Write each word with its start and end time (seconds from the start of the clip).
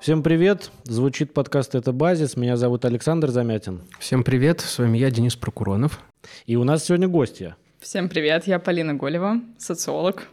Всем 0.00 0.22
привет! 0.22 0.70
Звучит 0.84 1.34
подкаст 1.34 1.74
«Это 1.74 1.92
базис». 1.92 2.34
Меня 2.34 2.56
зовут 2.56 2.86
Александр 2.86 3.28
Замятин. 3.28 3.82
Всем 3.98 4.24
привет! 4.24 4.62
С 4.62 4.78
вами 4.78 4.96
я, 4.96 5.10
Денис 5.10 5.36
Прокуронов. 5.36 6.00
И 6.46 6.56
у 6.56 6.64
нас 6.64 6.86
сегодня 6.86 7.06
гостья. 7.06 7.56
Всем 7.80 8.08
привет! 8.08 8.46
Я 8.46 8.58
Полина 8.58 8.94
Голева, 8.94 9.42
социолог. 9.58 10.26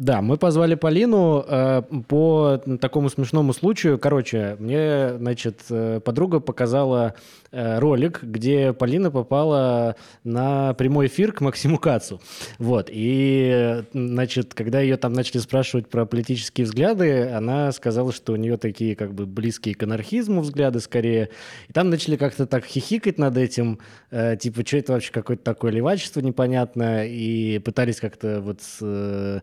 Да, 0.00 0.22
мы 0.22 0.38
позвали 0.38 0.76
Полину 0.76 1.44
э, 1.46 1.82
по 2.08 2.58
такому 2.80 3.10
смешному 3.10 3.52
случаю. 3.52 3.98
Короче, 3.98 4.56
мне, 4.58 5.18
значит, 5.18 5.60
э, 5.68 6.00
подруга 6.02 6.40
показала 6.40 7.16
э, 7.52 7.78
ролик, 7.78 8.22
где 8.22 8.72
Полина 8.72 9.10
попала 9.10 9.96
на 10.24 10.72
прямой 10.72 11.08
эфир 11.08 11.32
к 11.32 11.42
Максиму 11.42 11.78
Кацу. 11.78 12.18
Вот. 12.58 12.88
И, 12.90 13.84
значит, 13.92 14.54
когда 14.54 14.80
ее 14.80 14.96
там 14.96 15.12
начали 15.12 15.36
спрашивать 15.36 15.86
про 15.86 16.06
политические 16.06 16.64
взгляды, 16.64 17.28
она 17.28 17.70
сказала, 17.70 18.10
что 18.10 18.32
у 18.32 18.36
нее 18.36 18.56
такие 18.56 18.96
как 18.96 19.12
бы 19.12 19.26
близкие 19.26 19.74
к 19.74 19.82
анархизму 19.82 20.40
взгляды 20.40 20.80
скорее. 20.80 21.28
И 21.68 21.74
там 21.74 21.90
начали 21.90 22.16
как-то 22.16 22.46
так 22.46 22.64
хихикать 22.64 23.18
над 23.18 23.36
этим, 23.36 23.80
э, 24.10 24.38
типа, 24.38 24.66
что 24.66 24.78
это 24.78 24.92
вообще 24.94 25.12
какое-то 25.12 25.44
такое 25.44 25.72
левачество 25.72 26.20
непонятное, 26.20 27.06
и 27.06 27.58
пытались 27.58 28.00
как-то 28.00 28.40
вот... 28.40 28.60
Э, 28.80 29.40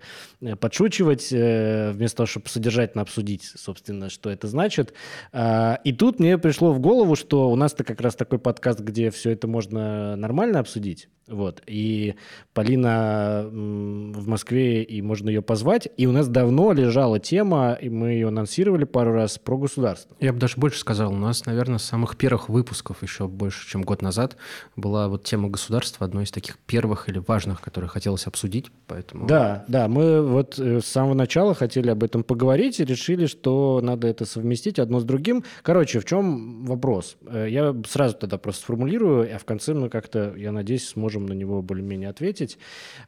подшучивать, 0.55 1.29
э, 1.31 1.91
вместо 1.91 2.17
того, 2.17 2.27
чтобы 2.27 2.47
содержательно 2.49 3.01
обсудить, 3.01 3.43
собственно, 3.55 4.09
что 4.09 4.29
это 4.29 4.47
значит. 4.47 4.93
А, 5.33 5.79
и 5.83 5.93
тут 5.93 6.19
мне 6.19 6.37
пришло 6.37 6.73
в 6.73 6.79
голову, 6.79 7.15
что 7.15 7.49
у 7.49 7.55
нас-то 7.55 7.83
как 7.83 8.01
раз 8.01 8.15
такой 8.15 8.39
подкаст, 8.39 8.79
где 8.79 9.11
все 9.11 9.31
это 9.31 9.47
можно 9.47 10.15
нормально 10.15 10.59
обсудить. 10.59 11.09
Вот. 11.27 11.61
И 11.67 12.15
Полина 12.53 13.45
в 13.51 14.27
Москве, 14.27 14.83
и 14.83 15.01
можно 15.01 15.29
ее 15.29 15.41
позвать. 15.41 15.89
И 15.97 16.05
у 16.07 16.11
нас 16.11 16.27
давно 16.27 16.71
лежала 16.71 17.19
тема, 17.19 17.73
и 17.73 17.89
мы 17.89 18.11
ее 18.11 18.29
анонсировали 18.29 18.85
пару 18.85 19.13
раз, 19.13 19.37
про 19.37 19.57
государство. 19.57 20.15
Я 20.19 20.31
бы 20.31 20.39
даже 20.39 20.55
больше 20.57 20.79
сказал, 20.79 21.11
у 21.11 21.17
нас, 21.17 21.45
наверное, 21.45 21.79
с 21.79 21.83
самых 21.83 22.15
первых 22.15 22.49
выпусков, 22.49 23.03
еще 23.03 23.27
больше, 23.27 23.67
чем 23.69 23.81
год 23.81 24.01
назад, 24.01 24.37
была 24.75 25.09
вот 25.09 25.23
тема 25.25 25.49
государства, 25.49 26.05
одной 26.05 26.23
из 26.23 26.31
таких 26.31 26.57
первых 26.59 27.09
или 27.09 27.19
важных, 27.19 27.61
которые 27.61 27.89
хотелось 27.89 28.25
обсудить. 28.25 28.71
Поэтому... 28.87 29.27
Да, 29.27 29.65
да, 29.67 29.87
мы 29.87 30.21
вот 30.37 30.59
э, 30.59 30.79
с 30.81 30.85
самого 30.85 31.15
начала 31.15 31.55
хотели 31.55 31.89
об 31.89 32.03
этом 32.03 32.23
поговорить 32.23 32.79
и 32.79 32.85
решили, 32.85 33.25
что 33.25 33.81
надо 33.81 34.07
это 34.07 34.25
совместить 34.25 34.77
одно 34.77 34.99
с 34.99 35.03
другим. 35.03 35.43
Короче, 35.63 35.99
в 35.99 36.05
чем 36.05 36.65
вопрос? 36.65 37.17
Э, 37.25 37.47
я 37.49 37.75
сразу 37.87 38.15
тогда 38.15 38.37
просто 38.37 38.61
сформулирую, 38.61 39.35
а 39.35 39.39
в 39.39 39.45
конце 39.45 39.73
мы 39.73 39.89
как-то, 39.89 40.35
я 40.37 40.51
надеюсь, 40.51 40.87
сможем 40.87 41.07
можем 41.07 41.25
на 41.25 41.33
него 41.33 41.61
более-менее 41.61 42.09
ответить. 42.09 42.57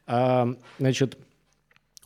А, 0.07 0.47
значит, 0.79 1.17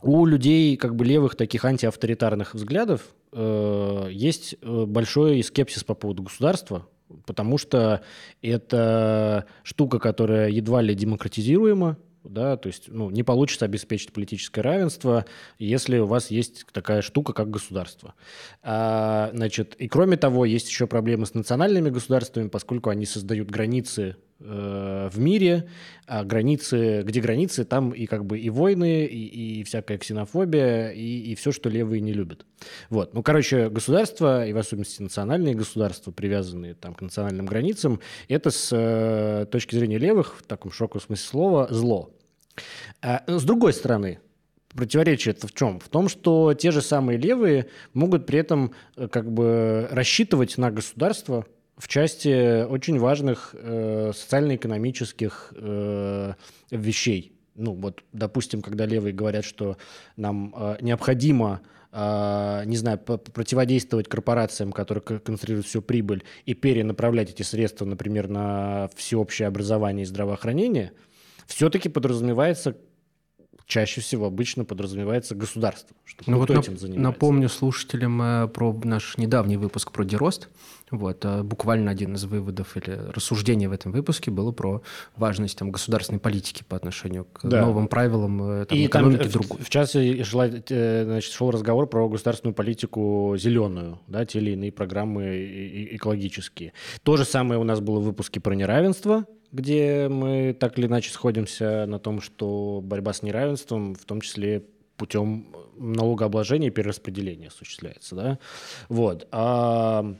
у 0.02 0.26
людей 0.26 0.76
как 0.76 0.96
бы 0.96 1.04
левых 1.04 1.36
таких 1.36 1.64
антиавторитарных 1.64 2.54
взглядов 2.54 3.14
э, 3.32 4.08
есть 4.10 4.56
большой 4.62 5.42
скепсис 5.42 5.84
по 5.84 5.94
поводу 5.94 6.24
государства, 6.24 6.86
потому 7.26 7.58
что 7.58 8.02
это 8.42 9.46
штука, 9.62 9.98
которая 9.98 10.50
едва 10.50 10.82
ли 10.82 10.94
демократизируема, 10.94 11.96
да, 12.24 12.56
то 12.56 12.68
есть 12.68 12.88
ну, 12.88 13.10
не 13.10 13.22
получится 13.22 13.66
обеспечить 13.66 14.12
политическое 14.12 14.62
равенство, 14.62 15.26
если 15.58 15.98
у 15.98 16.06
вас 16.06 16.30
есть 16.30 16.66
такая 16.72 17.02
штука, 17.02 17.32
как 17.32 17.50
государство. 17.50 18.14
А, 18.62 19.30
значит, 19.34 19.74
и 19.78 19.88
кроме 19.88 20.16
того, 20.16 20.44
есть 20.44 20.68
еще 20.68 20.86
проблемы 20.86 21.26
с 21.26 21.34
национальными 21.34 21.90
государствами, 21.90 22.48
поскольку 22.48 22.90
они 22.90 23.04
создают 23.04 23.50
границы 23.50 24.16
э, 24.40 25.08
в 25.12 25.18
мире, 25.18 25.68
а 26.06 26.24
границы, 26.24 27.02
где 27.02 27.20
границы, 27.20 27.64
там 27.64 27.90
и 27.90 28.06
как 28.06 28.24
бы 28.24 28.38
и 28.38 28.48
войны, 28.48 29.04
и, 29.04 29.60
и 29.60 29.64
всякая 29.64 29.98
ксенофобия, 29.98 30.90
и, 30.90 31.32
и 31.32 31.34
все, 31.34 31.52
что 31.52 31.68
левые 31.68 32.00
не 32.00 32.12
любят. 32.12 32.46
Вот. 32.88 33.12
Ну, 33.12 33.22
короче, 33.22 33.68
государства, 33.68 34.46
и 34.46 34.52
в 34.52 34.56
особенности 34.56 35.02
национальные 35.02 35.54
государства, 35.54 36.10
привязанные 36.10 36.74
там 36.74 36.94
к 36.94 37.02
национальным 37.02 37.46
границам, 37.46 38.00
это 38.28 38.50
с 38.50 38.70
э, 38.72 39.46
точки 39.50 39.74
зрения 39.76 39.98
левых, 39.98 40.38
в 40.38 40.42
таком 40.42 40.72
шоковом 40.72 41.02
смысле 41.02 41.26
слова, 41.26 41.68
зло. 41.70 42.10
А, 43.04 43.22
с 43.26 43.44
другой 43.44 43.74
стороны, 43.74 44.18
противоречие 44.74 45.34
это 45.34 45.46
в 45.46 45.52
чем? 45.52 45.78
В 45.78 45.88
том, 45.90 46.08
что 46.08 46.54
те 46.54 46.70
же 46.70 46.80
самые 46.80 47.18
левые 47.18 47.66
могут 47.92 48.24
при 48.24 48.38
этом 48.38 48.72
э, 48.96 49.08
как 49.08 49.30
бы 49.30 49.86
рассчитывать 49.90 50.56
на 50.56 50.70
государство 50.70 51.44
в 51.76 51.86
части 51.86 52.64
очень 52.64 52.98
важных 52.98 53.54
э, 53.58 54.12
социально-экономических 54.14 55.52
э, 55.54 56.32
вещей. 56.70 57.36
Ну 57.54 57.74
вот, 57.74 58.02
допустим, 58.12 58.62
когда 58.62 58.86
левые 58.86 59.12
говорят, 59.12 59.44
что 59.44 59.76
нам 60.16 60.54
э, 60.56 60.78
необходимо 60.80 61.60
Uh, 61.96 62.66
не 62.66 62.76
знаю, 62.76 62.98
противодействовать 62.98 64.08
корпорациям, 64.08 64.72
которые 64.72 65.00
концентрируют 65.00 65.64
всю 65.64 65.80
прибыль, 65.80 66.24
и 66.44 66.52
перенаправлять 66.52 67.30
эти 67.30 67.42
средства, 67.44 67.84
например, 67.84 68.26
на 68.26 68.90
всеобщее 68.96 69.46
образование 69.46 70.02
и 70.02 70.06
здравоохранение– 70.06 70.90
все-таки 71.46 71.88
подразумевается 71.88 72.76
чаще 73.66 74.00
всего 74.00 74.26
обычно 74.26 74.64
подразумевается 74.64 75.34
государство, 75.34 75.96
что 76.04 76.30
ну 76.30 76.38
вот 76.38 76.50
этим 76.50 76.76
занимается. 76.76 77.00
Напомню 77.00 77.48
слушателям 77.48 78.20
э, 78.22 78.48
про 78.48 78.78
наш 78.84 79.16
недавний 79.18 79.56
выпуск 79.56 79.92
про 79.92 80.04
дерост. 80.04 80.48
Вот, 80.90 81.24
э, 81.24 81.42
буквально 81.42 81.90
один 81.90 82.14
из 82.14 82.24
выводов 82.24 82.76
или 82.76 82.92
рассуждений 83.12 83.66
в 83.66 83.72
этом 83.72 83.92
выпуске 83.92 84.30
было 84.30 84.52
про 84.52 84.82
важность 85.16 85.58
там, 85.58 85.70
государственной 85.70 86.20
политики 86.20 86.62
по 86.68 86.76
отношению 86.76 87.24
к 87.24 87.40
да. 87.48 87.62
новым 87.62 87.88
правилам 87.88 88.42
э, 88.42 88.64
там, 88.66 88.78
И 88.78 88.86
экономики 88.86 89.22
там, 89.22 89.30
другой. 89.30 89.58
В, 89.58 89.66
в 89.66 89.70
частности, 89.70 90.22
шла, 90.24 90.48
значит, 90.48 91.32
шел 91.32 91.50
разговор 91.50 91.86
про 91.86 92.08
государственную 92.08 92.54
политику 92.54 93.34
зеленую, 93.38 94.00
да, 94.08 94.24
те 94.24 94.38
или 94.38 94.52
иные 94.52 94.72
программы 94.72 95.88
экологические. 95.92 96.72
То 97.02 97.16
же 97.16 97.24
самое 97.24 97.58
у 97.60 97.64
нас 97.64 97.80
было 97.80 98.00
в 98.00 98.04
выпуске 98.04 98.40
про 98.40 98.54
неравенство, 98.54 99.26
где 99.52 100.08
мы 100.08 100.56
так 100.58 100.78
или 100.78 100.86
иначе 100.86 101.10
сходимся 101.10 101.86
на 101.86 101.98
том, 101.98 102.20
что 102.20 102.80
борьба 102.82 103.12
с 103.12 103.22
неравенством, 103.22 103.94
в 103.94 104.04
том 104.04 104.20
числе 104.20 104.64
путем 104.96 105.54
налогообложения 105.76 106.68
и 106.68 106.70
перераспределения 106.70 107.48
осуществляется. 107.48 108.14
Да? 108.14 108.38
Вот. 108.88 109.26
А, 109.32 110.16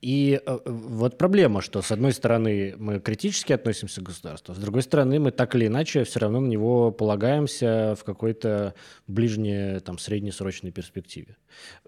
и 0.00 0.40
э, 0.44 0.58
вот 0.66 1.18
проблема, 1.18 1.62
что 1.62 1.82
с 1.82 1.90
одной 1.90 2.12
стороны 2.12 2.74
мы 2.78 3.00
критически 3.00 3.52
относимся 3.52 4.00
к 4.00 4.04
государству, 4.04 4.54
с 4.54 4.58
другой 4.58 4.82
стороны 4.82 5.18
мы 5.18 5.30
так 5.30 5.54
или 5.54 5.66
иначе 5.66 6.04
все 6.04 6.20
равно 6.20 6.40
на 6.40 6.46
него 6.46 6.92
полагаемся 6.92 7.96
в 7.98 8.04
какой-то 8.04 8.74
ближней, 9.06 9.80
там, 9.80 9.98
среднесрочной 9.98 10.70
перспективе. 10.70 11.36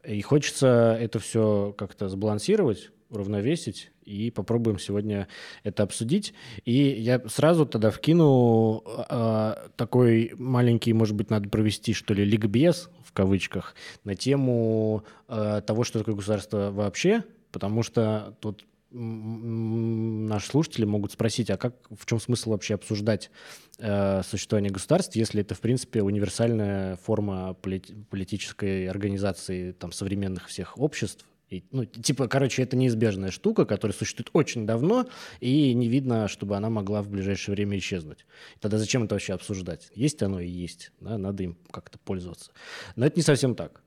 И 0.05 0.21
хочется 0.23 0.99
это 1.01 1.19
все 1.19 1.75
как-то 1.77 2.09
сбалансировать, 2.09 2.91
уравновесить 3.11 3.91
и 4.09 4.31
попробуем 4.31 4.79
сегодня 4.79 5.29
это 5.63 5.83
обсудить. 5.83 6.33
И 6.65 6.73
я 6.73 7.21
сразу 7.29 7.67
тогда 7.67 7.91
вкину 7.91 8.83
э, 8.87 9.55
такой 9.77 10.33
маленький, 10.37 10.93
может 10.93 11.15
быть, 11.15 11.31
надо 11.31 11.49
провести, 11.49 11.93
что 11.93 12.15
ли, 12.15 12.25
ликбез, 12.25 12.91
в 13.05 13.13
кавычках, 13.13 13.75
на 14.05 14.15
тему 14.15 15.05
э, 15.29 15.61
того, 15.67 15.85
что 15.85 15.99
такое 15.99 16.15
государство 16.15 16.71
вообще, 16.71 17.23
потому 17.53 17.83
что 17.83 18.35
тут 18.41 18.65
наши 18.91 20.49
слушатели 20.49 20.87
могут 20.87 21.13
спросить, 21.13 21.51
а 21.51 21.59
как, 21.59 21.75
в 21.91 22.07
чем 22.07 22.19
смысл 22.19 22.53
вообще 22.53 22.75
обсуждать 22.75 23.31
э, 23.79 24.23
существование 24.23 24.71
государств, 24.71 25.15
если 25.15 25.43
это, 25.43 25.55
в 25.55 25.61
принципе, 25.61 26.03
универсальная 26.03 26.97
форма 26.97 27.53
полит, 27.53 27.93
политической 28.09 28.89
организации 28.89 29.73
там, 29.73 29.93
современных 29.93 30.49
всех 30.49 30.79
обществ, 30.79 31.27
и, 31.51 31.65
ну, 31.71 31.85
типа, 31.87 32.29
короче, 32.29 32.63
это 32.63 32.77
неизбежная 32.77 33.31
штука, 33.31 33.65
которая 33.65 33.97
существует 33.97 34.29
очень 34.35 34.67
давно, 34.67 35.07
и 35.41 35.73
не 35.73 35.89
видно, 35.89 36.29
чтобы 36.29 36.57
она 36.57 36.69
могла 36.69 37.03
в 37.03 37.09
ближайшее 37.09 37.55
время 37.55 37.79
исчезнуть. 37.79 38.27
Тогда 38.61 38.79
зачем 38.79 39.05
это 39.05 39.15
вообще 39.15 39.33
обсуждать? 39.33 39.91
Есть 39.95 40.23
оно 40.23 40.41
и 40.41 40.49
есть, 40.49 40.93
да, 41.01 41.17
надо 41.17 41.45
им 41.45 41.59
как-то 41.71 41.99
пользоваться. 41.99 42.53
Но 42.97 43.07
это 43.07 43.17
не 43.17 43.23
совсем 43.23 43.55
так. 43.55 43.83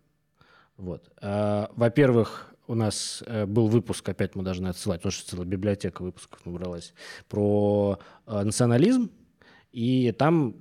Вот. 0.77 1.11
А, 1.21 1.71
во-первых, 1.75 2.51
у 2.65 2.73
нас 2.73 3.23
э, 3.27 3.45
был 3.45 3.67
выпуск, 3.67 4.07
опять 4.09 4.33
мы 4.35 4.43
должны 4.43 4.67
отсылать, 4.67 5.01
потому 5.01 5.11
что 5.11 5.29
целая 5.29 5.45
библиотека 5.45 6.01
выпусков 6.01 6.43
набралась, 6.45 6.93
про 7.27 7.99
э, 8.25 8.43
национализм, 8.43 9.11
и 9.71 10.11
там 10.17 10.55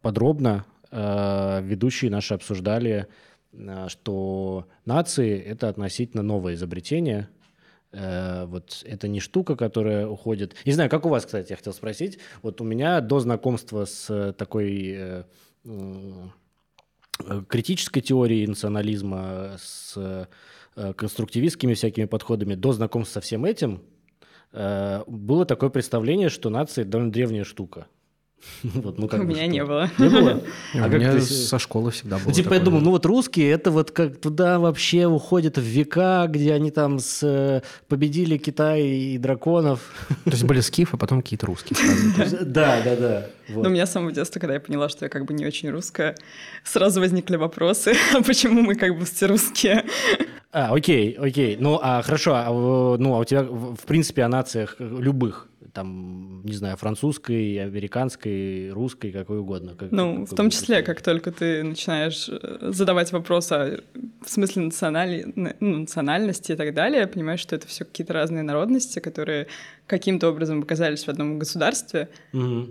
подробно 0.00 0.64
э, 0.90 1.60
ведущие 1.62 2.10
наши 2.10 2.34
обсуждали 2.34 3.08
что 3.88 4.68
нации— 4.84 5.38
это 5.40 5.68
относительно 5.68 6.22
новое 6.22 6.54
изобретение, 6.54 7.28
э, 7.92 8.46
вот 8.46 8.82
это 8.86 9.08
не 9.08 9.20
штука, 9.20 9.56
которая 9.56 10.06
уходит. 10.06 10.54
Не 10.64 10.72
знаю, 10.72 10.88
как 10.88 11.04
у 11.06 11.08
вас, 11.08 11.26
кстати, 11.26 11.50
я 11.50 11.56
хотел 11.56 11.72
спросить. 11.72 12.18
Вот 12.42 12.60
у 12.60 12.64
меня 12.64 13.00
до 13.00 13.18
знакомства 13.20 13.84
с 13.84 14.32
такой 14.38 14.94
э, 14.96 15.24
критической 17.48 18.02
теорией 18.02 18.46
национализма, 18.46 19.56
с 19.58 20.28
конструктивистскими 20.96 21.74
всякими 21.74 22.06
подходами, 22.06 22.54
до 22.54 22.72
знакомства 22.72 23.14
со 23.14 23.20
всем 23.20 23.44
этим 23.44 23.82
было 24.52 25.44
такое 25.44 25.68
представление, 25.68 26.28
что 26.28 26.48
нация— 26.48 26.84
довольно 26.86 27.12
древняя 27.12 27.44
штука. 27.44 27.86
Вот, 28.62 28.98
ну, 28.98 29.08
как 29.08 29.20
У 29.20 29.24
меня 29.24 29.46
не 29.46 29.64
было. 29.64 29.90
Не 29.98 30.08
было? 30.08 30.42
А 30.74 30.86
У 30.86 30.90
меня 30.90 31.20
со 31.20 31.58
школы 31.58 31.90
всегда 31.90 32.16
было. 32.16 32.26
Ну, 32.26 32.32
типа, 32.32 32.54
я 32.54 32.60
думал, 32.60 32.80
ну 32.80 32.90
вот 32.90 33.06
русские, 33.06 33.50
это 33.50 33.70
вот 33.70 33.90
как 33.90 34.16
туда 34.20 34.58
вообще 34.58 35.06
уходят 35.06 35.58
в 35.58 35.62
века, 35.62 36.26
где 36.28 36.54
они 36.54 36.70
там 36.70 36.98
с, 36.98 37.20
э, 37.22 37.62
победили 37.88 38.38
Китай 38.38 38.82
и 38.82 39.18
драконов. 39.18 39.80
То 40.24 40.30
есть 40.30 40.44
были 40.44 40.60
скифы, 40.60 40.96
а 40.96 40.98
потом 40.98 41.22
какие-то 41.22 41.46
русские. 41.46 41.78
Да, 42.42 42.80
да, 42.84 42.96
да. 42.96 43.26
Но 43.48 43.68
у 43.68 43.72
меня 43.72 43.86
с 43.86 43.92
самого 43.92 44.12
детства, 44.12 44.38
когда 44.38 44.54
я 44.54 44.60
поняла, 44.60 44.88
что 44.88 45.04
я 45.04 45.08
как 45.08 45.24
бы 45.24 45.34
не 45.34 45.46
очень 45.46 45.70
русская, 45.70 46.14
сразу 46.64 47.00
возникли 47.00 47.36
вопросы, 47.36 47.94
а 48.14 48.22
почему 48.22 48.62
мы 48.62 48.74
как 48.74 48.98
бы 48.98 49.04
все 49.04 49.26
русские? 49.26 49.84
А, 50.52 50.74
окей, 50.74 51.14
окей. 51.14 51.56
Ну, 51.58 51.78
а 51.80 52.02
хорошо, 52.02 52.34
а, 52.34 52.48
ну, 52.50 53.14
а 53.14 53.18
у 53.18 53.24
тебя, 53.24 53.42
в 53.42 53.86
принципе, 53.86 54.22
о 54.22 54.28
нациях 54.28 54.76
любых 54.78 55.49
там, 55.72 56.42
не 56.44 56.52
знаю, 56.52 56.76
французской, 56.76 57.56
американской, 57.62 58.70
русской, 58.70 59.12
какой 59.12 59.38
угодно. 59.38 59.74
Как, 59.74 59.90
ну, 59.90 60.26
в 60.26 60.34
том 60.34 60.50
числе, 60.50 60.82
как 60.82 61.02
только 61.02 61.32
ты 61.32 61.62
начинаешь 61.62 62.28
э, 62.28 62.70
задавать 62.72 63.12
вопросы 63.12 63.82
в 64.24 64.30
смысле 64.30 64.62
национали... 64.62 65.32
ну, 65.34 65.78
национальности 65.80 66.52
и 66.52 66.56
так 66.56 66.74
далее, 66.74 67.06
понимаешь, 67.06 67.40
что 67.40 67.56
это 67.56 67.66
все 67.66 67.84
какие-то 67.84 68.12
разные 68.12 68.42
народности, 68.42 68.98
которые 68.98 69.46
каким-то 69.86 70.28
образом 70.28 70.62
оказались 70.62 71.04
в 71.04 71.08
одном 71.08 71.38
государстве. 71.38 72.08
Угу. 72.32 72.68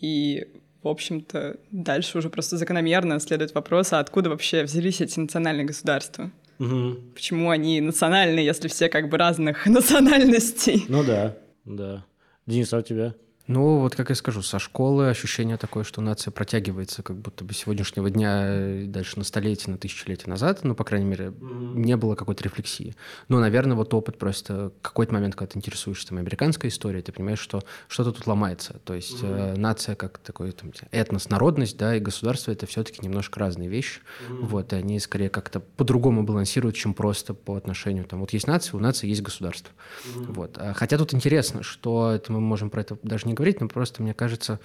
И 0.00 0.46
в 0.82 0.88
общем-то, 0.88 1.58
дальше 1.70 2.16
уже 2.16 2.30
просто 2.30 2.56
закономерно 2.56 3.20
следует 3.20 3.54
вопрос, 3.54 3.92
а 3.92 3.98
откуда 3.98 4.30
вообще 4.30 4.62
взялись 4.62 5.02
эти 5.02 5.20
национальные 5.20 5.66
государства? 5.66 6.30
Угу. 6.58 6.96
Почему 7.14 7.50
они 7.50 7.80
национальные, 7.80 8.44
если 8.44 8.68
все 8.68 8.88
как 8.88 9.08
бы 9.08 9.18
разных 9.18 9.66
национальностей? 9.66 10.84
Ну 10.88 11.04
да, 11.04 11.36
да. 11.64 12.04
Денис, 12.46 12.72
а 12.72 12.78
у 12.78 12.82
тебя? 12.82 13.14
Ну, 13.50 13.80
вот 13.80 13.96
как 13.96 14.10
я 14.10 14.14
скажу, 14.14 14.42
со 14.42 14.60
школы 14.60 15.08
ощущение 15.08 15.56
такое, 15.56 15.82
что 15.82 16.00
нация 16.00 16.30
протягивается 16.30 17.02
как 17.02 17.16
будто 17.16 17.42
бы 17.42 17.52
сегодняшнего 17.52 18.08
дня 18.08 18.86
дальше 18.86 19.18
на 19.18 19.24
столетие, 19.24 19.72
на 19.72 19.76
тысячелетие 19.76 20.28
назад, 20.28 20.60
ну, 20.62 20.76
по 20.76 20.84
крайней 20.84 21.06
мере, 21.06 21.26
mm-hmm. 21.26 21.74
не 21.74 21.96
было 21.96 22.14
какой-то 22.14 22.44
рефлексии. 22.44 22.94
Но, 23.26 23.40
наверное, 23.40 23.76
вот 23.76 23.92
опыт 23.92 24.18
просто 24.18 24.70
какой-то 24.82 25.14
момент, 25.14 25.34
когда 25.34 25.50
ты 25.50 25.58
интересуешься 25.58 26.06
там 26.06 26.18
американской 26.18 26.70
историей, 26.70 27.02
ты 27.02 27.10
понимаешь, 27.10 27.40
что 27.40 27.64
что-то 27.88 28.12
тут 28.12 28.28
ломается. 28.28 28.76
То 28.84 28.94
есть 28.94 29.20
mm-hmm. 29.20 29.54
э, 29.54 29.56
нация 29.56 29.96
как 29.96 30.18
такой 30.18 30.52
там, 30.52 30.72
этнос, 30.92 31.28
народность, 31.28 31.76
да, 31.76 31.96
и 31.96 31.98
государство— 31.98 32.52
это 32.52 32.66
все-таки 32.66 33.04
немножко 33.04 33.40
разные 33.40 33.68
вещи. 33.68 33.98
Mm-hmm. 34.28 34.46
Вот, 34.46 34.72
и 34.72 34.76
они 34.76 35.00
скорее 35.00 35.28
как-то 35.28 35.58
по-другому 35.58 36.22
балансируют, 36.22 36.76
чем 36.76 36.94
просто 36.94 37.34
по 37.34 37.56
отношению 37.56 38.04
там, 38.04 38.20
вот 38.20 38.32
есть 38.32 38.46
нация, 38.46 38.76
у 38.76 38.80
нации 38.80 39.08
есть 39.08 39.22
государство. 39.22 39.72
Mm-hmm. 40.04 40.32
Вот. 40.34 40.56
А, 40.56 40.72
хотя 40.72 40.98
тут 40.98 41.14
интересно, 41.14 41.64
что 41.64 42.12
это 42.12 42.30
мы 42.30 42.38
можем 42.38 42.70
про 42.70 42.82
это 42.82 42.96
даже 43.02 43.26
не 43.26 43.39
говорить, 43.40 43.60
но 43.60 43.68
просто, 43.68 44.02
мне 44.02 44.12
кажется, 44.12 44.60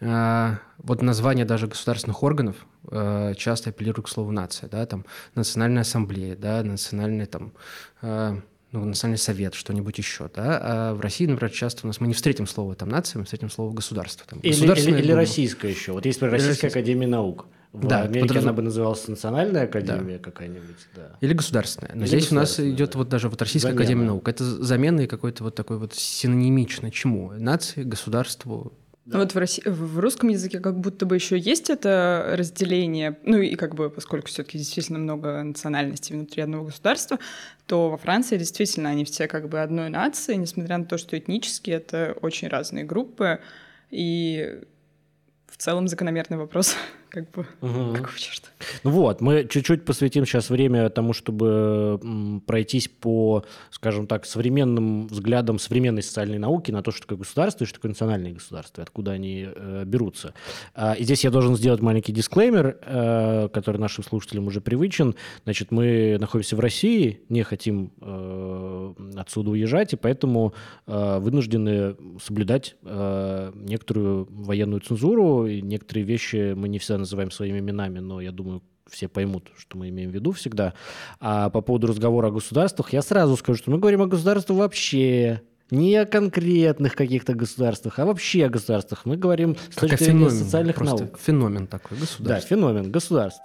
э, 0.00 0.56
вот 0.78 1.02
название 1.02 1.44
даже 1.44 1.68
государственных 1.68 2.24
органов 2.24 2.56
э, 2.90 3.34
часто 3.36 3.70
апеллируют 3.70 4.06
к 4.06 4.08
слову 4.08 4.32
«нация», 4.32 4.68
да, 4.68 4.84
там 4.86 5.04
Национальная 5.36 5.82
ассамблея, 5.82 6.34
да, 6.34 6.64
национальный 6.64 7.26
там 7.26 7.52
э, 8.02 8.40
ну, 8.72 8.84
национальный 8.84 9.18
совет, 9.18 9.54
что-нибудь 9.54 9.96
еще, 9.98 10.30
да, 10.34 10.60
а 10.62 10.94
в 10.94 11.00
России, 11.00 11.26
например, 11.26 11.50
часто 11.52 11.80
у 11.84 11.86
нас 11.86 12.00
мы 12.00 12.06
не 12.06 12.14
встретим 12.14 12.46
слово 12.46 12.74
там 12.74 12.90
нация, 12.90 13.18
мы 13.18 13.24
встретим 13.24 13.50
слово 13.50 13.72
государство. 13.72 14.26
Там, 14.28 14.40
или, 14.40 14.54
или, 14.54 14.98
или 15.00 15.12
российское 15.12 15.70
еще. 15.70 15.92
Вот 15.92 16.04
есть 16.04 16.20
Российская 16.20 16.48
Российская 16.48 16.68
академия 16.68 17.06
наук. 17.06 17.46
В 17.72 17.86
да, 17.86 18.02
Америке 18.02 18.20
подразум... 18.20 18.48
она 18.48 18.52
бы 18.56 18.62
называлась 18.62 19.06
национальная 19.08 19.64
академия 19.64 20.16
да. 20.16 20.24
какая-нибудь, 20.24 20.88
да. 20.96 21.16
Или 21.20 21.34
государственная. 21.34 21.92
Но 21.94 22.00
Или 22.00 22.08
здесь 22.08 22.32
у 22.32 22.34
нас 22.34 22.58
идет 22.58 22.92
да. 22.92 22.98
вот 22.98 23.08
даже 23.10 23.28
вот 23.28 23.40
Российская 23.42 23.68
замена. 23.68 23.82
академия 23.82 24.06
наук. 24.06 24.28
Это 24.28 24.44
замена 24.44 25.00
и 25.02 25.06
какой-то 25.06 25.44
вот 25.44 25.54
такой 25.54 25.78
вот 25.78 25.94
синонимично 25.94 26.90
чему? 26.90 27.32
Нации, 27.32 27.82
государству, 27.82 28.72
да. 29.08 29.20
Вот 29.20 29.32
в, 29.32 29.38
России, 29.38 29.62
в 29.64 29.98
русском 30.00 30.28
языке 30.28 30.60
как 30.60 30.78
будто 30.78 31.06
бы 31.06 31.14
еще 31.14 31.38
есть 31.38 31.70
это 31.70 32.34
разделение, 32.36 33.18
ну 33.24 33.38
и 33.38 33.54
как 33.54 33.74
бы, 33.74 33.88
поскольку 33.88 34.28
все-таки 34.28 34.58
действительно 34.58 34.98
много 34.98 35.42
национальностей 35.42 36.14
внутри 36.14 36.42
одного 36.42 36.66
государства, 36.66 37.18
то 37.66 37.88
во 37.88 37.96
Франции 37.96 38.36
действительно 38.36 38.90
они 38.90 39.06
все 39.06 39.26
как 39.26 39.48
бы 39.48 39.62
одной 39.62 39.88
нации, 39.88 40.34
несмотря 40.34 40.76
на 40.76 40.84
то, 40.84 40.98
что 40.98 41.18
этнически 41.18 41.70
это 41.70 42.18
очень 42.20 42.48
разные 42.48 42.84
группы, 42.84 43.40
и 43.90 44.60
в 45.46 45.56
целом 45.56 45.88
закономерный 45.88 46.36
вопрос, 46.36 46.76
как 47.08 47.30
бы, 47.30 47.46
угу. 47.60 47.94
какого 47.94 48.18
черта. 48.18 48.48
Ну 48.84 48.90
вот, 48.90 49.20
мы 49.20 49.46
чуть-чуть 49.48 49.84
посвятим 49.84 50.26
сейчас 50.26 50.50
время 50.50 50.90
тому, 50.90 51.12
чтобы 51.12 52.00
пройтись 52.46 52.88
по, 52.88 53.44
скажем 53.70 54.06
так, 54.06 54.26
современным 54.26 55.06
взглядам 55.06 55.58
современной 55.58 56.02
социальной 56.02 56.38
науки 56.38 56.70
на 56.70 56.82
то, 56.82 56.90
что 56.90 57.02
такое 57.02 57.18
государство 57.18 57.64
и 57.64 57.66
что 57.66 57.76
такое 57.76 57.90
национальное 57.90 58.32
государство, 58.32 58.80
и 58.80 58.82
откуда 58.82 59.12
они 59.12 59.48
э, 59.48 59.84
берутся. 59.86 60.34
А, 60.74 60.94
и 60.94 61.04
здесь 61.04 61.24
я 61.24 61.30
должен 61.30 61.56
сделать 61.56 61.80
маленький 61.80 62.12
дисклеймер, 62.12 62.78
э, 62.82 63.48
который 63.52 63.78
нашим 63.78 64.04
слушателям 64.04 64.46
уже 64.46 64.60
привычен. 64.60 65.14
Значит, 65.44 65.70
мы 65.70 66.16
находимся 66.20 66.56
в 66.56 66.60
России, 66.60 67.20
не 67.28 67.42
хотим 67.42 67.92
э, 68.00 68.94
отсюда 69.16 69.50
уезжать, 69.50 69.92
и 69.92 69.96
поэтому 69.96 70.52
э, 70.86 71.18
вынуждены 71.20 71.96
соблюдать 72.22 72.76
э, 72.82 73.52
некоторую 73.54 74.28
военную 74.30 74.80
цензуру, 74.80 75.46
и 75.46 75.62
некоторые 75.62 76.04
вещи 76.04 76.54
мы 76.54 76.68
не 76.68 76.78
всегда 76.78 76.98
называем 77.08 77.30
своими 77.30 77.58
именами, 77.58 77.98
но 77.98 78.20
я 78.20 78.32
думаю, 78.32 78.62
все 78.90 79.08
поймут, 79.08 79.50
что 79.56 79.78
мы 79.78 79.88
имеем 79.88 80.10
в 80.10 80.14
виду 80.14 80.32
всегда. 80.32 80.74
А 81.20 81.50
по 81.50 81.60
поводу 81.60 81.86
разговора 81.86 82.28
о 82.28 82.30
государствах, 82.30 82.92
я 82.92 83.02
сразу 83.02 83.36
скажу, 83.36 83.58
что 83.58 83.70
мы 83.70 83.78
говорим 83.78 84.02
о 84.02 84.06
государствах 84.06 84.58
вообще, 84.58 85.42
не 85.70 85.96
о 85.96 86.06
конкретных 86.06 86.94
каких-то 86.94 87.34
государствах, 87.34 87.98
а 87.98 88.06
вообще 88.06 88.46
о 88.46 88.48
государствах. 88.48 89.04
Мы 89.04 89.16
говорим 89.16 89.56
с 89.70 89.76
точки 89.76 90.04
зрения 90.04 90.30
социальных 90.30 90.80
наук. 90.80 91.18
Феномен 91.18 91.66
такой, 91.66 91.98
государство. 91.98 92.24
Да, 92.24 92.40
феномен, 92.40 92.90
государство 92.90 93.44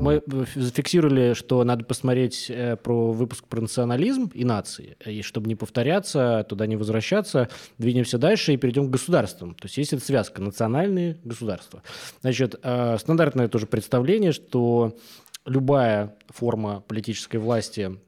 мы 0.00 0.22
зафиксировали, 0.54 1.34
что 1.34 1.62
надо 1.64 1.84
посмотреть 1.84 2.46
э, 2.48 2.76
про 2.76 3.12
выпуск 3.12 3.46
про 3.46 3.60
национализм 3.60 4.30
и 4.34 4.44
нации. 4.44 4.96
И 5.04 5.22
чтобы 5.22 5.48
не 5.48 5.54
повторяться, 5.54 6.44
туда 6.48 6.66
не 6.66 6.76
возвращаться, 6.76 7.48
двинемся 7.78 8.18
дальше 8.18 8.54
и 8.54 8.56
перейдем 8.56 8.88
к 8.88 8.90
государствам. 8.90 9.54
То 9.54 9.66
есть 9.66 9.76
есть 9.76 9.92
эта 9.92 10.04
связка 10.04 10.40
национальные 10.40 11.18
государства. 11.24 11.82
Значит, 12.22 12.58
э, 12.62 12.96
стандартное 12.98 13.48
тоже 13.48 13.66
представление, 13.66 14.32
что 14.32 14.96
любая 15.44 16.16
форма 16.28 16.80
политической 16.80 17.36
власти, 17.36 17.98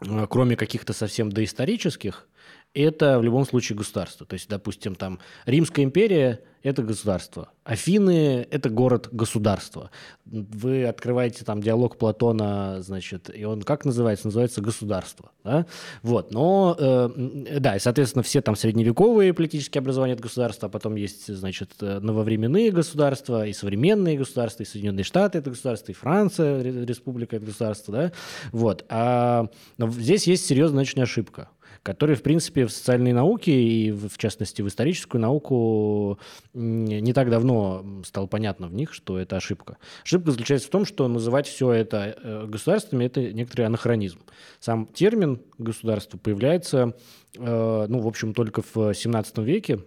э, 0.00 0.26
кроме 0.28 0.56
каких-то 0.56 0.92
совсем 0.92 1.30
доисторических, 1.30 2.28
это 2.74 3.18
в 3.18 3.22
любом 3.22 3.44
случае 3.46 3.76
государство. 3.76 4.26
То 4.26 4.34
есть, 4.34 4.48
допустим, 4.48 4.94
там 4.94 5.18
Римская 5.46 5.84
империя– 5.84 6.40
это 6.62 6.82
государство, 6.84 7.50
Афины– 7.64 8.46
это 8.50 8.70
город-государство. 8.70 9.90
Вы 10.24 10.86
открываете 10.86 11.44
там 11.44 11.60
диалог 11.60 11.98
Платона, 11.98 12.80
значит, 12.82 13.30
и 13.34 13.44
он 13.44 13.62
как 13.62 13.84
называется? 13.84 14.28
Называется 14.28 14.60
государство. 14.60 15.32
Да? 15.42 15.66
Вот, 16.02 16.30
но, 16.30 16.76
э, 16.78 17.58
да, 17.58 17.74
и, 17.74 17.80
соответственно, 17.80 18.22
все 18.22 18.40
там 18.42 18.54
средневековые 18.54 19.34
политические 19.34 19.80
образования– 19.80 20.12
это 20.14 20.22
государство, 20.22 20.68
а 20.68 20.70
потом 20.70 20.94
есть, 20.94 21.26
значит, 21.26 21.72
нововременные 21.80 22.70
государства, 22.70 23.44
и 23.44 23.52
современные 23.52 24.16
государства, 24.16 24.62
и 24.62 24.66
Соединенные 24.66 25.04
Штаты– 25.04 25.38
это 25.40 25.50
государство, 25.50 25.90
и 25.90 25.94
Франция, 25.96 26.62
республика– 26.62 27.36
это 27.38 27.46
государство, 27.46 27.92
да? 27.92 28.12
Вот, 28.52 28.84
а 28.88 29.48
здесь 29.78 30.28
есть 30.28 30.46
серьезная 30.46 30.82
очень 30.82 31.02
ошибка– 31.02 31.48
которые, 31.82 32.16
в 32.16 32.22
принципе, 32.22 32.66
в 32.66 32.72
социальной 32.72 33.12
науке 33.12 33.52
и, 33.52 33.90
в 33.90 34.16
частности, 34.16 34.62
в 34.62 34.68
историческую 34.68 35.20
науку 35.20 36.18
не 36.54 37.12
так 37.12 37.30
давно 37.30 37.84
стало 38.04 38.26
понятно 38.26 38.68
в 38.68 38.74
них, 38.74 38.92
что 38.92 39.18
это 39.18 39.36
ошибка. 39.36 39.78
Ошибка 40.04 40.30
заключается 40.30 40.68
в 40.68 40.70
том, 40.70 40.84
что 40.84 41.08
называть 41.08 41.46
все 41.46 41.72
это 41.72 42.16
э, 42.22 42.46
государствами– 42.46 43.04
это 43.06 43.32
некоторый 43.32 43.66
анахронизм. 43.66 44.20
Сам 44.60 44.86
термин 44.86 45.42
«государство» 45.58 46.18
появляется, 46.18 46.94
э, 47.36 47.86
ну, 47.88 47.98
в 47.98 48.06
общем, 48.06 48.34
только 48.34 48.62
в 48.74 48.94
17 48.94 49.38
веке, 49.38 49.80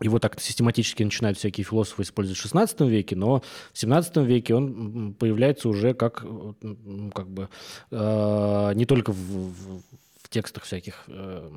его 0.00 0.18
так 0.18 0.40
систематически 0.40 1.02
начинают 1.02 1.38
всякие 1.38 1.64
философы 1.64 2.02
использовать 2.02 2.38
в 2.38 2.42
16 2.42 2.80
веке, 2.82 3.16
но 3.16 3.42
в 3.72 3.78
17 3.78 4.18
веке 4.18 4.54
он 4.54 5.14
появляется 5.14 5.68
уже 5.68 5.94
как, 5.94 6.24
как 7.14 7.28
бы 7.28 7.48
э, 7.90 8.72
не 8.74 8.86
только 8.86 9.12
в, 9.12 9.16
в, 9.16 9.82
текстах 10.30 10.64
всяких 10.64 11.04
э, 11.08 11.50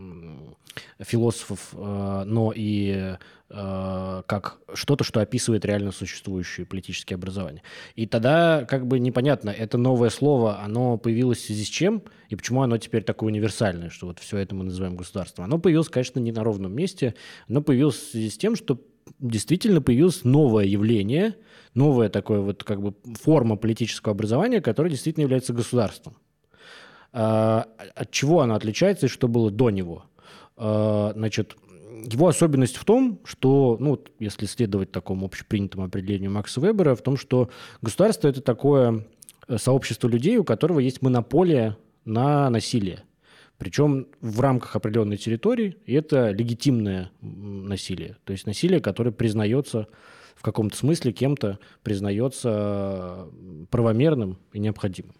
философов, 0.99 1.69
э, 1.73 2.23
но 2.25 2.53
и 2.55 3.15
э, 3.49 4.23
как 4.25 4.59
что-то, 4.73 5.03
что 5.03 5.19
описывает 5.19 5.65
реально 5.65 5.91
существующие 5.91 6.65
политические 6.65 7.15
образования. 7.15 7.63
И 7.95 8.05
тогда 8.05 8.65
как 8.65 8.87
бы 8.87 8.99
непонятно, 8.99 9.49
это 9.49 9.77
новое 9.77 10.09
слово, 10.09 10.61
оно 10.61 10.97
появилось 10.97 11.39
в 11.39 11.45
связи 11.45 11.65
с 11.65 11.69
чем, 11.69 12.03
и 12.29 12.35
почему 12.35 12.61
оно 12.61 12.77
теперь 12.77 13.03
такое 13.03 13.27
универсальное, 13.27 13.89
что 13.89 14.07
вот 14.07 14.19
все 14.19 14.37
это 14.37 14.55
мы 14.55 14.63
называем 14.63 14.95
государством. 14.95 15.45
Оно 15.45 15.59
появилось, 15.59 15.89
конечно, 15.89 16.19
не 16.19 16.31
на 16.31 16.43
ровном 16.43 16.73
месте, 16.73 17.15
оно 17.49 17.61
появилось 17.61 17.97
в 17.97 18.11
связи 18.11 18.29
с 18.29 18.37
тем, 18.37 18.55
что 18.55 18.79
действительно 19.19 19.81
появилось 19.81 20.23
новое 20.23 20.65
явление, 20.65 21.35
новая 21.73 22.09
такое 22.09 22.39
вот 22.39 22.63
как 22.63 22.81
бы 22.81 22.95
форма 23.21 23.57
политического 23.57 24.13
образования, 24.13 24.61
которая 24.61 24.91
действительно 24.91 25.23
является 25.23 25.53
государством. 25.53 26.15
А, 27.13 27.68
от 27.96 28.12
чего 28.12 28.41
оно 28.41 28.56
отличается 28.56 29.08
и 29.08 29.10
что 29.10 29.27
было 29.27 29.51
до 29.51 29.70
него? 29.70 30.06
А, 30.58 31.12
значит, 31.15 31.56
его 32.06 32.27
особенность 32.27 32.77
в 32.77 32.86
том, 32.86 33.20
что, 33.25 33.77
ну, 33.80 34.01
если 34.20 34.46
следовать 34.46 34.91
такому 34.91 35.25
общепринятому 35.25 35.86
определению 35.86 36.32
Макса 36.32 36.62
Вебера, 36.62 36.96
в 36.96 37.01
том, 37.01 37.18
что 37.18 37.50
государство– 37.82 38.27
это 38.30 38.41
такое 38.41 39.06
э, 39.48 39.58
сообщество 39.58 40.08
людей, 40.08 40.38
у 40.38 40.44
которого 40.44 40.80
есть 40.80 41.01
монополия 41.01 41.77
на 42.06 42.50
насилие. 42.50 43.03
Причем 43.58 44.08
в 44.22 44.39
рамках 44.39 44.75
определенной 44.75 45.18
территории, 45.18 45.77
и 45.86 45.94
это 45.94 46.32
легитимное 46.32 47.12
насилие. 47.22 48.18
То 48.24 48.34
есть 48.34 48.48
насилие, 48.48 48.80
которое 48.80 49.12
признается 49.12 49.88
в 50.36 50.41
каком-то 50.41 50.75
смысле 50.75 51.12
кем-то, 51.12 51.60
признается 51.84 53.27
правомерным 53.70 54.39
и 54.53 54.60
необходимым. 54.60 55.13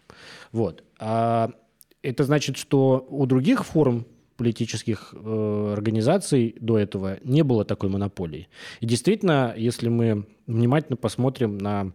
Вот. 0.50 0.82
А 0.98 1.52
это 2.02 2.24
значит, 2.24 2.56
что 2.56 3.06
у 3.08 3.26
других 3.26 3.64
форм 3.64 4.06
политических 4.36 5.14
э, 5.14 5.74
организаций 5.76 6.56
до 6.58 6.78
этого 6.78 7.18
не 7.22 7.42
было 7.42 7.64
такой 7.64 7.90
монополии. 7.90 8.48
И 8.80 8.86
действительно, 8.86 9.54
если 9.56 9.88
мы 9.88 10.26
внимательно 10.46 10.96
посмотрим 10.96 11.58
на 11.58 11.92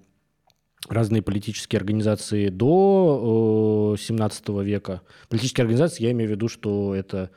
разные 0.87 1.21
политические 1.21 1.77
организации 1.77 2.49
до 2.49 3.95
э, 3.97 4.01
17 4.01 4.49
века, 4.63 5.01
политические 5.27 5.63
организации, 5.63 6.03
я 6.03 6.11
имею 6.11 6.29
в 6.29 6.31
виду, 6.31 6.47
что 6.47 6.95
это 6.95 7.31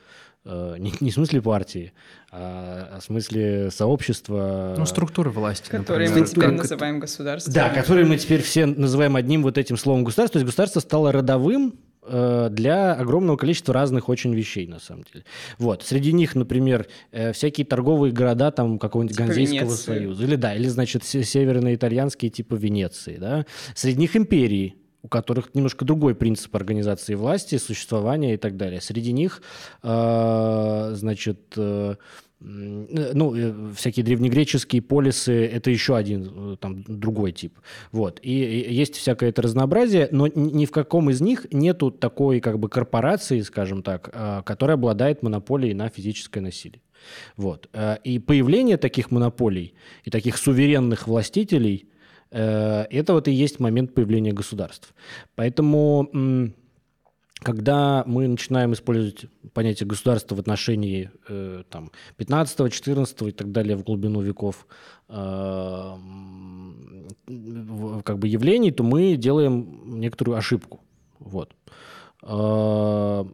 э, 0.44 0.76
не, 0.78 0.92
не 1.00 1.10
в 1.10 1.14
смысле 1.14 1.42
партии, 1.42 1.92
а, 2.30 2.90
а 2.92 3.00
в 3.00 3.02
смысле 3.02 3.70
сообщества. 3.72 4.74
Ну, 4.78 4.86
структуры 4.86 5.30
власти. 5.30 5.68
Которые 5.70 6.08
например. 6.08 6.28
мы 6.28 6.30
теперь 6.30 6.44
как 6.44 6.58
называем 6.58 7.00
государством. 7.00 7.54
Да, 7.54 7.70
которые 7.70 8.06
мы 8.06 8.16
теперь 8.18 8.42
все 8.42 8.66
называем 8.66 9.16
одним 9.16 9.42
вот 9.42 9.58
этим 9.58 9.76
словом 9.76 10.04
государство. 10.04 10.34
То 10.34 10.38
есть 10.38 10.46
государство 10.46 10.80
стало 10.80 11.10
родовым, 11.10 11.74
Э, 12.12 12.48
для 12.50 12.94
огромного 12.94 13.36
количества 13.36 13.72
разных 13.72 14.08
очень 14.08 14.34
вещей, 14.34 14.66
на 14.66 14.80
самом 14.80 15.04
деле. 15.12 15.24
Вот. 15.58 15.84
Среди 15.84 16.12
них, 16.12 16.34
например, 16.34 16.88
э, 17.12 17.32
всякие 17.32 17.64
торговые 17.64 18.12
города 18.12 18.50
там 18.50 18.80
какого-нибудь 18.80 19.16
типа 19.16 19.26
Ганзейского 19.28 19.58
Венеции. 19.58 19.84
союза. 19.84 20.24
Или, 20.24 20.34
да, 20.34 20.54
или, 20.54 20.66
значит, 20.66 21.04
северноитальянские 21.04 22.30
типа 22.32 22.56
Венеции. 22.56 23.16
Да? 23.16 23.46
Среди 23.76 24.00
них 24.00 24.16
империи, 24.16 24.74
у 25.02 25.08
которых 25.08 25.54
немножко 25.54 25.84
другой 25.84 26.16
принцип 26.16 26.54
организации 26.56 27.14
власти, 27.14 27.58
существования 27.58 28.34
и 28.34 28.38
так 28.38 28.56
далее. 28.56 28.80
Среди 28.80 29.12
них, 29.12 29.40
э, 29.84 30.90
значит, 30.94 31.56
Э, 31.56 31.94
ну, 32.40 33.34
э, 33.34 33.72
всякие 33.74 34.04
древнегреческие 34.04 34.80
полисы– 34.80 35.44
это 35.52 35.70
еще 35.70 35.94
один, 35.96 36.54
э, 36.54 36.56
там, 36.58 36.82
другой 36.86 37.32
тип. 37.32 37.58
Вот. 37.92 38.18
И 38.22 38.32
есть 38.32 38.96
всякое 38.96 39.28
это 39.28 39.42
разнообразие, 39.42 40.08
но 40.10 40.26
ни 40.26 40.64
в 40.64 40.70
каком 40.70 41.10
из 41.10 41.20
них 41.20 41.46
нету 41.52 41.90
такой, 41.90 42.40
как 42.40 42.58
бы, 42.58 42.68
корпорации, 42.68 43.40
скажем 43.40 43.82
так, 43.82 44.44
которая 44.44 44.76
обладает 44.76 45.22
монополией 45.22 45.74
на 45.74 45.90
физическое 45.90 46.40
насилие. 46.40 46.80
Вот. 47.36 47.68
И 48.04 48.18
появление 48.18 48.78
таких 48.78 49.10
монополий 49.10 49.74
и 50.04 50.10
таких 50.10 50.38
суверенных 50.38 51.06
властителей– 51.08 51.88
это 52.30 53.12
вот 53.12 53.28
и 53.28 53.32
есть 53.32 53.60
момент 53.60 53.92
появления 53.94 54.32
государств. 54.32 54.94
Поэтому 55.34 56.52
когда 57.42 58.04
мы 58.06 58.28
начинаем 58.28 58.72
использовать 58.74 59.26
понятие 59.54 59.86
государства 59.86 60.34
в 60.34 60.40
отношении 60.40 61.10
э, 61.28 61.62
там, 61.70 61.90
15 62.16 62.72
14 62.72 63.22
и 63.22 63.30
так 63.32 63.50
далее 63.50 63.76
в 63.76 63.82
глубину 63.82 64.20
веков 64.20 64.66
э, 65.08 65.96
как 68.04 68.18
бы 68.18 68.28
явлений, 68.28 68.72
то 68.72 68.82
мы 68.82 69.16
делаем 69.16 69.98
некоторую 70.00 70.36
ошибку. 70.36 70.80
Вот. 71.18 71.54
Э, 72.22 73.24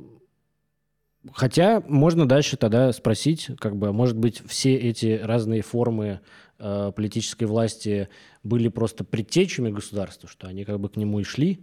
хотя 1.33 1.83
можно 1.89 2.29
дальше 2.29 2.57
тогда 2.57 2.93
спросить, 2.93 3.51
как 3.59 3.77
бы, 3.77 3.93
может 3.93 4.17
быть, 4.17 4.41
все 4.47 4.77
эти 4.77 5.19
разные 5.21 5.63
формы 5.63 6.21
э, 6.61 6.93
политической 6.95 7.45
власти 7.45 8.09
были 8.45 8.69
просто 8.69 9.03
предтечами 9.03 9.71
государства, 9.71 10.29
что 10.29 10.47
они 10.47 10.65
как 10.65 10.79
бы 10.79 10.89
к 10.89 10.97
нему 10.97 11.19
и 11.19 11.25
шли. 11.25 11.59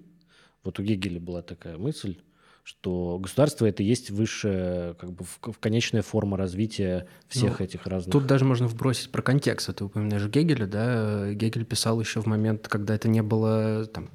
Вот 0.65 0.79
у 0.79 0.83
Гегеля 0.83 1.21
была 1.21 1.41
такая 1.41 1.77
мысль 1.77 2.17
что 2.63 3.19
государство 3.21 3.65
это 3.65 3.83
есть 3.83 4.09
высшая, 4.09 4.93
как 4.93 5.11
бы 5.11 5.25
в, 5.25 5.51
в 5.51 5.59
конечная 5.59 6.01
форма 6.01 6.37
развития 6.37 7.07
всех 7.27 7.59
ну, 7.59 7.65
этих 7.65 7.85
разных. 7.85 8.11
Тут 8.11 8.25
даже 8.25 8.45
можно 8.45 8.67
вбросить 8.67 9.11
про 9.11 9.21
контекст. 9.21 9.69
Ты 9.75 9.83
упоминаешь 9.83 10.25
Гегеля, 10.27 10.65
да? 10.65 11.33
Гегель 11.33 11.65
писал 11.65 11.99
еще 11.99 12.21
в 12.21 12.25
момент, 12.25 12.69
когда 12.69 12.95
это 12.95 13.09
не 13.09 13.21
было 13.21 13.85
там 13.85 14.09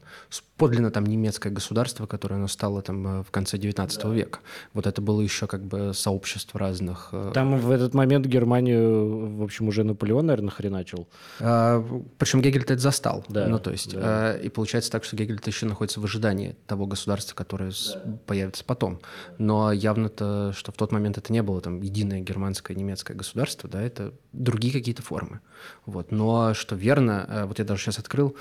подлинно 0.58 0.90
там 0.90 1.06
немецкое 1.06 1.52
государство, 1.52 2.06
которое 2.06 2.34
оно 2.34 2.48
стало 2.48 2.82
там 2.82 3.20
э, 3.20 3.22
в 3.22 3.30
конце 3.30 3.56
19 3.56 4.02
да. 4.02 4.08
века. 4.08 4.40
Вот 4.74 4.86
это 4.86 5.00
было 5.00 5.20
еще 5.20 5.46
как 5.46 5.64
бы 5.64 5.92
сообщество 5.94 6.58
разных. 6.58 7.10
Э, 7.12 7.30
там 7.32 7.58
в 7.58 7.70
этот 7.70 7.94
момент 7.94 8.26
Германию, 8.26 9.36
в 9.36 9.42
общем, 9.42 9.68
уже 9.68 9.84
Наполеон, 9.84 10.26
наверное, 10.26 10.50
хреначил. 10.50 11.06
А, 11.38 11.84
причем 12.18 12.42
Гегель 12.42 12.62
это 12.62 12.76
застал. 12.76 13.24
Да. 13.28 13.46
Ну, 13.46 13.60
то 13.60 13.70
есть, 13.70 13.94
да. 13.94 14.00
а, 14.02 14.36
и 14.36 14.48
получается 14.48 14.90
так, 14.90 15.04
что 15.04 15.16
Гегель 15.16 15.40
еще 15.46 15.66
находится 15.66 16.00
в 16.00 16.04
ожидании 16.04 16.56
того 16.66 16.86
государства, 16.86 17.36
которое 17.36 17.70
да. 17.70 18.18
Появится 18.38 18.64
потом. 18.64 19.00
Но 19.38 19.72
явно-то, 19.72 20.52
что 20.52 20.70
в 20.70 20.76
тот 20.76 20.92
момент 20.92 21.18
это 21.18 21.32
не 21.32 21.42
было 21.42 21.60
там 21.60 21.80
единое 21.80 22.20
германское, 22.20 22.76
немецкое 22.76 23.16
государство, 23.16 23.68
да, 23.68 23.82
это 23.82 24.14
другие 24.32 24.72
какие-то 24.72 25.02
формы. 25.02 25.40
Вот. 25.86 26.12
Но 26.12 26.54
что 26.54 26.76
верно, 26.76 27.26
э, 27.28 27.44
вот 27.46 27.58
я 27.58 27.64
даже 27.64 27.82
сейчас 27.82 27.98
открыл 27.98 28.36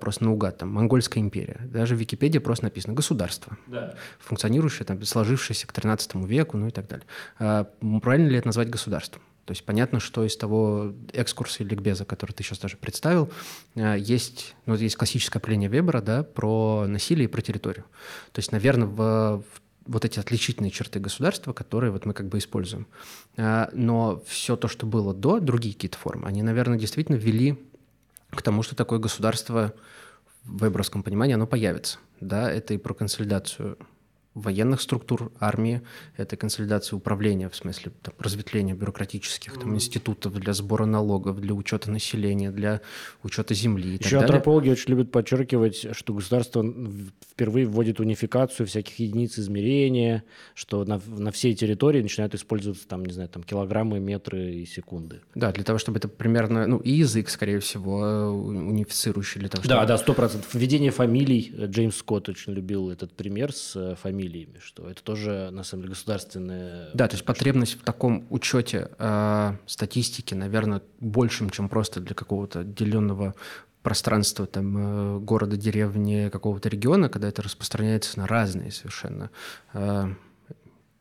просто 0.00 0.24
наугад, 0.24 0.58
там, 0.58 0.70
монгольская 0.70 1.22
империя. 1.22 1.60
Даже 1.64 1.94
в 1.94 1.98
Википедии 1.98 2.38
просто 2.38 2.64
написано 2.64 2.94
«государство», 2.94 3.58
да. 3.66 3.94
функционирующее, 4.18 4.86
там, 4.86 5.02
сложившееся 5.02 5.66
к 5.66 5.72
XIII 5.72 6.26
веку, 6.26 6.56
ну 6.56 6.68
и 6.68 6.70
так 6.70 6.88
далее. 6.88 7.06
А 7.38 7.64
правильно 8.02 8.28
ли 8.28 8.38
это 8.38 8.48
назвать 8.48 8.70
государством? 8.70 9.20
То 9.46 9.52
есть 9.52 9.64
понятно, 9.64 10.00
что 10.00 10.24
из 10.24 10.36
того 10.36 10.92
экскурса 11.12 11.62
или 11.62 11.70
ликбеза, 11.70 12.04
который 12.04 12.32
ты 12.32 12.42
сейчас 12.42 12.58
даже 12.58 12.76
представил, 12.76 13.30
а, 13.76 13.94
есть, 13.94 14.56
ну, 14.66 14.74
есть 14.74 14.96
классическое 14.96 15.40
определение 15.40 15.70
Вебера 15.70 16.02
да, 16.02 16.24
про 16.24 16.84
насилие 16.86 17.26
и 17.26 17.28
про 17.28 17.40
территорию. 17.40 17.84
То 18.32 18.40
есть, 18.40 18.50
наверное, 18.52 18.88
в, 18.88 18.96
в 19.38 19.44
вот 19.86 20.04
эти 20.04 20.18
отличительные 20.18 20.72
черты 20.72 20.98
государства, 20.98 21.52
которые 21.52 21.92
вот 21.92 22.04
мы 22.06 22.12
как 22.12 22.26
бы 22.28 22.38
используем. 22.38 22.88
А, 23.36 23.70
но 23.72 24.20
все 24.26 24.56
то, 24.56 24.66
что 24.66 24.84
было 24.84 25.14
до, 25.14 25.38
другие 25.38 25.74
какие-то 25.74 25.96
формы, 25.96 26.26
они, 26.26 26.42
наверное, 26.42 26.78
действительно 26.78 27.16
ввели 27.16 27.56
к 28.30 28.42
тому, 28.42 28.64
что 28.64 28.74
такое 28.74 28.98
государство 28.98 29.74
в 30.42 30.64
вебровском 30.64 31.04
понимании 31.04 31.34
оно 31.34 31.46
появится. 31.46 31.98
Да, 32.20 32.50
это 32.50 32.74
и 32.74 32.78
про 32.78 32.94
консолидацию 32.94 33.78
военных 34.36 34.82
структур 34.82 35.32
армии, 35.40 35.80
это 36.16 36.36
консолидация 36.36 36.96
управления, 36.96 37.48
в 37.48 37.56
смысле 37.56 37.92
там, 38.02 38.14
разветвления 38.18 38.74
бюрократических 38.74 39.58
там, 39.58 39.74
институтов 39.74 40.34
для 40.34 40.52
сбора 40.52 40.84
налогов, 40.84 41.40
для 41.40 41.54
учета 41.54 41.90
населения, 41.90 42.50
для 42.50 42.82
учета 43.22 43.54
земли 43.54 43.94
и 43.94 43.98
Еще 43.98 44.20
так 44.20 44.24
антропологи 44.24 44.68
очень 44.68 44.90
любят 44.90 45.10
подчеркивать, 45.10 45.96
что 45.96 46.12
государство 46.12 46.64
впервые 47.32 47.66
вводит 47.66 47.98
унификацию 47.98 48.66
всяких 48.66 48.98
единиц 48.98 49.38
измерения, 49.38 50.22
что 50.54 50.84
на, 50.84 51.00
на 51.06 51.32
всей 51.32 51.54
территории 51.54 52.02
начинают 52.02 52.34
использоваться 52.34 52.86
там, 52.86 53.06
не 53.06 53.14
знаю, 53.14 53.30
там 53.30 53.42
килограммы, 53.42 54.00
метры 54.00 54.52
и 54.52 54.66
секунды. 54.66 55.22
Да, 55.34 55.50
для 55.50 55.64
того, 55.64 55.78
чтобы 55.78 55.96
это 55.96 56.08
примерно, 56.08 56.66
ну 56.66 56.76
и 56.76 56.90
язык, 56.90 57.30
скорее 57.30 57.60
всего, 57.60 58.04
э, 58.04 58.26
унифицирующий 58.26 59.40
для 59.40 59.48
того, 59.48 59.62
чтобы... 59.62 59.74
Да, 59.76 59.86
да, 59.86 59.96
сто 59.96 60.12
процентов. 60.12 60.52
Введение 60.54 60.90
фамилий. 60.90 61.54
Джеймс 61.56 61.96
Скотт 61.96 62.28
очень 62.28 62.52
любил 62.52 62.90
этот 62.90 63.12
пример 63.12 63.54
с 63.54 63.74
э, 63.76 63.94
фамилией 63.94 64.25
фамилиями, 64.26 64.58
что 64.58 64.88
это 64.88 65.02
тоже, 65.02 65.50
на 65.52 65.62
самом 65.62 65.82
деле, 65.82 65.94
государственное... 65.94 66.90
Да, 66.94 67.08
то 67.08 67.14
есть 67.14 67.24
потребность 67.24 67.74
в 67.74 67.82
таком 67.82 68.26
учете 68.30 68.90
э, 68.98 69.52
статистики, 69.66 70.34
наверное, 70.34 70.82
большим, 71.00 71.50
чем 71.50 71.68
просто 71.68 72.00
для 72.00 72.14
какого-то 72.14 72.60
отделенного 72.60 73.34
пространства 73.82 74.46
там, 74.46 74.76
э, 74.76 75.18
города, 75.20 75.56
деревни, 75.56 76.28
какого-то 76.30 76.68
региона, 76.68 77.08
когда 77.08 77.28
это 77.28 77.42
распространяется 77.42 78.18
на 78.18 78.26
разные 78.26 78.70
совершенно 78.72 79.30
э, 79.74 80.06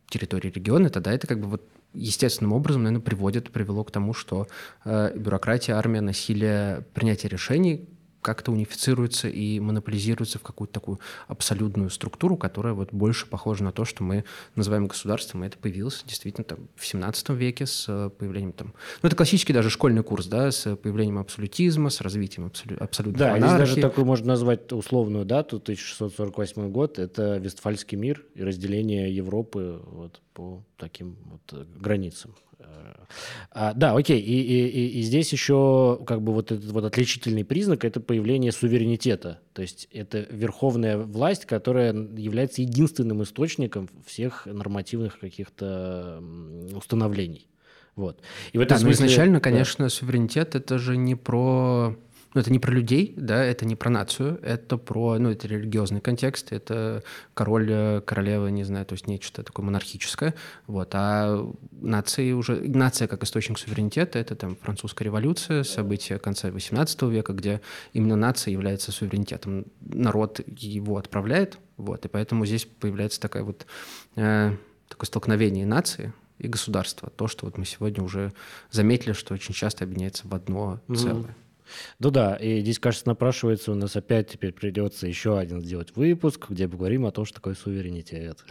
территории 0.09 0.51
региона, 0.51 0.89
тогда 0.89 1.11
это 1.11 1.27
как 1.27 1.39
бы 1.39 1.47
вот 1.47 1.61
естественным 1.93 2.53
образом, 2.53 2.83
наверное, 2.83 3.03
приводит, 3.03 3.51
привело 3.51 3.83
к 3.83 3.91
тому, 3.91 4.13
что 4.13 4.47
э, 4.83 5.17
бюрократия, 5.17 5.73
армия, 5.73 6.01
насилие, 6.01 6.85
принятие 6.93 7.29
решений 7.29 7.87
как-то 8.25 8.51
унифицируется 8.51 9.27
и 9.27 9.59
монополизируется 9.59 10.39
в 10.39 10.41
какую-то 10.41 10.73
такую 10.73 10.99
абсолютную 11.27 11.91
структуру, 11.91 12.37
которая 12.37 12.73
вот 12.73 12.91
больше 12.91 13.27
похожа 13.27 13.63
на 13.63 13.71
то, 13.71 13.85
что 13.85 14.03
мы 14.03 14.25
называем 14.55 14.87
государством. 14.87 15.43
И 15.43 15.47
это 15.47 15.59
появилось 15.59 16.03
действительно 16.07 16.43
там 16.43 16.67
в 16.75 16.87
17 16.87 17.29
веке 17.29 17.67
с 17.67 17.85
э, 17.87 18.09
появлением 18.09 18.51
там... 18.53 18.73
Ну, 19.03 19.07
это 19.07 19.15
классический 19.15 19.53
даже 19.53 19.69
школьный 19.69 20.01
курс, 20.01 20.25
да, 20.25 20.49
с 20.49 20.75
появлением 20.75 21.19
абсолютизма, 21.19 21.91
с 21.91 22.01
развитием 22.01 22.47
абсолю... 22.47 22.81
абсолютной 22.81 23.19
Да, 23.19 23.37
здесь 23.37 23.51
даже 23.51 23.75
такую 23.79 24.05
можно 24.05 24.29
назвать 24.29 24.71
условную 24.71 25.23
дату, 25.23 25.57
1648 25.57 26.71
год, 26.71 26.97
это 26.97 27.37
Вестфальский 27.37 27.95
мир 27.95 28.25
и 28.33 28.41
разделение 28.41 29.15
Европы 29.15 29.83
вот 29.85 30.19
по 30.33 30.63
таким 30.77 31.15
вот 31.25 31.41
э, 31.53 31.63
границам. 31.79 32.33
А, 33.51 33.73
да, 33.73 33.95
окей. 33.95 34.19
И, 34.19 34.41
и, 34.41 34.99
и 34.99 35.01
здесь 35.01 35.31
еще 35.31 35.99
как 36.05 36.21
бы 36.21 36.33
вот 36.33 36.51
этот 36.51 36.71
вот 36.71 36.83
отличительный 36.83 37.45
признак– 37.45 37.85
это 37.85 37.99
появление 37.99 38.51
суверенитета. 38.51 39.39
То 39.53 39.61
есть 39.61 39.87
это 39.91 40.27
верховная 40.29 40.97
власть, 40.97 41.45
которая 41.45 41.93
является 41.93 42.61
единственным 42.61 43.23
источником 43.23 43.89
всех 44.05 44.45
нормативных 44.45 45.19
каких-то 45.19 46.21
установлений. 46.75 47.47
Вот. 47.95 48.19
И 48.51 48.57
в 48.57 48.61
этом 48.61 48.75
да, 48.75 48.81
смысле... 48.81 49.05
но 49.05 49.07
изначально, 49.07 49.39
конечно, 49.39 49.85
да. 49.85 49.89
суверенитет— 49.89 50.55
это 50.57 50.77
же 50.77 50.97
не 50.97 51.15
про 51.15 51.95
ну, 52.35 52.41
это 52.41 52.51
не 52.51 52.59
про 52.59 52.71
людей, 52.71 53.13
да, 53.15 53.43
это 53.43 53.65
не 53.65 53.77
про 53.77 53.89
нацию, 53.89 54.37
это 54.43 54.77
про, 54.77 55.17
ну, 55.17 55.31
это 55.31 55.47
религиозный 55.47 56.01
контекст, 56.01 56.51
это 56.51 57.01
король, 57.33 57.69
э, 57.71 58.01
королева, 58.01 58.47
не 58.47 58.65
знаю, 58.65 58.85
то 58.85 58.93
есть 58.93 59.07
нечто 59.07 59.41
такое 59.41 59.65
монархическое, 59.65 60.35
вот, 60.67 60.89
а 60.93 61.49
нации 61.71 62.33
уже, 62.33 62.55
нация 62.57 63.07
как 63.07 63.23
источник 63.23 63.57
суверенитета, 63.57 64.19
это 64.19 64.35
там 64.35 64.57
французская 64.57 65.05
революция, 65.05 65.63
события 65.63 66.19
конца 66.19 66.49
XVIII 66.49 67.09
века, 67.09 67.31
где 67.31 67.61
именно 67.93 68.17
нация 68.17 68.51
является 68.51 68.91
суверенитетом, 68.91 69.67
народ 69.79 70.41
его 70.45 70.97
отправляет, 70.97 71.57
вот, 71.77 72.03
и 72.03 72.09
поэтому 72.09 72.45
здесь 72.45 72.65
появляется 72.65 73.21
такая 73.21 73.43
вот, 73.43 73.65
э, 74.17 74.51
такое 74.89 75.07
столкновение 75.07 75.65
нации, 75.65 76.13
и 76.37 76.49
государства. 76.49 77.09
То, 77.15 77.29
что 77.29 77.45
вот 77.45 77.57
мы 77.57 77.63
сегодня 77.63 78.03
уже 78.03 78.33
заметили, 78.69 79.13
что 79.13 79.33
очень 79.33 79.53
часто 79.53 79.85
объединяется 79.85 80.27
в 80.27 80.35
одно 80.35 80.81
целое. 80.93 81.23
Mm-hmm. 81.23 81.44
Ну 81.99 82.11
да, 82.11 82.35
и 82.35 82.61
здесь, 82.61 82.79
кажется, 82.79 83.07
напрашивается 83.07 83.71
у 83.71 83.75
нас 83.75 83.95
опять 83.95 84.29
теперь 84.29 84.51
придется 84.51 85.07
еще 85.07 85.37
один 85.37 85.61
сделать 85.61 85.95
выпуск, 85.95 86.47
где 86.49 86.67
поговорим 86.67 87.05
о 87.05 87.11
том, 87.11 87.25
что 87.25 87.35
такое 87.35 87.55
суверенитет. 87.55 88.43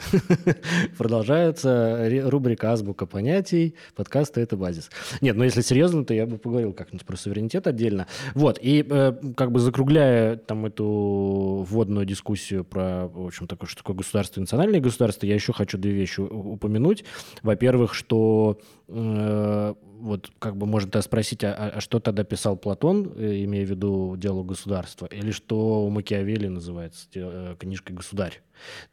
Продолжается 0.98 2.08
рубрика 2.24 2.72
«Азбука 2.72 3.06
понятий», 3.06 3.74
подкаста 3.94 4.40
«Это 4.40 4.56
базис». 4.56 4.90
Нет, 5.20 5.36
ну 5.36 5.44
если 5.44 5.60
серьезно, 5.60 6.04
то 6.04 6.14
я 6.14 6.26
бы 6.26 6.38
поговорил 6.38 6.72
как-нибудь 6.72 7.06
про 7.06 7.16
суверенитет 7.16 7.66
отдельно. 7.66 8.06
Вот, 8.34 8.58
и 8.60 8.84
э, 8.88 9.12
как 9.36 9.52
бы 9.52 9.60
закругляя 9.60 10.36
там 10.36 10.66
эту 10.66 11.64
вводную 11.68 12.06
дискуссию 12.06 12.64
про, 12.64 13.08
в 13.08 13.26
общем, 13.26 13.46
такое, 13.46 13.68
что 13.68 13.78
такое 13.78 13.96
государство 13.96 14.40
и 14.40 14.42
национальное 14.42 14.80
государство, 14.80 15.26
я 15.26 15.34
еще 15.34 15.52
хочу 15.52 15.78
две 15.78 15.92
вещи 15.92 16.20
упомянуть. 16.20 17.04
Во-первых, 17.42 17.94
что 17.94 18.60
э, 18.88 19.74
вот 20.04 20.30
как 20.38 20.56
бы 20.56 20.66
можно 20.66 21.00
спросить, 21.00 21.42
а, 21.44 21.72
а 21.76 21.80
что 21.80 21.98
тогда 21.98 22.24
писал 22.24 22.56
Платон, 22.56 23.10
э, 23.16 23.42
имея 23.44 23.64
в 23.64 23.70
виду 23.70 24.16
дело 24.18 24.44
государства, 24.44 25.06
или 25.06 25.30
что 25.30 25.86
у 25.86 25.90
Макиавелли 25.90 26.48
называется 26.48 27.08
э, 27.14 27.56
книжкой 27.58 27.96
«Государь»? 27.96 28.42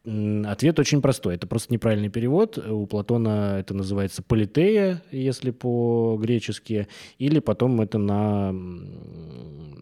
Ответ 0.05 0.79
очень 0.79 1.01
простой. 1.01 1.35
Это 1.35 1.47
просто 1.47 1.73
неправильный 1.73 2.09
перевод. 2.09 2.57
У 2.57 2.87
Платона 2.87 3.57
это 3.59 3.73
называется 3.73 4.23
«политея», 4.23 5.03
если 5.11 5.51
по-гречески, 5.51 6.87
или 7.19 7.39
потом 7.39 7.81
это 7.81 7.97
на, 7.97 8.55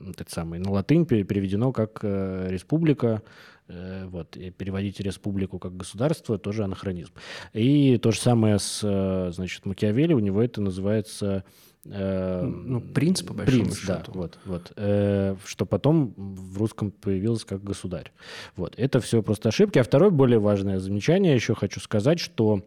этот 0.10 0.32
самый, 0.32 0.60
на 0.60 0.72
латынь 0.72 1.06
переведено 1.06 1.72
как 1.72 2.00
э, 2.02 2.48
«республика», 2.50 3.22
вот, 3.70 4.36
и 4.36 4.50
переводить 4.50 5.00
республику 5.00 5.60
как 5.60 5.78
государство 5.78 6.38
тоже 6.38 6.64
анахронизм. 6.64 7.14
И 7.54 7.98
то 7.98 8.12
же 8.12 8.20
самое 8.20 8.60
с, 8.60 8.82
э, 8.84 9.32
значит, 9.32 9.66
Макиавелли, 9.66 10.14
у 10.14 10.20
него 10.20 10.42
это 10.42 10.62
называется... 10.62 11.44
Э, 11.86 12.42
ну, 12.44 12.82
принц, 12.82 13.22
по 13.22 13.34
большому 13.34 13.64
принц, 13.64 13.78
счету. 13.78 13.88
да, 13.88 14.04
вот, 14.08 14.40
вот. 14.46 14.74
Э, 14.76 15.36
что 15.46 15.66
потом 15.66 16.14
в 16.18 16.58
русском 16.58 16.92
появилось 16.92 17.46
как 17.46 17.64
государь. 17.64 18.12
Вот, 18.56 18.74
это 18.78 19.00
все 19.00 19.22
просто 19.22 19.50
ошибки. 19.50 19.80
А 19.80 19.84
второе, 19.84 20.10
более 20.10 20.40
важное 20.40 20.80
замечание 20.80 21.36
еще 21.36 21.56
хочу 21.56 21.80
сказать, 21.80 22.20
что 22.20 22.64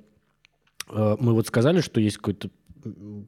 э, 0.89 1.17
мы 1.19 1.35
вот 1.35 1.47
сказали, 1.47 1.81
что 1.81 2.01
есть 2.01 2.19
какой-то 2.19 2.51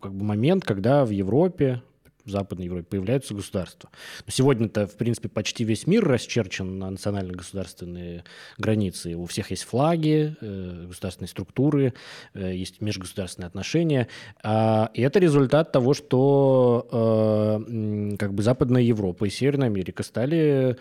как 0.00 0.14
бы 0.14 0.24
момент, 0.24 0.64
когда 0.64 1.04
в 1.04 1.10
Европе, 1.10 1.82
в 2.24 2.30
Западной 2.30 2.66
Европе 2.66 2.86
появляются 2.88 3.34
государства. 3.34 3.90
Сегодня-то, 4.26 4.86
в 4.86 4.96
принципе, 4.96 5.28
почти 5.28 5.64
весь 5.64 5.86
мир 5.86 6.04
расчерчен 6.04 6.78
на 6.78 6.90
национально-государственные 6.90 8.24
границы. 8.58 9.14
У 9.14 9.26
всех 9.26 9.50
есть 9.50 9.64
флаги, 9.64 10.36
э, 10.40 10.86
государственные 10.88 11.28
структуры, 11.28 11.94
э, 12.34 12.54
есть 12.54 12.80
межгосударственные 12.80 13.48
отношения. 13.48 14.08
А, 14.42 14.90
и 14.94 15.02
это 15.02 15.18
результат 15.18 15.72
того, 15.72 15.94
что 15.94 16.88
э, 16.90 18.16
как 18.18 18.34
бы 18.34 18.42
Западная 18.42 18.82
Европа 18.82 19.24
и 19.26 19.30
Северная 19.30 19.68
Америка 19.68 20.02
стали 20.02 20.76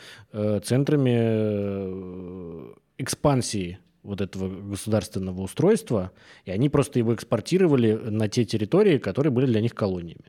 центрами 0.63 1.13
экспансии 2.97 3.79
вот 4.03 4.21
этого 4.21 4.49
государственного 4.49 5.41
устройства, 5.41 6.11
и 6.45 6.51
они 6.51 6.69
просто 6.69 6.99
его 6.99 7.15
экспортировали 7.15 7.93
на 7.93 8.27
те 8.27 8.45
территории, 8.45 8.97
которые 8.97 9.31
были 9.31 9.45
для 9.45 9.61
них 9.61 9.73
колониями. 9.73 10.25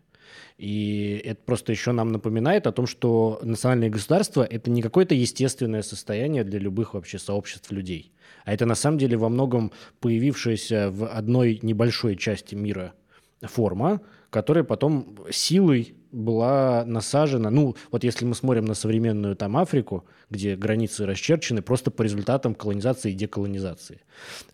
И 0.58 1.20
это 1.24 1.40
просто 1.44 1.72
еще 1.72 1.92
нам 1.92 2.12
напоминает 2.12 2.66
о 2.66 2.72
том, 2.72 2.87
что 2.87 3.40
национальное 3.42 3.90
государство– 3.90 4.42
это 4.50 4.70
не 4.70 4.82
какое-то 4.82 5.14
естественное 5.14 5.82
состояние 5.82 6.44
для 6.44 6.58
любых 6.58 6.94
вообще 6.94 7.18
сообществ 7.18 7.70
людей. 7.70 8.12
А 8.44 8.52
это 8.52 8.66
на 8.66 8.74
самом 8.74 8.98
деле 8.98 9.16
во 9.16 9.28
многом 9.28 9.72
появившаяся 10.00 10.90
в 10.90 11.06
одной 11.06 11.58
небольшой 11.62 12.16
части 12.16 12.54
мира 12.54 12.94
форма, 13.42 14.00
которая 14.30 14.64
потом 14.64 15.16
силой 15.30 15.94
была 16.14 16.84
насажена, 16.87 17.50
ну, 17.50 17.76
вот 17.90 18.04
если 18.04 18.24
мы 18.24 18.34
смотрим 18.34 18.64
на 18.64 18.74
современную 18.74 19.34
там 19.37 19.56
Африку, 19.56 20.06
где 20.30 20.54
границы 20.56 21.06
расчерчены 21.06 21.60
просто 21.60 21.90
по 21.90 22.02
результатам 22.02 22.54
колонизации 22.54 23.10
и 23.10 23.14
деколонизации, 23.14 24.00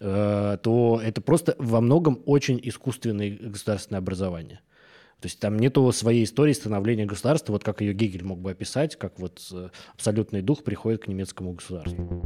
э, 0.01 0.59
то 0.63 1.01
это 1.05 1.21
просто 1.21 1.55
во 1.59 1.81
многом 1.81 2.23
очень 2.25 2.59
искусственное 2.63 3.31
государственное 3.31 3.99
образование. 3.99 4.61
То 5.21 5.27
есть 5.27 5.39
там 5.39 5.59
нету 5.59 5.91
своей 5.93 6.25
истории 6.25 6.55
становления 6.55 7.05
государства, 7.05 7.53
вот 7.53 7.63
как 7.63 7.83
ее 7.83 7.93
Гегель 7.93 8.25
мог 8.25 8.41
бы 8.41 8.53
описать, 8.53 8.97
как 8.97 9.19
вот 9.19 9.41
э, 9.53 9.69
абсолютный 9.95 10.41
дух 10.41 10.65
приходит 10.65 11.05
к 11.05 11.09
немецкому 11.09 11.53
государству. 11.53 12.25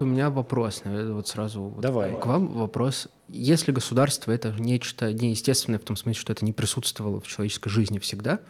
У 0.00 0.04
меня 0.04 0.30
вопрос, 0.30 0.82
наверное, 0.84 1.12
вот 1.12 1.28
сразу 1.28 1.76
Давай. 1.78 2.18
к 2.18 2.26
вам 2.26 2.48
вопрос. 2.48 3.08
Если 3.28 3.70
государство 3.70 4.32
это 4.32 4.52
нечто 4.58 5.12
неестественное, 5.12 5.78
в 5.78 5.84
том 5.84 5.96
смысле, 5.96 6.20
что 6.20 6.32
это 6.32 6.44
не 6.44 6.52
присутствовало 6.52 7.20
в 7.20 7.26
человеческой 7.28 7.70
жизни 7.70 7.98
всегда, 8.00 8.40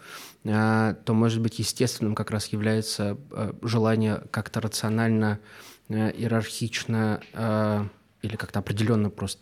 а, 0.44 0.94
то, 1.04 1.12
может 1.12 1.42
быть, 1.42 1.58
естественным 1.58 2.14
как 2.14 2.30
раз 2.30 2.46
является 2.46 3.18
э, 3.32 3.52
желание 3.62 4.22
как-то 4.30 4.60
рационально, 4.60 5.40
э, 5.88 6.12
иерархично 6.12 7.90
или 8.22 8.36
как-то 8.36 8.60
определенно 8.60 9.10
просто 9.10 9.40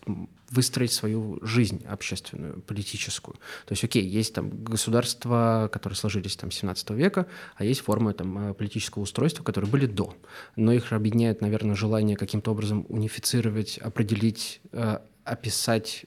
выстроить 0.50 0.92
свою 0.92 1.38
жизнь 1.42 1.84
общественную, 1.86 2.62
политическую. 2.62 3.34
То 3.66 3.72
есть, 3.72 3.84
окей, 3.84 4.04
есть 4.04 4.34
там 4.34 4.50
государства, 4.64 5.68
которые 5.72 5.96
сложились 5.96 6.36
там 6.36 6.50
17 6.50 6.90
века, 6.90 7.26
а 7.56 7.64
есть 7.64 7.82
формы 7.82 8.14
там 8.14 8.50
э, 8.50 8.54
политического 8.54 9.02
устройства, 9.02 9.44
которые 9.44 9.70
были 9.70 9.86
до. 9.86 10.14
Но 10.56 10.72
их 10.72 10.92
объединяет, 10.92 11.42
наверное, 11.42 11.76
желание 11.76 12.16
каким-то 12.16 12.52
образом 12.52 12.86
унифицировать, 12.88 13.78
определить, 13.78 14.60
э, 14.72 14.98
описать 15.24 16.06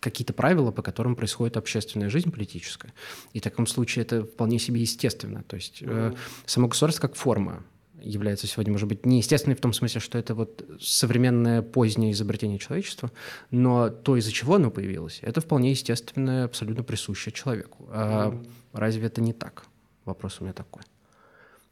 какие-то 0.00 0.32
правила, 0.32 0.70
по 0.70 0.82
которым 0.82 1.16
происходит 1.16 1.56
общественная 1.56 2.08
жизнь 2.08 2.30
политическая. 2.30 2.92
И 3.32 3.40
в 3.40 3.42
таком 3.42 3.66
случае 3.66 4.04
это 4.04 4.24
вполне 4.24 4.58
себе 4.58 4.80
естественно. 4.80 5.42
То 5.42 5.56
есть 5.56 5.78
э, 5.82 6.14
само 6.46 6.68
государство 6.68 7.02
как 7.02 7.16
форма 7.16 7.64
является 8.00 8.46
сегодня, 8.46 8.72
может 8.72 8.88
быть, 8.88 9.06
неестественной 9.06 9.56
в 9.56 9.60
том 9.60 9.72
смысле, 9.72 10.00
что 10.00 10.18
это 10.18 10.34
вот 10.34 10.64
современное 10.80 11.62
позднее 11.62 12.12
изобретение 12.12 12.58
человечества, 12.58 13.10
но 13.50 13.88
то, 13.88 14.16
из-за 14.16 14.32
чего 14.32 14.56
оно 14.56 14.70
появилось, 14.70 15.18
это 15.22 15.40
вполне 15.40 15.70
естественное, 15.70 16.44
абсолютно 16.44 16.82
присущее 16.82 17.32
человеку. 17.32 17.88
А 17.90 18.28
mm-hmm. 18.28 18.48
разве 18.72 19.06
это 19.06 19.20
не 19.20 19.32
так? 19.32 19.64
Вопрос 20.04 20.40
у 20.40 20.44
меня 20.44 20.52
такой. 20.52 20.82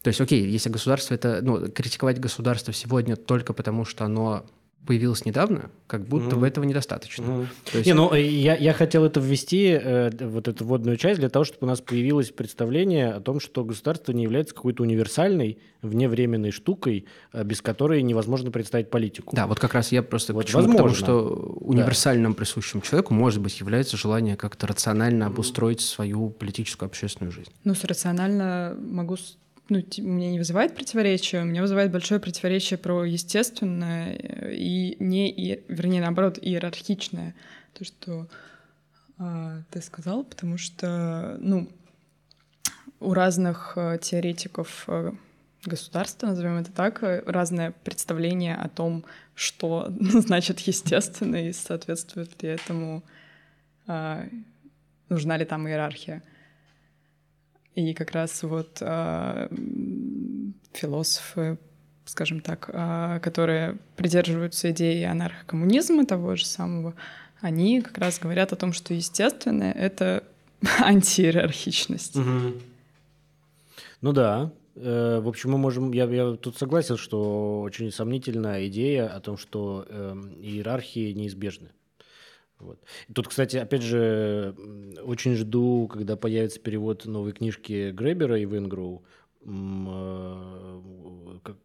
То 0.03 0.09
есть, 0.09 0.21
окей, 0.21 0.47
если 0.47 0.71
государство 0.71 1.15
это, 1.15 1.41
ну, 1.43 1.69
критиковать 1.69 2.21
государство 2.21 2.73
сегодня 2.73 3.17
только 3.17 3.53
потому, 3.53 3.85
что 3.85 4.05
оно 4.05 4.47
появилась 4.87 5.25
недавно, 5.25 5.71
как 5.87 6.07
будто 6.07 6.37
mm. 6.37 6.39
бы 6.39 6.47
этого 6.47 6.65
недостаточно. 6.65 7.25
Mm. 7.25 7.47
Есть... 7.75 7.87
Не, 7.87 7.95
ну, 7.95 8.15
я, 8.15 8.57
я 8.57 8.73
хотел 8.73 9.05
это 9.05 9.21
ввести, 9.21 9.69
э, 9.69 10.11
вот 10.21 10.49
эту 10.49 10.65
вводную 10.65 10.97
часть, 10.97 11.21
для 11.21 11.29
того, 11.29 11.45
чтобы 11.45 11.67
у 11.67 11.67
нас 11.67 11.81
появилось 11.81 12.31
представление 12.31 13.13
о 13.13 13.21
том, 13.21 13.41
что 13.41 13.65
государство 13.65 14.13
не 14.13 14.23
является 14.23 14.55
какой-то 14.55 14.83
универсальной, 14.83 15.59
вневременной 15.83 16.51
штукой, 16.51 17.07
э, 17.33 17.45
без 17.45 17.61
которой 17.63 18.03
невозможно 18.03 18.51
представить 18.51 18.91
политику. 18.91 19.35
Да, 19.35 19.47
вот 19.47 19.59
как 19.59 19.75
раз 19.75 19.93
я 19.93 20.03
просто 20.03 20.33
вот 20.33 20.45
почему 20.47 20.63
возможно. 20.63 20.79
к 20.79 20.83
тому, 20.83 20.95
что 20.95 21.29
универсальным 21.61 22.33
да. 22.33 22.39
присущим 22.39 22.81
человеку, 22.81 23.15
может 23.15 23.41
быть, 23.41 23.59
является 23.61 23.97
желание 23.97 24.37
как-то 24.37 24.67
рационально 24.67 25.27
обустроить 25.27 25.81
свою 25.81 26.31
политическую 26.31 26.87
общественную 26.87 27.33
жизнь. 27.33 27.51
Ну, 27.65 27.75
с 27.75 27.85
рационально 27.85 28.77
могу 28.79 29.17
ну, 29.69 29.79
меня 29.99 30.31
не 30.31 30.39
вызывает 30.39 30.75
противоречия, 30.75 31.43
у 31.43 31.45
меня 31.45 31.61
вызывает 31.61 31.91
большое 31.91 32.21
противоречие 32.21 32.79
про 32.79 33.05
естественное 33.05 34.15
и 34.15 34.97
не, 35.01 35.31
и, 35.31 35.65
вернее, 35.69 36.01
наоборот, 36.01 36.39
иерархичное. 36.41 37.35
То, 37.75 37.85
что 37.85 38.29
а, 39.19 39.63
ты 39.71 39.83
сказал, 39.83 40.25
потому 40.25 40.57
что, 40.57 41.37
ну, 41.41 41.69
у 43.01 43.13
разных 43.13 43.73
а, 43.77 43.99
теоретиков 43.99 44.85
а, 44.87 45.15
государства, 45.65 46.29
назовем 46.29 46.59
это 46.59 46.73
так, 46.73 47.03
разное 47.27 47.73
представление 47.85 48.55
о 48.55 48.69
том, 48.69 49.05
что 49.35 49.89
значит 50.01 50.61
естественно 50.61 51.49
и 51.49 51.53
соответствует 51.53 52.43
ли 52.43 52.51
этому, 52.51 53.03
а, 53.87 54.27
нужна 55.09 55.37
ли 55.37 55.45
там 55.45 55.69
иерархия. 55.69 56.23
И 57.77 57.93
как 57.93 58.13
раз 58.13 58.43
вот 58.43 58.79
э, 58.81 59.49
философы, 60.73 61.59
скажем 62.07 62.41
так, 62.41 62.71
э, 62.73 63.21
которые 63.23 63.77
придерживаются 63.97 64.71
идеи 64.71 65.03
анархокоммунизма 65.03 66.07
того 66.07 66.37
же 66.37 66.47
самого, 66.47 66.95
они 67.43 67.83
как 67.83 67.99
раз 67.99 68.19
говорят 68.19 68.55
о 68.55 68.57
том, 68.57 68.73
что 68.73 68.95
естественное— 68.95 69.73
это 69.75 70.25
антииерархичность. 70.81 72.17
Угу. 72.17 72.55
Ну 74.01 74.13
да. 74.13 74.51
Э, 74.77 75.21
в 75.21 75.29
общем, 75.29 75.51
мы 75.51 75.59
можем... 75.59 75.93
Я, 75.93 76.05
я 76.07 76.33
тут 76.33 76.57
согласен, 76.57 76.97
что 76.97 77.61
очень 77.61 77.93
сомнительная 77.93 78.69
идея 78.69 79.09
о 79.09 79.21
том, 79.21 79.37
что 79.37 79.85
э, 79.87 80.15
иерархии 80.41 81.13
неизбежны. 81.13 81.69
Вот. 82.59 82.81
Тут, 83.15 83.29
кстати, 83.29 83.57
опять 83.57 83.83
же, 83.83 84.55
очень 85.03 85.35
жду, 85.35 85.89
когда 85.93 86.17
появится 86.17 86.59
перевод 86.59 87.05
новой 87.05 87.33
книжки 87.33 87.91
Гребера 87.91 88.39
и 88.39 88.47
Венгроу. 88.47 89.05
Э, 89.45 90.81
как, 91.43 91.57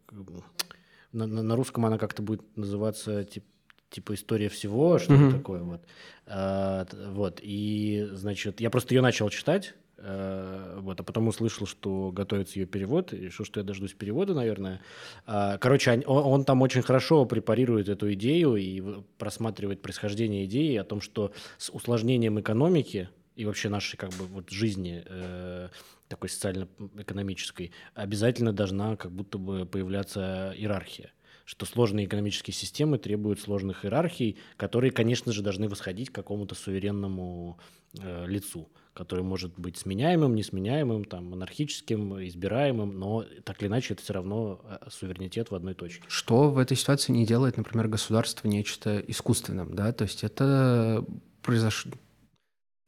на, 1.12 1.26
на 1.26 1.56
русском 1.56 1.86
она 1.86 1.98
как-то 1.98 2.22
будет 2.22 2.42
называться 2.56 3.24
типа 3.24 3.46
типа 3.92 4.14
история 4.14 4.48
всего, 4.48 4.98
что-то 4.98 5.20
mm-hmm. 5.20 5.32
такое 5.32 5.62
вот. 5.62 5.82
А, 6.26 6.86
вот 7.10 7.40
и 7.42 8.08
значит, 8.12 8.60
я 8.60 8.70
просто 8.70 8.94
ее 8.94 9.02
начал 9.02 9.28
читать 9.28 9.74
вот, 10.02 10.98
а 10.98 11.02
потом 11.04 11.28
услышал, 11.28 11.66
что 11.66 12.10
готовится 12.10 12.58
ее 12.58 12.66
перевод, 12.66 13.12
и 13.12 13.18
решил, 13.18 13.44
что 13.44 13.60
я 13.60 13.64
дождусь 13.64 13.92
перевода, 13.92 14.34
наверное. 14.34 14.80
А, 15.26 15.58
короче, 15.58 15.92
он, 15.92 16.02
он 16.06 16.44
там 16.44 16.60
очень 16.62 16.82
хорошо 16.82 17.24
препарирует 17.24 17.88
эту 17.88 18.12
идею 18.14 18.56
и 18.56 18.82
просматривает 19.18 19.80
происхождение 19.80 20.44
идеи 20.46 20.76
о 20.76 20.84
том, 20.84 21.00
что 21.00 21.32
с 21.58 21.70
усложнением 21.70 22.40
экономики 22.40 23.10
и 23.36 23.44
вообще 23.44 23.68
нашей 23.68 23.96
как 23.96 24.10
бы 24.10 24.24
вот 24.26 24.50
жизни 24.50 25.04
э, 25.06 25.68
такой 26.08 26.28
социально-экономической 26.28 27.72
обязательно 27.94 28.52
должна 28.52 28.96
как 28.96 29.12
будто 29.12 29.38
бы 29.38 29.66
появляться 29.66 30.52
иерархия 30.56 31.12
что 31.44 31.66
сложные 31.66 32.06
экономические 32.06 32.54
системы 32.54 32.98
требуют 32.98 33.40
сложных 33.40 33.84
иерархий, 33.84 34.38
которые, 34.56 34.92
конечно 34.92 35.32
же, 35.32 35.42
должны 35.42 35.68
восходить 35.68 36.10
к 36.10 36.14
какому-то 36.14 36.54
суверенному 36.54 37.58
э, 37.98 38.26
лицу 38.28 38.70
который 38.94 39.24
может 39.24 39.58
быть 39.58 39.78
сменяемым, 39.78 40.34
несменяемым, 40.34 41.04
там, 41.04 41.30
монархическим, 41.30 42.22
избираемым, 42.26 42.98
но 42.98 43.24
так 43.44 43.60
или 43.62 43.68
иначе 43.68 43.94
это 43.94 44.02
все 44.02 44.12
равно 44.12 44.60
э, 44.64 44.88
суверенитет 44.90 45.50
в 45.50 45.54
одной 45.54 45.74
точке. 45.74 46.04
Что 46.08 46.50
в 46.50 46.58
этой 46.58 46.76
ситуации 46.76 47.12
не 47.12 47.24
делает, 47.24 47.56
например, 47.56 47.88
государство 47.88 48.48
нечто 48.48 48.98
искусственным, 48.98 49.74
да, 49.74 49.92
то 49.92 50.04
есть 50.04 50.24
это 50.24 51.04
произошло, 51.40 51.92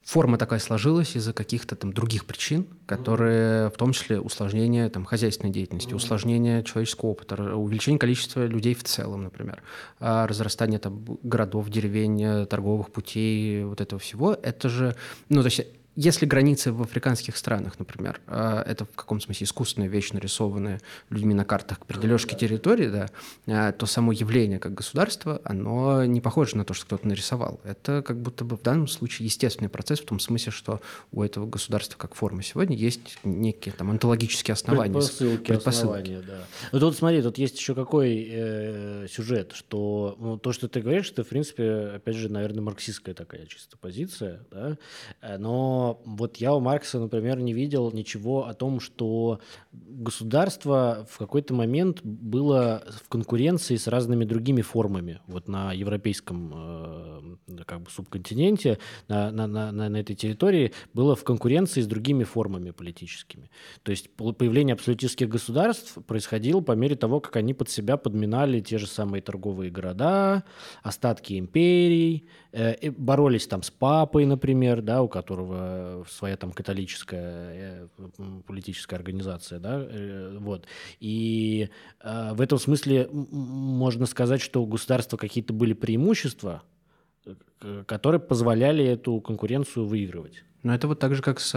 форма 0.04 0.36
такая 0.36 0.58
сложилась 0.58 1.16
из-за 1.16 1.32
каких-то 1.32 1.74
там 1.74 1.92
других 1.94 2.26
причин, 2.26 2.66
которые 2.86 3.70
в 3.70 3.76
том 3.78 3.92
числе 3.92 4.20
усложнение 4.20 4.90
там, 4.90 5.06
хозяйственной 5.06 5.52
деятельности, 5.52 5.94
усложнение 5.94 6.62
человеческого 6.62 7.10
опыта, 7.10 7.56
увеличение 7.56 7.98
количества 7.98 8.44
людей 8.44 8.74
в 8.74 8.84
целом, 8.84 9.22
например, 9.22 9.62
а 10.00 10.26
разрастание 10.26 10.78
там, 10.78 11.02
городов, 11.22 11.70
деревень, 11.70 12.46
торговых 12.46 12.92
путей, 12.92 13.64
вот 13.64 13.80
этого 13.80 13.98
всего, 13.98 14.34
это 14.34 14.68
же, 14.68 14.94
ну, 15.30 15.40
то 15.40 15.46
есть 15.46 15.62
если 15.96 16.26
границы 16.26 16.72
в 16.72 16.82
африканских 16.82 17.36
странах, 17.36 17.78
например, 17.78 18.20
а, 18.26 18.62
это 18.62 18.84
в 18.84 18.96
каком 18.96 19.20
смысле 19.20 19.44
искусственная 19.44 19.88
вещь, 19.88 20.12
нарисованная 20.12 20.80
людьми 21.10 21.34
на 21.34 21.44
картах 21.44 21.84
при 21.86 21.98
дележке 21.98 22.36
территории, 22.36 22.88
да, 22.88 23.10
а, 23.46 23.72
то 23.72 23.86
само 23.86 24.12
явление 24.12 24.58
как 24.58 24.74
государство, 24.74 25.40
оно 25.44 26.04
не 26.04 26.20
похоже 26.20 26.56
на 26.56 26.64
то, 26.64 26.74
что 26.74 26.86
кто-то 26.86 27.06
нарисовал. 27.06 27.60
Это 27.64 28.02
как 28.02 28.20
будто 28.20 28.44
бы 28.44 28.56
в 28.56 28.62
данном 28.62 28.88
случае 28.88 29.26
естественный 29.26 29.70
процесс 29.70 30.00
в 30.00 30.06
том 30.06 30.18
смысле, 30.18 30.52
что 30.52 30.80
у 31.12 31.22
этого 31.22 31.46
государства 31.46 31.96
как 31.96 32.14
формы 32.14 32.42
сегодня 32.42 32.76
есть 32.76 33.18
некие 33.22 33.72
там 33.72 33.90
онтологические 33.90 34.54
основания. 34.54 34.92
Предпосылки, 34.92 35.46
предпосылки. 35.46 35.84
основания, 35.84 36.22
да. 36.26 36.44
Ну 36.72 36.80
тут 36.80 36.96
смотри, 36.96 37.22
тут 37.22 37.38
есть 37.38 37.56
еще 37.56 37.74
какой 37.74 38.26
э, 38.30 39.06
сюжет, 39.10 39.52
что 39.54 40.16
ну, 40.18 40.38
то, 40.38 40.52
что 40.52 40.68
ты 40.68 40.80
говоришь, 40.80 41.10
это 41.10 41.22
в 41.22 41.28
принципе, 41.28 41.92
опять 41.96 42.16
же, 42.16 42.28
наверное, 42.28 42.62
марксистская 42.62 43.14
такая 43.14 43.46
чисто 43.46 43.76
позиция, 43.76 44.40
да, 44.50 44.76
э, 45.22 45.38
вот 46.04 46.36
я 46.38 46.54
у 46.54 46.60
Маркса, 46.60 46.98
например, 46.98 47.38
не 47.40 47.52
видел 47.52 47.90
ничего 47.92 48.46
о 48.46 48.54
том, 48.54 48.80
что 48.80 49.40
государство 49.72 51.06
в 51.10 51.18
какой-то 51.18 51.54
момент 51.54 52.00
было 52.02 52.82
в 53.02 53.08
конкуренции 53.08 53.76
с 53.76 53.86
разными 53.86 54.24
другими 54.24 54.62
формами. 54.62 55.20
Вот 55.26 55.48
на 55.48 55.72
европейском 55.72 56.52
э, 56.54 57.64
как 57.66 57.82
бы 57.82 57.90
субконтиненте, 57.90 58.78
на, 59.08 59.30
на, 59.30 59.46
на, 59.46 59.72
на 59.72 60.00
этой 60.00 60.16
территории 60.16 60.72
было 60.92 61.14
в 61.14 61.24
конкуренции 61.24 61.80
с 61.80 61.86
другими 61.86 62.24
формами 62.24 62.70
политическими. 62.70 63.50
То 63.82 63.90
есть 63.90 64.10
появление 64.10 64.74
абсолютистских 64.74 65.28
государств 65.28 65.98
происходило 66.06 66.60
по 66.60 66.72
мере 66.72 66.96
того, 66.96 67.20
как 67.20 67.36
они 67.36 67.54
под 67.54 67.68
себя 67.68 67.96
подминали 67.96 68.60
те 68.60 68.78
же 68.78 68.86
самые 68.86 69.22
торговые 69.22 69.70
города, 69.70 70.44
остатки 70.82 71.38
империй, 71.38 72.26
э, 72.52 72.90
боролись 72.90 73.46
там 73.46 73.62
с 73.62 73.70
папой, 73.70 74.26
например, 74.26 74.82
да, 74.82 75.02
у 75.02 75.08
которого 75.08 75.73
своя 76.08 76.36
там 76.36 76.52
католическая 76.52 77.88
э, 77.98 78.40
политическая 78.46 78.96
организация, 78.96 79.58
да, 79.58 79.80
э, 79.80 80.36
вот. 80.38 80.66
И 81.00 81.68
э, 82.00 82.34
в 82.34 82.40
этом 82.40 82.58
смысле 82.58 83.08
можно 83.10 84.06
сказать, 84.06 84.40
что 84.40 84.62
у 84.62 84.66
государства 84.66 85.16
какие-то 85.16 85.52
были 85.52 85.72
преимущества, 85.72 86.62
которые 87.86 88.20
позволяли 88.20 88.84
эту 88.84 89.20
конкуренцию 89.20 89.86
выигрывать. 89.86 90.44
Но 90.64 90.74
это 90.74 90.88
вот 90.88 90.98
так 90.98 91.14
же, 91.14 91.20
как 91.20 91.40
с 91.40 91.52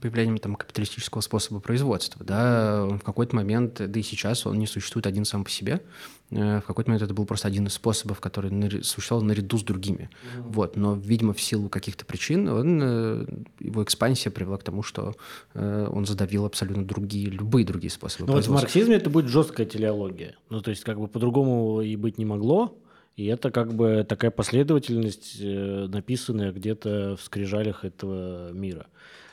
появлением 0.00 0.38
там, 0.38 0.56
капиталистического 0.56 1.20
способа 1.20 1.60
производства. 1.60 2.24
Да? 2.24 2.86
В 2.86 3.00
какой-то 3.00 3.36
момент, 3.36 3.74
да 3.86 4.00
и 4.00 4.02
сейчас 4.02 4.46
он 4.46 4.58
не 4.58 4.66
существует 4.66 5.06
один 5.06 5.26
сам 5.26 5.44
по 5.44 5.50
себе. 5.50 5.82
Э, 6.30 6.60
в 6.60 6.66
какой-то 6.66 6.90
момент 6.90 7.02
это 7.02 7.12
был 7.12 7.26
просто 7.26 7.48
один 7.48 7.66
из 7.66 7.74
способов, 7.74 8.18
который 8.18 8.82
существовал 8.82 9.22
наряду 9.22 9.58
с 9.58 9.62
другими. 9.62 10.08
Mm-hmm. 10.08 10.42
Вот. 10.52 10.76
Но, 10.76 10.94
видимо, 10.94 11.34
в 11.34 11.40
силу 11.40 11.68
каких-то 11.68 12.06
причин 12.06 12.48
он, 12.48 12.80
э, 12.82 13.26
его 13.60 13.84
экспансия 13.84 14.30
привела 14.30 14.56
к 14.56 14.62
тому, 14.62 14.82
что 14.82 15.16
э, 15.52 15.88
он 15.92 16.06
задавил 16.06 16.46
абсолютно 16.46 16.82
другие, 16.82 17.26
любые 17.26 17.66
другие 17.66 17.90
способы. 17.90 18.26
Но 18.26 18.32
вот 18.32 18.46
в 18.46 18.50
марксизме 18.50 18.96
это 18.96 19.10
будет 19.10 19.26
жесткая 19.26 19.66
телеология. 19.66 20.34
Ну, 20.48 20.62
то 20.62 20.70
есть, 20.70 20.82
как 20.82 20.98
бы 20.98 21.08
по-другому 21.08 21.82
и 21.82 21.94
быть 21.96 22.16
не 22.16 22.24
могло. 22.24 22.74
И 23.16 23.24
это 23.26 23.50
как 23.50 23.74
бы 23.74 24.04
такая 24.06 24.30
последовательность, 24.30 25.38
э, 25.40 25.86
написанная 25.88 26.52
где-то 26.52 27.16
в 27.16 27.22
скрижалях 27.22 27.84
этого 27.84 28.52
мира. 28.52 28.86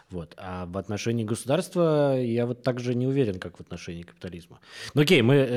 Вот. 0.09 0.35
А 0.37 0.65
в 0.67 0.77
отношении 0.77 1.25
государства 1.25 2.17
я 2.17 2.45
вот 2.45 2.63
так 2.63 2.79
же 2.79 2.95
не 2.95 3.07
уверен, 3.07 3.39
как 3.39 3.57
в 3.57 3.61
отношении 3.61 4.03
капитализма. 4.03 4.59
Ну 4.93 5.01
окей, 5.01 5.21
мы... 5.21 5.35
Э, 5.35 5.47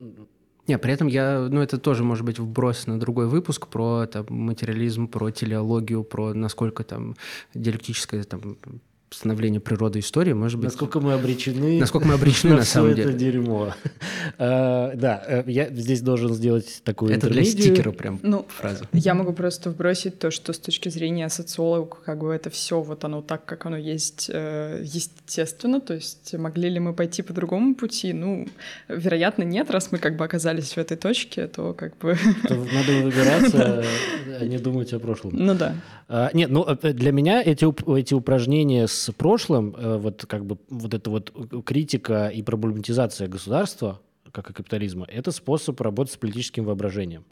э, 0.00 0.24
не, 0.66 0.76
при 0.76 0.92
этом 0.92 1.06
я, 1.06 1.48
ну 1.50 1.62
это 1.62 1.78
тоже 1.78 2.04
может 2.04 2.26
быть 2.26 2.38
вброс 2.38 2.86
на 2.86 3.00
другой 3.00 3.26
выпуск 3.26 3.68
про 3.68 4.06
там, 4.06 4.26
материализм, 4.28 5.08
про 5.08 5.30
телеологию, 5.30 6.04
про 6.04 6.34
насколько 6.34 6.84
там 6.84 7.16
диалектическое 7.54 8.24
там, 8.24 8.58
становления 9.10 9.60
природы 9.60 10.00
истории, 10.00 10.32
может 10.32 10.58
быть... 10.58 10.66
Насколько 10.66 11.00
мы 11.00 11.14
обречены... 11.14 11.78
Насколько 11.78 12.06
мы 12.08 12.14
обречены, 12.14 12.56
на, 12.56 12.64
самом 12.64 12.94
деле. 12.94 13.10
это 13.10 13.18
дерьмо. 13.18 13.74
А, 14.38 14.94
да, 14.94 15.22
э, 15.26 15.44
я 15.46 15.68
здесь 15.70 16.00
должен 16.02 16.34
сделать 16.34 16.82
такую 16.84 17.12
Это 17.12 17.28
для 17.28 17.44
стикера 17.44 17.92
прям 17.92 18.20
ну, 18.22 18.46
фраза. 18.48 18.86
Я 18.92 19.14
могу 19.14 19.32
просто 19.32 19.70
вбросить 19.70 20.18
то, 20.18 20.30
что 20.30 20.52
с 20.52 20.58
точки 20.58 20.88
зрения 20.88 21.28
социолога, 21.28 21.96
как 22.04 22.18
бы 22.18 22.32
это 22.34 22.50
все 22.50 22.80
вот 22.80 23.04
оно 23.04 23.22
так, 23.22 23.44
как 23.44 23.66
оно 23.66 23.76
есть, 23.76 24.30
э, 24.32 24.82
естественно. 24.84 25.80
То 25.80 25.94
есть 25.94 26.34
могли 26.34 26.68
ли 26.68 26.78
мы 26.78 26.92
пойти 26.92 27.22
по 27.22 27.32
другому 27.32 27.74
пути? 27.74 28.12
Ну, 28.12 28.46
вероятно, 28.88 29.42
нет. 29.42 29.70
Раз 29.70 29.90
мы 29.90 29.98
как 29.98 30.16
бы 30.16 30.24
оказались 30.24 30.72
в 30.74 30.78
этой 30.78 30.96
точке, 30.96 31.46
то 31.46 31.72
как 31.72 31.96
бы... 31.98 32.16
надо 32.44 32.92
выбираться, 33.02 33.84
а 34.40 34.44
не 34.44 34.58
думать 34.58 34.92
о 34.92 34.98
прошлом. 34.98 35.32
Ну 35.34 35.54
да. 35.54 35.74
А, 36.08 36.30
нет, 36.32 36.50
ну 36.50 36.66
для 36.82 37.12
меня 37.12 37.42
эти, 37.42 37.66
эти 37.98 38.14
упражнения 38.14 38.86
с 38.86 38.97
прошлым, 39.16 39.74
э, 39.76 39.98
вот 39.98 40.26
как 40.26 40.44
бы 40.44 40.58
вот 40.68 40.94
эта 40.94 41.10
вот 41.10 41.32
критика 41.64 42.28
и 42.28 42.42
проблематизация 42.42 43.28
государства, 43.28 44.00
как 44.32 44.50
и 44.50 44.52
капитализма, 44.52 45.06
это 45.06 45.30
способ 45.30 45.80
работать 45.80 46.14
с 46.14 46.16
политическим 46.16 46.64
воображением. 46.64 47.24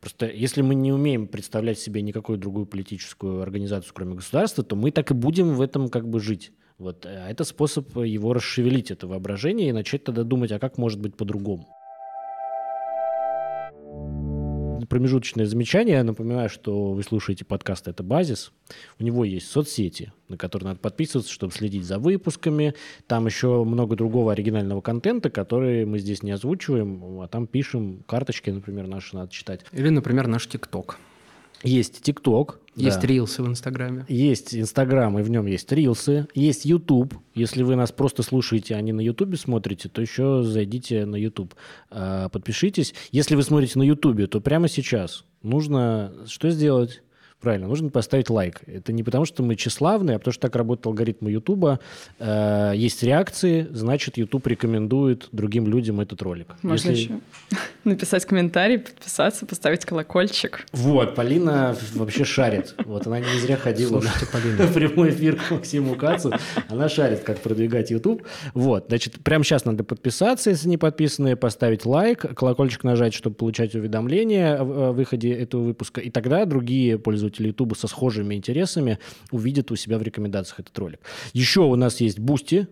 Просто 0.00 0.26
если 0.26 0.62
мы 0.62 0.74
не 0.74 0.92
умеем 0.92 1.26
представлять 1.26 1.78
себе 1.78 2.00
никакую 2.00 2.38
другую 2.38 2.66
политическую 2.66 3.42
организацию, 3.42 3.92
кроме 3.94 4.14
государства, 4.14 4.64
то 4.64 4.74
мы 4.74 4.90
так 4.90 5.10
и 5.10 5.14
будем 5.14 5.54
в 5.54 5.60
этом 5.60 5.88
как 5.88 6.08
бы 6.08 6.20
жить. 6.20 6.52
Вот. 6.78 7.04
А 7.04 7.28
это 7.28 7.44
способ 7.44 7.94
его 7.96 8.32
расшевелить, 8.32 8.90
это 8.90 9.06
воображение, 9.06 9.68
и 9.68 9.72
начать 9.72 10.04
тогда 10.04 10.24
думать, 10.24 10.52
а 10.52 10.58
как 10.58 10.78
может 10.78 10.98
быть 10.98 11.14
по-другому 11.14 11.68
промежуточное 14.90 15.46
замечание. 15.46 15.96
Я 15.96 16.04
напоминаю, 16.04 16.50
что 16.50 16.92
вы 16.92 17.02
слушаете 17.02 17.44
подкаст 17.44 17.88
«Это 17.88 18.02
базис». 18.02 18.52
У 18.98 19.04
него 19.04 19.24
есть 19.24 19.48
соцсети, 19.48 20.12
на 20.28 20.36
которые 20.36 20.70
надо 20.70 20.80
подписываться, 20.80 21.32
чтобы 21.32 21.52
следить 21.52 21.84
за 21.84 21.98
выпусками. 21.98 22.74
Там 23.06 23.24
еще 23.26 23.64
много 23.64 23.96
другого 23.96 24.32
оригинального 24.32 24.80
контента, 24.80 25.30
который 25.30 25.86
мы 25.86 26.00
здесь 26.00 26.22
не 26.24 26.32
озвучиваем, 26.32 27.20
а 27.20 27.28
там 27.28 27.46
пишем 27.46 28.02
карточки, 28.06 28.50
например, 28.50 28.88
наши 28.88 29.14
надо 29.14 29.30
читать. 29.32 29.60
Или, 29.72 29.88
например, 29.88 30.26
наш 30.26 30.46
ТикТок. 30.48 30.98
Есть 31.62 32.02
ТикТок. 32.02 32.60
Есть 32.76 33.00
да. 33.00 33.06
рилсы 33.06 33.42
в 33.42 33.48
Инстаграме. 33.48 34.06
Есть 34.08 34.54
Инстаграм, 34.54 35.18
и 35.18 35.22
в 35.22 35.30
нем 35.30 35.46
есть 35.46 35.70
рилсы. 35.72 36.28
Есть 36.34 36.64
Ютуб. 36.64 37.14
Если 37.34 37.62
вы 37.62 37.76
нас 37.76 37.92
просто 37.92 38.22
слушаете, 38.22 38.76
а 38.76 38.80
не 38.80 38.92
на 38.92 39.00
Ютубе 39.00 39.36
смотрите, 39.36 39.88
то 39.88 40.00
еще 40.00 40.42
зайдите 40.42 41.04
на 41.04 41.16
Ютуб, 41.16 41.54
а, 41.90 42.28
подпишитесь. 42.28 42.94
Если 43.10 43.34
вы 43.34 43.42
смотрите 43.42 43.78
на 43.78 43.82
Ютубе, 43.82 44.26
то 44.28 44.40
прямо 44.40 44.68
сейчас 44.68 45.24
нужно 45.42 46.12
что 46.26 46.50
сделать? 46.50 47.02
Правильно, 47.40 47.68
нужно 47.68 47.88
поставить 47.88 48.28
лайк. 48.28 48.60
Это 48.66 48.92
не 48.92 49.02
потому, 49.02 49.24
что 49.24 49.42
мы 49.42 49.56
тщеславные, 49.56 50.16
а 50.16 50.18
потому 50.18 50.32
что 50.32 50.42
так 50.42 50.56
работают 50.56 50.86
алгоритмы 50.86 51.30
Ютуба. 51.30 51.80
Э, 52.18 52.72
есть 52.74 53.02
реакции, 53.02 53.66
значит, 53.70 54.18
Ютуб 54.18 54.46
рекомендует 54.46 55.30
другим 55.32 55.66
людям 55.66 56.02
этот 56.02 56.20
ролик. 56.20 56.48
Можно 56.60 56.90
Если... 56.90 57.02
еще 57.14 57.20
написать 57.84 58.26
комментарий, 58.26 58.78
подписаться, 58.78 59.46
поставить 59.46 59.86
колокольчик. 59.86 60.66
Вот, 60.72 61.14
Полина 61.14 61.74
вообще 61.94 62.24
шарит. 62.24 62.74
Вот 62.84 63.06
она 63.06 63.20
не 63.20 63.40
зря 63.40 63.56
ходила 63.56 64.02
Слушайте, 64.02 64.26
на, 64.58 64.66
на 64.66 64.72
прямой 64.74 65.08
эфир 65.08 65.36
к 65.36 65.50
Максиму 65.50 65.94
Кацу. 65.94 66.34
Она 66.68 66.90
шарит, 66.90 67.20
как 67.20 67.38
продвигать 67.38 67.90
YouTube. 67.90 68.22
Вот, 68.52 68.86
значит, 68.88 69.14
прямо 69.24 69.44
сейчас 69.44 69.64
надо 69.64 69.82
подписаться, 69.82 70.50
если 70.50 70.68
не 70.68 70.76
подписаны, 70.76 71.36
поставить 71.36 71.86
лайк, 71.86 72.34
колокольчик 72.36 72.84
нажать, 72.84 73.14
чтобы 73.14 73.34
получать 73.34 73.74
уведомления 73.74 74.58
о 74.60 74.92
выходе 74.92 75.32
этого 75.32 75.62
выпуска. 75.62 76.02
И 76.02 76.10
тогда 76.10 76.44
другие 76.44 76.98
пользователи 76.98 77.29
пользователи 77.30 77.48
YouTube 77.48 77.76
со 77.76 77.88
схожими 77.88 78.34
интересами 78.34 78.98
увидят 79.30 79.70
у 79.70 79.76
себя 79.76 79.98
в 79.98 80.02
рекомендациях 80.02 80.60
этот 80.60 80.78
ролик. 80.78 81.00
Еще 81.32 81.60
у 81.60 81.76
нас 81.76 82.00
есть 82.00 82.18
Boosty, 82.18 82.68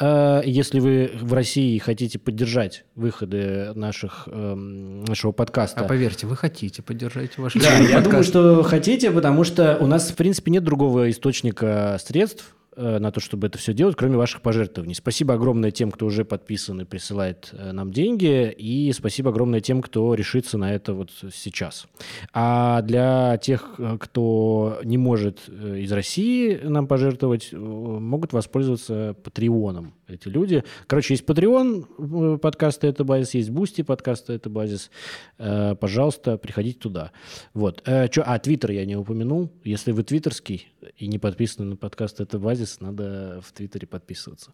э, 0.00 0.42
если 0.44 0.80
вы 0.80 1.10
в 1.20 1.32
России 1.32 1.78
хотите 1.78 2.18
поддержать 2.18 2.84
выходы 2.96 3.72
наших, 3.74 4.28
эм, 4.30 5.04
нашего 5.04 5.32
подкаста... 5.32 5.80
А 5.80 5.84
поверьте, 5.84 6.26
вы 6.26 6.36
хотите 6.36 6.82
поддержать 6.82 7.38
ваш 7.38 7.54
Да, 7.54 7.78
я 7.78 8.00
думаю, 8.00 8.24
что 8.24 8.62
хотите, 8.62 9.10
потому 9.10 9.44
что 9.44 9.76
у 9.80 9.86
нас, 9.86 10.10
в 10.10 10.14
принципе, 10.14 10.50
нет 10.50 10.64
другого 10.64 11.10
источника 11.10 11.98
средств, 12.04 12.54
на 12.76 13.10
то, 13.10 13.20
чтобы 13.20 13.46
это 13.46 13.58
все 13.58 13.72
делать, 13.72 13.96
кроме 13.96 14.16
ваших 14.16 14.42
пожертвований. 14.42 14.94
Спасибо 14.94 15.34
огромное 15.34 15.70
тем, 15.70 15.90
кто 15.90 16.06
уже 16.06 16.24
подписан 16.24 16.80
и 16.80 16.84
присылает 16.84 17.50
э, 17.52 17.72
нам 17.72 17.92
деньги, 17.92 18.50
и 18.50 18.92
спасибо 18.92 19.30
огромное 19.30 19.60
тем, 19.60 19.82
кто 19.82 20.14
решится 20.14 20.58
на 20.58 20.74
это 20.74 20.94
вот 20.94 21.10
сейчас. 21.32 21.86
А 22.32 22.82
для 22.82 23.36
тех, 23.38 23.74
э, 23.78 23.96
кто 24.00 24.80
не 24.84 24.98
может 24.98 25.48
из 25.48 25.92
России 25.92 26.60
нам 26.62 26.86
пожертвовать, 26.86 27.52
могут 27.52 28.32
воспользоваться 28.32 29.16
Patreon 29.22 29.78
ом 29.78 29.94
эти 30.08 30.28
люди. 30.28 30.64
Короче, 30.86 31.14
есть 31.14 31.24
Patreon 31.24 32.38
подкаста 32.38 32.86
«Это 32.86 33.04
базис», 33.04 33.34
есть 33.34 33.50
Boosty 33.50 33.82
подкаста 33.82 34.32
«Это 34.32 34.50
базис». 34.50 34.90
Пожалуйста, 35.36 36.38
приходите 36.38 36.78
туда. 36.78 37.12
Вот. 37.52 37.82
Чё, 38.10 38.22
а, 38.24 38.38
Twitter 38.38 38.72
я 38.72 38.84
не 38.84 38.96
упомянул. 38.96 39.50
Если 39.64 39.92
вы 39.92 40.02
твиттерский 40.02 40.72
и 40.96 41.06
не 41.06 41.18
подписаны 41.18 41.70
на 41.70 41.76
подкаст 41.76 42.20
«Это 42.20 42.38
базис», 42.38 42.80
надо 42.80 43.40
в 43.44 43.52
Twitter 43.52 43.82
е 43.82 43.86
подписываться. 43.86 44.52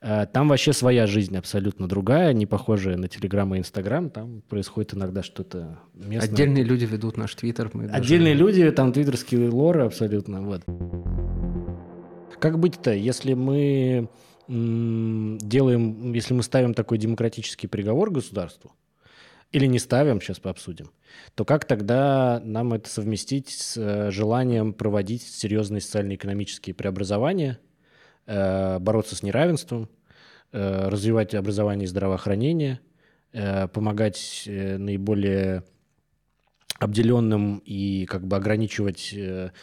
Э, 0.00 0.26
там 0.26 0.48
вообще 0.48 0.72
своя 0.72 1.06
жизнь 1.06 1.36
абсолютно 1.36 1.88
другая, 1.88 2.32
не 2.32 2.46
похожая 2.46 2.96
на 2.96 3.08
Телеграм 3.08 3.54
и 3.54 3.58
Instagram. 3.58 4.10
Там 4.10 4.42
происходит 4.48 4.94
иногда 4.94 5.22
что-то 5.22 5.78
местное. 5.94 6.30
Отдельные 6.30 6.64
люди 6.64 6.84
ведут 6.84 7.16
наш 7.16 7.34
Твиттер. 7.34 7.70
Отдельные 7.90 8.34
даже... 8.34 8.44
люди, 8.44 8.70
там 8.70 8.92
твиттерские 8.92 9.48
лоры 9.48 9.84
абсолютно. 9.84 10.42
Вот. 10.42 10.62
Как 12.38 12.58
быть-то, 12.58 12.92
если 12.92 13.34
мы 13.34 14.08
делаем, 14.48 16.12
если 16.12 16.34
мы 16.34 16.42
ставим 16.42 16.74
такой 16.74 16.98
демократический 16.98 17.66
приговор 17.66 18.10
государству, 18.10 18.72
или 19.52 19.66
не 19.66 19.78
ставим, 19.78 20.20
сейчас 20.20 20.40
пообсудим, 20.40 20.90
то 21.34 21.44
как 21.44 21.66
тогда 21.66 22.40
нам 22.42 22.72
это 22.72 22.88
совместить 22.88 23.50
с 23.50 23.76
э, 23.76 24.10
желанием 24.10 24.72
проводить 24.72 25.22
серьезные 25.22 25.82
социально-экономические 25.82 26.74
преобразования, 26.74 27.58
э, 28.26 28.78
бороться 28.78 29.14
с 29.14 29.22
неравенством, 29.22 29.90
э, 30.52 30.88
развивать 30.88 31.34
образование 31.34 31.84
и 31.84 31.88
здравоохранение, 31.88 32.80
помогать 33.72 34.42
наиболее 34.46 35.64
обделенным 36.78 37.62
и 37.64 38.04
как 38.04 38.26
бы 38.26 38.36
ограничивать 38.36 39.14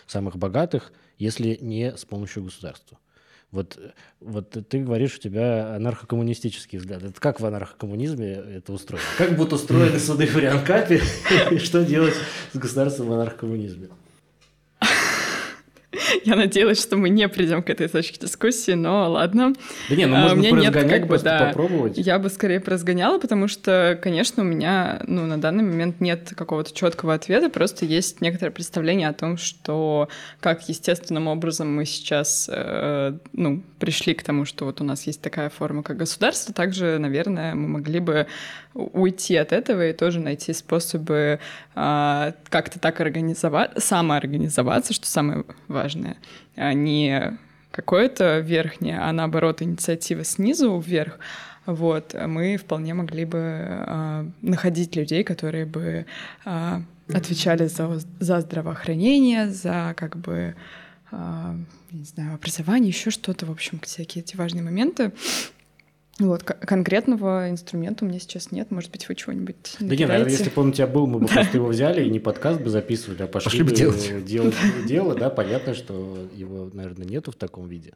самых 0.07 0.37
богатых, 0.37 0.91
если 1.19 1.55
не 1.61 1.95
с 1.95 2.03
помощью 2.03 2.45
государства? 2.45 2.97
Вот, 3.51 3.79
вот 4.19 4.49
ты 4.69 4.79
говоришь, 4.79 5.15
у 5.15 5.19
тебя 5.19 5.75
анархокоммунистический 5.75 6.77
взгляд. 6.77 7.01
Это 7.01 7.19
как 7.19 7.39
в 7.39 7.45
анархокоммунизме 7.45 8.31
это 8.33 8.73
устроено? 8.73 9.05
Как 9.17 9.35
будут 9.35 9.53
устроены 9.53 9.99
суды 9.99 10.27
в 10.27 10.37
Рианкапе 10.37 11.01
и 11.51 11.57
что 11.57 11.83
делать 11.83 12.13
с 12.53 12.57
государством 12.57 13.07
в 13.07 13.13
анархокоммунизме? 13.13 13.89
Я 16.25 16.35
надеялась, 16.35 16.81
что 16.81 16.97
мы 16.97 17.09
не 17.09 17.27
придем 17.27 17.63
к 17.63 17.69
этой 17.69 17.87
точке 17.87 18.19
дискуссии, 18.19 18.73
но 18.73 19.09
ладно. 19.09 19.53
Да 19.89 19.95
не, 19.95 20.05
ну 20.05 20.15
а, 20.15 20.35
можно 20.35 20.47
а, 20.47 20.51
нет, 20.51 20.73
как 20.73 21.07
бы, 21.07 21.17
да, 21.17 21.47
попробовать. 21.47 21.97
Я 21.97 22.19
бы 22.19 22.29
скорее 22.29 22.59
поразгоняла, 22.59 23.17
потому 23.19 23.47
что, 23.47 23.97
конечно, 24.01 24.43
у 24.43 24.45
меня 24.45 25.01
ну, 25.07 25.25
на 25.25 25.39
данный 25.39 25.63
момент 25.63 25.99
нет 25.99 26.33
какого-то 26.35 26.73
четкого 26.73 27.15
ответа, 27.15 27.49
просто 27.49 27.85
есть 27.85 28.21
некоторое 28.21 28.51
представление 28.51 29.09
о 29.09 29.13
том, 29.13 29.37
что 29.37 30.09
как 30.39 30.67
естественным 30.69 31.27
образом 31.27 31.73
мы 31.73 31.85
сейчас 31.85 32.49
э, 32.51 33.17
ну, 33.33 33.63
пришли 33.79 34.13
к 34.13 34.23
тому, 34.23 34.45
что 34.45 34.65
вот 34.65 34.81
у 34.81 34.83
нас 34.83 35.07
есть 35.07 35.21
такая 35.21 35.49
форма, 35.49 35.83
как 35.83 35.97
государство, 35.97 36.53
также, 36.53 36.97
наверное, 36.99 37.55
мы 37.55 37.67
могли 37.67 37.99
бы 37.99 38.27
уйти 38.73 39.35
от 39.35 39.51
этого 39.51 39.89
и 39.89 39.93
тоже 39.93 40.19
найти 40.19 40.53
способы 40.53 41.39
э, 41.75 42.31
как-то 42.49 42.79
так 42.79 42.99
организовать, 43.01 43.71
самоорганизоваться, 43.81 44.93
что 44.93 45.07
самое 45.07 45.45
важное, 45.67 46.17
а 46.55 46.73
не 46.73 47.37
какое-то 47.71 48.39
верхнее, 48.39 48.99
а 48.99 49.11
наоборот 49.11 49.61
инициатива 49.61 50.23
снизу 50.23 50.77
вверх, 50.79 51.19
вот, 51.65 52.15
мы 52.27 52.57
вполне 52.57 52.93
могли 52.93 53.25
бы 53.25 53.37
э, 53.39 54.25
находить 54.41 54.95
людей, 54.95 55.23
которые 55.23 55.65
бы 55.65 56.05
э, 56.45 56.79
отвечали 57.13 57.67
за, 57.67 57.99
за 58.19 58.41
здравоохранение, 58.41 59.49
за 59.49 59.93
как 59.95 60.17
бы, 60.17 60.55
не 61.11 62.03
знаю, 62.03 62.35
образование, 62.35 62.89
еще 62.89 63.09
что-то, 63.09 63.45
в 63.45 63.51
общем, 63.51 63.79
всякие 63.79 64.23
эти 64.23 64.35
важные 64.35 64.63
моменты. 64.63 65.11
Вот, 66.19 66.43
конкретного 66.43 67.49
инструмента 67.49 68.03
у 68.03 68.07
меня 68.07 68.19
сейчас 68.19 68.51
нет. 68.51 68.71
Может 68.71 68.91
быть, 68.91 69.07
вы 69.07 69.15
чего-нибудь 69.15 69.77
Да 69.79 69.95
нет, 69.95 70.09
наверное, 70.09 70.31
если 70.31 70.49
бы 70.49 70.61
он 70.61 70.69
у 70.69 70.71
тебя 70.73 70.87
был, 70.87 71.07
мы 71.07 71.19
бы 71.19 71.27
просто 71.27 71.57
его 71.57 71.67
взяли 71.67 72.05
и 72.05 72.09
не 72.09 72.19
подкаст 72.19 72.59
бы 72.59 72.69
записывали, 72.69 73.23
а 73.23 73.27
пошли, 73.27 73.63
бы 73.63 73.71
делать, 73.71 74.25
делать 74.25 74.55
дело, 74.85 75.15
да, 75.15 75.29
понятно, 75.29 75.73
что 75.73 76.27
его, 76.35 76.69
наверное, 76.73 77.07
нету 77.07 77.31
в 77.31 77.35
таком 77.35 77.69
виде. 77.69 77.93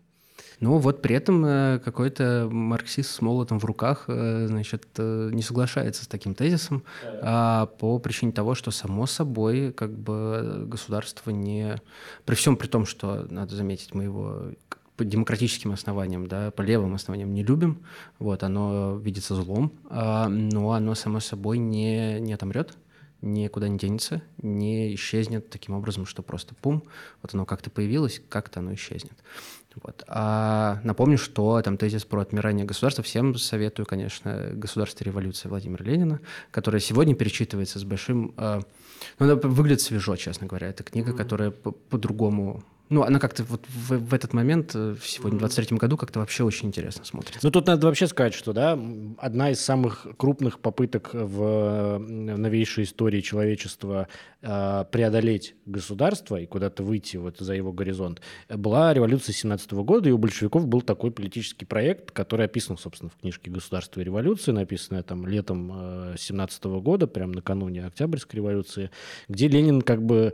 Ну 0.64 0.78
вот 0.78 1.02
при 1.02 1.14
этом 1.14 1.46
э, 1.46 1.80
какой-то 1.84 2.48
марксист 2.50 3.10
с 3.10 3.22
молотом 3.22 3.60
в 3.60 3.66
руках, 3.66 4.06
э, 4.08 4.48
значит, 4.48 4.88
э, 4.98 5.30
не 5.34 5.42
соглашается 5.42 6.06
с 6.06 6.08
таким 6.08 6.36
тезисом 6.36 6.84
а, 7.22 7.66
по 7.66 8.00
причине 8.00 8.32
того, 8.32 8.56
что 8.56 8.72
само 8.72 9.06
собой 9.06 9.74
как 9.74 9.92
бы 9.92 10.64
государство 10.66 11.32
не... 11.32 11.82
При 12.24 12.36
всем 12.36 12.56
при 12.56 12.68
том, 12.68 12.86
что, 12.86 13.28
надо 13.30 13.58
заметить, 13.58 13.94
мы 13.94 14.04
его 14.04 14.54
по 14.96 15.04
демократическим 15.04 15.74
основаниям, 15.74 16.28
да, 16.28 16.50
по 16.52 16.62
левым 16.62 16.94
основаниям 16.94 17.34
не 17.34 17.44
любим, 17.44 17.80
вот, 18.18 18.42
оно 18.44 18.96
видится 18.96 19.36
злом, 19.36 19.74
а, 19.90 20.30
но 20.30 20.72
оно 20.72 20.96
само 20.96 21.20
собой 21.20 21.58
не, 21.58 22.22
не 22.22 22.32
отомрет, 22.32 22.78
никуда 23.24 23.68
не 23.68 23.78
денется, 23.78 24.22
не 24.42 24.94
исчезнет 24.96 25.50
таким 25.50 25.76
образом, 25.76 26.06
что 26.06 26.22
просто 26.22 26.56
пум, 26.56 26.84
вот 27.22 27.34
оно 27.34 27.46
как-то 27.46 27.70
появилось, 27.70 28.22
как-то 28.30 28.60
оно 28.60 28.74
исчезнет. 28.74 29.18
Вот. 29.82 30.04
А 30.08 30.80
напомню, 30.84 31.18
что 31.18 31.62
там 31.62 31.78
тезис 31.78 32.06
про 32.06 32.22
отмирание 32.22 32.66
государства 32.66 33.04
всем 33.04 33.36
советую, 33.36 33.86
конечно, 33.86 34.50
«Государство 34.54 35.04
революции» 35.04 35.50
Владимира 35.50 35.84
Ленина, 35.84 36.20
которая 36.52 36.80
сегодня 36.80 37.16
перечитывается 37.16 37.80
с 37.80 37.84
большим... 37.84 38.34
Э, 38.38 38.62
ну, 39.20 39.26
она 39.26 39.36
выглядит 39.36 39.82
свежо, 39.82 40.16
честно 40.16 40.48
говоря. 40.48 40.68
Это 40.68 40.84
книга, 40.84 41.12
mm-hmm. 41.12 41.18
которая 41.18 41.52
по-другому 41.52 42.64
ну, 42.94 43.04
она 43.04 43.20
как-то 43.20 43.44
вот 43.44 43.66
в, 43.68 43.98
в 43.98 44.14
этот 44.14 44.34
момент, 44.34 44.72
э, 44.76 44.96
сегодня, 45.04 45.38
в 45.38 45.40
23 45.40 45.78
году, 45.78 45.98
как-то 45.98 46.20
вообще 46.20 46.44
очень 46.44 46.68
интересно 46.68 47.04
смотрится. 47.06 47.40
Ну, 47.42 47.50
тут 47.50 47.66
надо 47.66 47.88
вообще 47.88 48.08
сказать, 48.08 48.34
что, 48.34 48.54
да, 48.54 48.80
одна 49.18 49.50
из 49.50 49.60
самых 49.60 50.06
крупных 50.18 50.60
попыток 50.60 51.10
в 51.14 51.98
новейшей 51.98 52.84
истории 52.84 53.22
человечества 53.22 54.08
э, 54.42 54.86
преодолеть 54.92 55.56
государство 55.66 56.38
и 56.38 56.46
куда-то 56.46 56.84
выйти 56.84 57.18
вот 57.18 57.40
за 57.40 57.54
его 57.54 57.72
горизонт 57.74 58.22
была 58.48 58.94
революция 58.94 59.34
17 59.34 59.72
года, 59.74 60.10
и 60.10 60.12
у 60.12 60.20
большевиков 60.20 60.68
был 60.68 60.82
такой 60.82 61.10
политический 61.12 61.66
проект, 61.66 62.12
который 62.12 62.46
описан, 62.46 62.78
собственно, 62.78 63.10
в 63.10 63.20
книжке 63.20 63.50
«Государство 63.50 64.02
и 64.02 64.04
революция», 64.04 64.54
написанная 64.54 65.02
там 65.02 65.26
летом 65.26 66.16
17 66.16 66.64
года, 66.66 67.08
прям 67.08 67.32
накануне 67.32 67.86
Октябрьской 67.88 68.38
революции, 68.38 68.92
где 69.28 69.48
Ленин 69.48 69.82
как 69.82 70.04
бы 70.04 70.34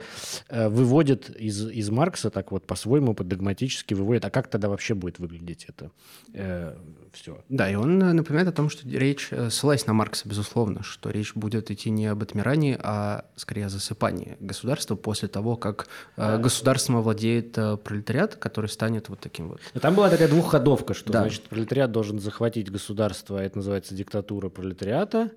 э, 0.49 0.67
выводит 0.67 1.29
из, 1.29 1.69
из 1.69 1.89
Маркса 1.89 2.29
так 2.29 2.48
вот 2.51 2.65
по-своему, 2.65 3.13
по-догматически 3.13 3.93
выводит. 3.93 4.25
А 4.25 4.29
как 4.29 4.47
тогда 4.47 4.69
вообще 4.69 4.93
будет 4.93 5.19
выглядеть 5.19 5.65
это 5.67 5.91
э, 6.33 6.75
все? 7.11 7.43
Да, 7.49 7.69
и 7.69 7.75
он 7.75 8.01
э, 8.01 8.13
напоминает 8.13 8.47
о 8.47 8.51
том, 8.51 8.69
что 8.69 8.87
речь, 8.87 9.29
э, 9.31 9.49
ссылаясь 9.49 9.85
на 9.87 9.93
Маркса, 9.93 10.27
безусловно, 10.27 10.83
что 10.83 11.09
речь 11.09 11.33
будет 11.35 11.71
идти 11.71 11.89
не 11.89 12.07
об 12.07 12.21
отмирании, 12.23 12.77
а 12.81 13.25
скорее 13.35 13.67
о 13.67 13.69
засыпании 13.69 14.37
государства 14.39 14.95
после 14.95 15.27
того, 15.27 15.55
как 15.55 15.87
э, 16.17 16.37
государством 16.37 16.97
овладеет 16.97 17.57
э, 17.57 17.77
пролетариат, 17.77 18.35
который 18.35 18.67
станет 18.67 19.09
вот 19.09 19.19
таким 19.19 19.49
вот. 19.49 19.61
Но 19.73 19.79
там 19.79 19.95
была 19.95 20.09
такая 20.09 20.27
двухходовка, 20.27 20.93
что, 20.93 21.11
да. 21.11 21.21
значит, 21.21 21.43
пролетариат 21.43 21.91
должен 21.91 22.19
захватить 22.19 22.71
государство, 22.71 23.37
это 23.37 23.57
называется 23.57 23.95
диктатура 23.95 24.49
пролетариата, 24.49 25.31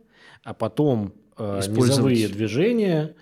а 0.44 0.54
потом 0.54 1.14
э, 1.38 1.60
низовые 1.68 2.28
движения 2.28 3.14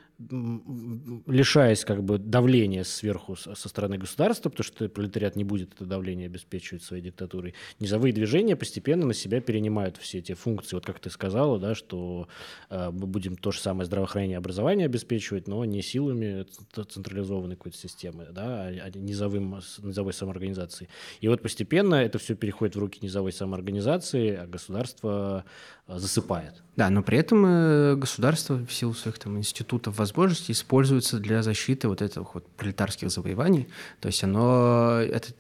лишаясь 1.27 1.85
как 1.85 2.03
бы 2.03 2.19
давления 2.19 2.85
сверху 2.85 3.37
со 3.37 3.55
стороны 3.55 3.97
государства, 3.97 4.51
потому 4.51 4.65
что 4.65 4.89
пролетариат 4.89 5.35
не 5.35 5.45
будет 5.45 5.73
это 5.75 5.87
давление 5.87 6.27
обеспечивать 6.27 6.83
своей 6.83 7.03
диктатурой, 7.03 7.55
низовые 7.79 8.13
движения 8.13 8.55
постепенно 8.55 9.07
на 9.07 9.15
себя 9.15 9.41
перенимают 9.41 9.97
все 9.97 10.19
эти 10.19 10.35
функции. 10.35 10.77
Вот 10.77 10.85
как 10.85 11.01
ты 11.01 11.09
сказала, 11.09 11.59
да, 11.59 11.75
что 11.75 12.29
э, 12.69 12.91
мы 12.91 13.07
будем 13.07 13.37
то 13.37 13.51
же 13.51 13.61
самое 13.61 13.87
здравоохранение 13.87 14.35
и 14.35 14.39
образование 14.39 14.87
обеспечивать, 14.87 15.49
но 15.49 15.65
не 15.65 15.81
силами 15.81 16.47
централизованной 16.75 17.57
какой-то 17.57 17.79
системы, 17.79 18.27
да, 18.31 18.67
а, 18.67 18.69
а 18.69 18.91
низовым, 18.99 19.61
низовой 19.79 20.13
самоорганизацией. 20.13 20.91
И 21.21 21.29
вот 21.29 21.41
постепенно 21.41 21.95
это 21.95 22.19
все 22.19 22.35
переходит 22.35 22.77
в 22.77 22.79
руки 22.79 22.99
низовой 23.03 23.33
самоорганизации, 23.33 24.37
а 24.37 24.47
государство 24.47 25.45
засыпает. 25.99 26.63
Да, 26.77 26.89
но 26.91 27.03
при 27.03 27.19
этом 27.19 27.45
э, 27.47 27.95
государство 27.97 28.57
в 28.57 28.73
силу 28.73 28.95
своих 28.95 29.19
там 29.19 29.37
институтов 29.39 29.99
возможностей 29.99 30.53
используется 30.53 31.19
для 31.19 31.43
защиты 31.43 31.89
вот 31.89 32.01
этих 32.01 32.35
вот 32.35 32.47
пролетарских 32.57 33.11
завоеваний. 33.11 33.69
То 34.01 34.07
есть 34.07 34.23
оно, 34.25 35.01
это 35.01 35.33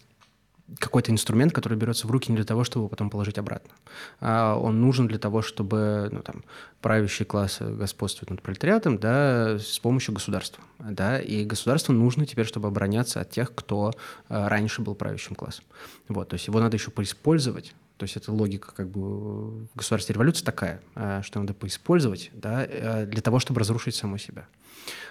какой-то 0.78 1.10
инструмент, 1.10 1.52
который 1.52 1.76
берется 1.76 2.06
в 2.06 2.10
руки 2.10 2.30
не 2.30 2.36
для 2.36 2.44
того, 2.44 2.64
чтобы 2.64 2.84
его 2.84 2.88
потом 2.88 3.10
положить 3.10 3.38
обратно. 3.38 3.72
А 4.20 4.56
он 4.56 4.80
нужен 4.80 5.08
для 5.08 5.18
того, 5.18 5.42
чтобы 5.42 6.08
ну, 6.12 6.22
там, 6.22 6.44
правящий 6.80 7.24
класс 7.24 7.58
господствует 7.60 8.30
над 8.30 8.42
пролетариатом 8.42 8.98
да, 8.98 9.58
с 9.58 9.78
помощью 9.78 10.14
государства. 10.14 10.62
Да, 10.78 11.18
и 11.18 11.44
государству 11.44 11.92
нужно 11.92 12.26
теперь, 12.26 12.46
чтобы 12.46 12.68
обороняться 12.68 13.20
от 13.20 13.30
тех, 13.30 13.54
кто 13.54 13.92
э, 14.28 14.48
раньше 14.48 14.82
был 14.82 14.94
правящим 14.94 15.34
классом. 15.34 15.64
Вот, 16.08 16.28
то 16.28 16.34
есть 16.34 16.46
его 16.46 16.60
надо 16.60 16.76
еще 16.76 16.90
поиспользовать 16.90 17.74
то 18.00 18.04
есть 18.04 18.16
это 18.16 18.32
логика 18.32 18.72
как 18.74 18.88
бы 18.88 19.66
в 19.66 19.76
государстве 19.76 20.14
революции 20.14 20.42
такая, 20.42 20.80
э, 20.94 21.20
что 21.22 21.38
надо 21.38 21.52
поиспользовать 21.52 22.30
да, 22.32 22.64
э, 22.64 23.04
для 23.04 23.20
того, 23.20 23.40
чтобы 23.40 23.60
разрушить 23.60 23.94
саму 23.94 24.16
себя. 24.16 24.48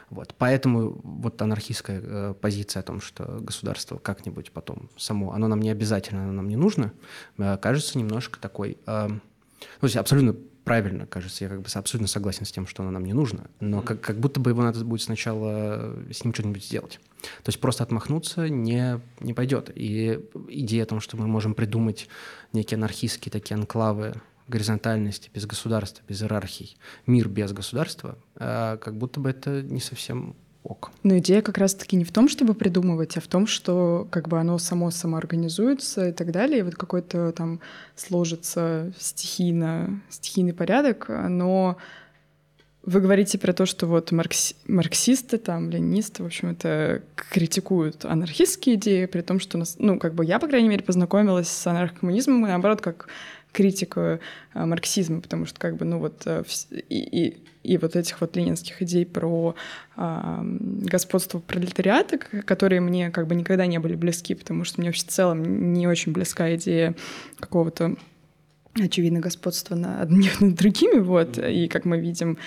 Вот. 0.10 0.34
Поэтому 0.39 0.99
вот 1.04 1.39
анархистская 1.39 2.02
э, 2.04 2.34
позиция 2.34 2.80
о 2.80 2.84
том, 2.84 2.99
что 2.99 3.25
государство 3.41 3.99
как-нибудь 3.99 4.52
потом 4.52 4.89
само, 4.97 5.34
оно 5.34 5.47
нам 5.47 5.60
не 5.60 5.69
обязательно, 5.69 6.23
оно 6.23 6.34
нам 6.34 6.47
не 6.47 6.56
нужно, 6.56 6.91
кажется 7.38 7.99
немножко 7.99 8.39
такой... 8.39 8.80
Ну, 8.88 9.19
то 9.82 9.88
есть 9.88 9.97
абсолютно 9.97 10.36
правильно, 10.69 11.08
кажется, 11.08 11.45
я 11.45 11.49
как 11.49 11.62
бы 11.62 11.67
абсолютно 11.73 12.08
согласен 12.08 12.45
с 12.45 12.51
тем, 12.51 12.67
что 12.67 12.84
оно 12.84 12.91
нам 12.91 13.03
не 13.03 13.13
нужно, 13.13 13.49
но 13.60 13.82
как, 13.82 14.01
как 14.01 14.19
будто 14.19 14.39
бы 14.39 14.51
его 14.51 14.62
надо 14.62 14.86
будет 14.86 15.01
сначала 15.01 15.95
с 16.12 16.23
ним 16.23 16.32
что-нибудь 16.32 16.63
сделать. 16.63 16.99
То 17.43 17.49
есть 17.49 17.60
просто 17.60 17.82
отмахнуться 17.82 18.49
не, 18.49 19.01
не 19.19 19.34
пойдет. 19.34 19.71
И 19.73 20.19
идея 20.47 20.84
о 20.84 20.86
том, 20.86 20.99
что 20.99 21.17
мы 21.17 21.25
можем 21.25 21.55
придумать 21.55 22.08
некие 22.53 22.75
анархистские 22.77 23.32
такие 23.32 23.55
анклавы 23.55 24.21
горизонтальности, 24.47 25.32
без 25.34 25.47
государства, 25.47 26.03
без 26.08 26.21
иерархий, 26.21 26.77
мир 27.08 27.29
без 27.29 27.51
государства, 27.51 28.19
а 28.36 28.77
как 28.77 28.95
будто 28.95 29.19
бы 29.19 29.32
это 29.32 29.63
не 29.63 29.79
совсем 29.79 30.36
ок. 30.69 30.91
Но 31.03 31.17
идея 31.17 31.41
как 31.41 31.58
раз-таки 31.58 31.95
не 31.95 32.05
в 32.05 32.12
том, 32.12 32.29
чтобы 32.29 32.53
придумывать, 32.53 33.17
а 33.17 33.21
в 33.21 33.27
том, 33.27 33.47
что 33.47 34.08
как 34.12 34.29
бы 34.29 34.39
оно 34.39 34.58
само 34.60 34.91
самоорганизуется 34.91 36.10
и 36.10 36.12
так 36.12 36.32
далее, 36.32 36.60
и 36.60 36.63
вот 36.63 36.75
какой-то 36.75 37.32
там 37.32 37.60
сложится 37.95 38.93
стихийно, 38.97 39.99
стихийный 40.10 40.53
порядок, 40.53 41.10
но 41.10 41.77
вы 42.84 43.01
говорите 43.01 43.38
про 43.38 43.51
то, 43.51 43.65
что 43.65 43.88
вот 43.88 44.12
маркси... 44.12 44.55
марксисты, 44.67 45.38
там, 45.38 45.69
ленинисты, 45.69 46.23
в 46.23 46.27
общем, 46.27 46.51
это 46.51 47.03
критикуют 47.15 48.05
анархистские 48.05 48.75
идеи, 48.75 49.05
при 49.05 49.21
том, 49.21 49.39
что, 49.39 49.58
нас, 49.58 49.75
ну, 49.79 49.99
как 49.99 50.13
бы 50.13 50.23
я, 50.23 50.39
по 50.39 50.47
крайней 50.47 50.69
мере, 50.69 50.84
познакомилась 50.84 51.49
с 51.49 51.67
анархокоммунизмом, 51.67 52.45
и 52.45 52.49
наоборот, 52.49 52.82
как 52.82 53.08
критику 53.51 53.99
э, 54.01 54.19
марксизма, 54.53 55.21
потому 55.21 55.45
что 55.45 55.59
как 55.59 55.77
бы, 55.77 55.85
ну 55.85 55.99
вот, 55.99 56.21
э, 56.25 56.43
и, 56.89 56.97
и, 56.99 57.38
и 57.63 57.77
вот 57.77 57.95
этих 57.95 58.21
вот 58.21 58.35
ленинских 58.35 58.81
идей 58.81 59.05
про 59.05 59.55
э, 59.97 60.38
господство 60.41 61.39
пролетариата, 61.39 62.17
которые 62.17 62.81
мне 62.81 63.09
как 63.12 63.27
бы 63.27 63.35
никогда 63.35 63.65
не 63.65 63.79
были 63.79 63.95
близки, 63.95 64.35
потому 64.35 64.63
что 64.63 64.79
мне 64.79 64.89
вообще 64.89 65.05
в 65.05 65.09
целом 65.09 65.73
не 65.73 65.88
очень 65.88 66.12
близка 66.12 66.55
идея 66.55 66.95
какого-то 67.39 67.95
очевидно 68.79 69.19
господства 69.19 69.75
над 69.75 70.01
одних 70.03 70.41
над 70.41 70.55
другими, 70.55 70.99
вот, 70.99 71.38
и 71.38 71.67
как 71.67 71.85
мы 71.85 71.99
видим, 71.99 72.38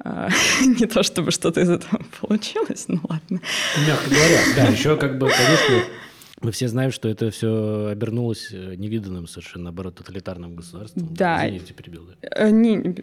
а, 0.00 0.28
не 0.60 0.86
то 0.86 1.02
чтобы 1.02 1.30
что-то 1.30 1.60
из 1.60 1.70
этого 1.70 2.02
получилось, 2.20 2.84
ну 2.88 3.00
ладно. 3.08 3.40
Мягко 3.86 4.10
говоря, 4.10 4.40
да, 4.56 4.64
еще 4.64 4.96
как 4.96 5.18
бы, 5.18 5.28
конечно, 5.28 5.92
мы 6.40 6.52
все 6.52 6.68
знаем, 6.68 6.90
что 6.92 7.08
это 7.08 7.30
все 7.30 7.86
обернулось 7.86 8.48
э, 8.52 8.74
невиданным 8.76 9.26
совершенно, 9.26 9.64
наоборот, 9.64 9.96
тоталитарным 9.96 10.54
государством. 10.54 11.08
Да. 11.10 11.46
Извините, 11.46 11.74
перебил. 11.74 12.06
Да. 12.06 12.28
Э, 12.30 12.50
не, 12.50 12.94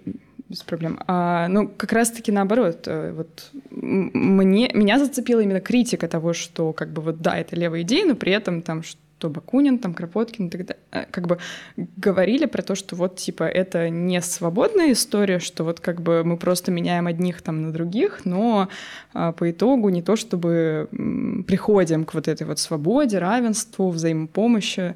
без 0.50 0.64
проблем. 0.64 1.00
А, 1.08 1.48
ну, 1.48 1.68
как 1.68 1.92
раз-таки 1.92 2.32
наоборот. 2.32 2.88
Э, 2.88 3.12
вот 3.12 3.50
мне, 3.72 4.72
меня 4.74 5.00
зацепила 5.00 5.42
именно 5.42 5.62
критика 5.62 6.08
того, 6.08 6.34
что 6.34 6.74
как 6.74 6.94
бы 6.94 7.02
вот 7.02 7.22
да, 7.22 7.38
это 7.38 7.56
левая 7.56 7.82
идея, 7.82 8.06
но 8.06 8.16
при 8.16 8.32
этом 8.32 8.62
там 8.62 8.84
что 8.84 9.00
Бакунин, 9.30 9.80
там 9.80 9.94
Кропоткин 9.94 10.50
далее, 10.50 10.78
э, 10.92 11.06
как 11.10 11.28
бы 11.28 11.40
говорили 11.98 12.46
про 12.46 12.62
то, 12.62 12.76
что 12.76 12.96
вот 12.96 13.16
типа 13.16 13.44
это 13.44 13.90
не 13.90 14.22
свободная 14.22 14.92
история, 14.92 15.40
что 15.40 15.64
вот 15.64 15.80
как 15.80 16.02
бы 16.02 16.24
мы 16.24 16.38
просто 16.38 16.72
меняем 16.72 17.08
одних 17.08 17.42
там 17.42 17.64
на 17.64 17.72
других, 17.72 18.26
но 18.26 18.70
а, 19.14 19.32
по 19.32 19.50
итогу 19.50 19.90
не 19.90 20.02
то, 20.02 20.16
чтобы 20.16 20.90
приходим 21.48 22.06
к 22.06 22.14
вот 22.14 22.28
этой 22.28 22.46
вот 22.46 22.60
свободе, 22.60 23.18
равенству, 23.18 23.90
взаимопомощи, 23.90 24.96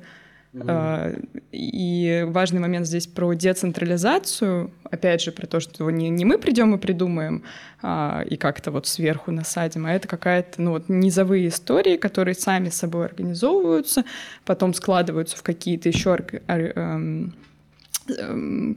Mm-hmm. 0.54 1.30
И 1.52 2.26
важный 2.28 2.60
момент 2.60 2.88
здесь 2.88 3.06
про 3.06 3.34
децентрализацию, 3.34 4.72
опять 4.84 5.22
же, 5.22 5.32
про 5.32 5.46
то, 5.46 5.60
что 5.60 5.90
не, 5.92 6.10
не 6.10 6.26
мы 6.26 6.40
придем 6.40 6.74
и 6.74 6.80
придумаем 6.80 7.44
а, 7.84 8.24
и 8.28 8.36
как-то 8.36 8.72
вот 8.72 8.88
сверху 8.88 9.32
насадим, 9.32 9.86
а 9.86 9.94
это 9.94 10.08
какая-то, 10.08 10.62
ну 10.62 10.72
вот 10.72 10.90
низовые 10.90 11.50
истории, 11.50 11.98
которые 11.98 12.34
сами 12.34 12.70
собой 12.70 13.06
организовываются, 13.06 14.06
потом 14.44 14.74
складываются 14.74 15.38
в 15.38 15.44
какие-то 15.44 15.90
еще 15.90 16.18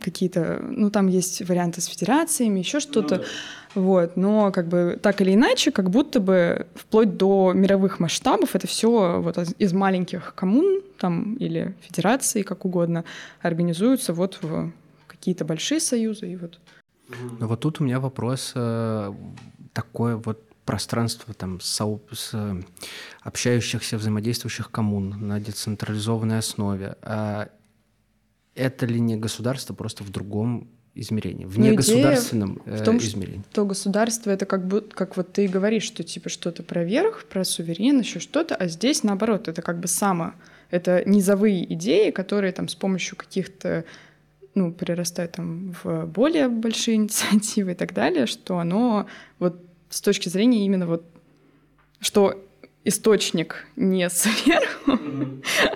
какие-то, 0.02 0.62
ну 0.62 0.90
там 0.90 1.08
есть 1.08 1.46
варианты 1.48 1.80
с 1.80 1.86
федерациями, 1.86 2.60
еще 2.60 2.80
что-то. 2.80 3.16
Mm-hmm. 3.16 3.26
Вот, 3.74 4.16
но 4.16 4.52
как 4.52 4.68
бы 4.68 4.98
так 5.02 5.20
или 5.22 5.32
иначе, 5.32 5.70
как 5.70 5.88
будто 5.88 6.20
бы 6.20 6.66
вплоть 6.74 7.16
до 7.16 7.52
мировых 7.54 8.00
масштабов 8.00 8.54
это 8.54 8.66
все 8.66 9.20
вот 9.22 9.38
из 9.58 9.72
маленьких 9.72 10.34
коммун 10.34 10.82
там 10.98 11.34
или 11.36 11.74
федераций, 11.80 12.42
как 12.42 12.66
угодно, 12.66 13.04
организуются 13.40 14.12
вот 14.12 14.38
в 14.42 14.72
какие-то 15.06 15.44
большие 15.44 15.80
союзы 15.80 16.30
и 16.30 16.36
вот. 16.36 16.60
Ну 17.40 17.46
вот 17.46 17.60
тут 17.60 17.80
у 17.80 17.84
меня 17.84 17.98
вопрос 17.98 18.52
э, 18.54 19.12
такое 19.72 20.16
вот 20.16 20.42
пространство 20.64 21.34
там 21.34 21.60
со, 21.60 21.98
с 22.12 22.34
общающихся, 23.22 23.96
взаимодействующих 23.96 24.70
коммун 24.70 25.16
на 25.26 25.40
децентрализованной 25.40 26.38
основе. 26.38 26.96
А 27.02 27.48
это 28.54 28.86
ли 28.86 29.00
не 29.00 29.16
государство 29.16 29.74
просто 29.74 30.04
в 30.04 30.10
другом 30.10 30.68
измерении, 30.94 31.46
в 31.46 31.58
негосударственном 31.58 32.60
э, 32.66 32.76
в 32.76 32.84
том, 32.84 32.98
измерении. 32.98 33.42
Что 33.50 33.64
государство 33.64 34.30
это 34.30 34.44
как 34.44 34.66
будто, 34.66 34.94
как 34.94 35.16
вот 35.16 35.32
ты 35.32 35.48
говоришь, 35.48 35.84
что 35.84 36.02
типа 36.02 36.28
что-то 36.28 36.62
про 36.62 36.84
верх, 36.84 37.24
про 37.24 37.44
суверен, 37.44 38.00
еще 38.00 38.20
что-то, 38.20 38.54
а 38.54 38.68
здесь 38.68 39.02
наоборот, 39.02 39.48
это 39.48 39.62
как 39.62 39.80
бы 39.80 39.88
само, 39.88 40.34
это 40.70 41.02
низовые 41.08 41.72
идеи, 41.74 42.10
которые 42.10 42.52
там 42.52 42.68
с 42.68 42.74
помощью 42.74 43.16
каких-то 43.16 43.84
ну, 44.54 44.70
перерастают 44.70 45.32
там 45.32 45.74
в 45.82 46.04
более 46.06 46.48
большие 46.48 46.96
инициативы 46.96 47.72
и 47.72 47.74
так 47.74 47.94
далее, 47.94 48.26
что 48.26 48.58
оно 48.58 49.06
вот 49.38 49.64
с 49.88 50.00
точки 50.02 50.28
зрения 50.28 50.66
именно 50.66 50.86
вот, 50.86 51.04
что 52.00 52.42
источник 52.84 53.66
не 53.76 54.08
сверху, 54.10 54.98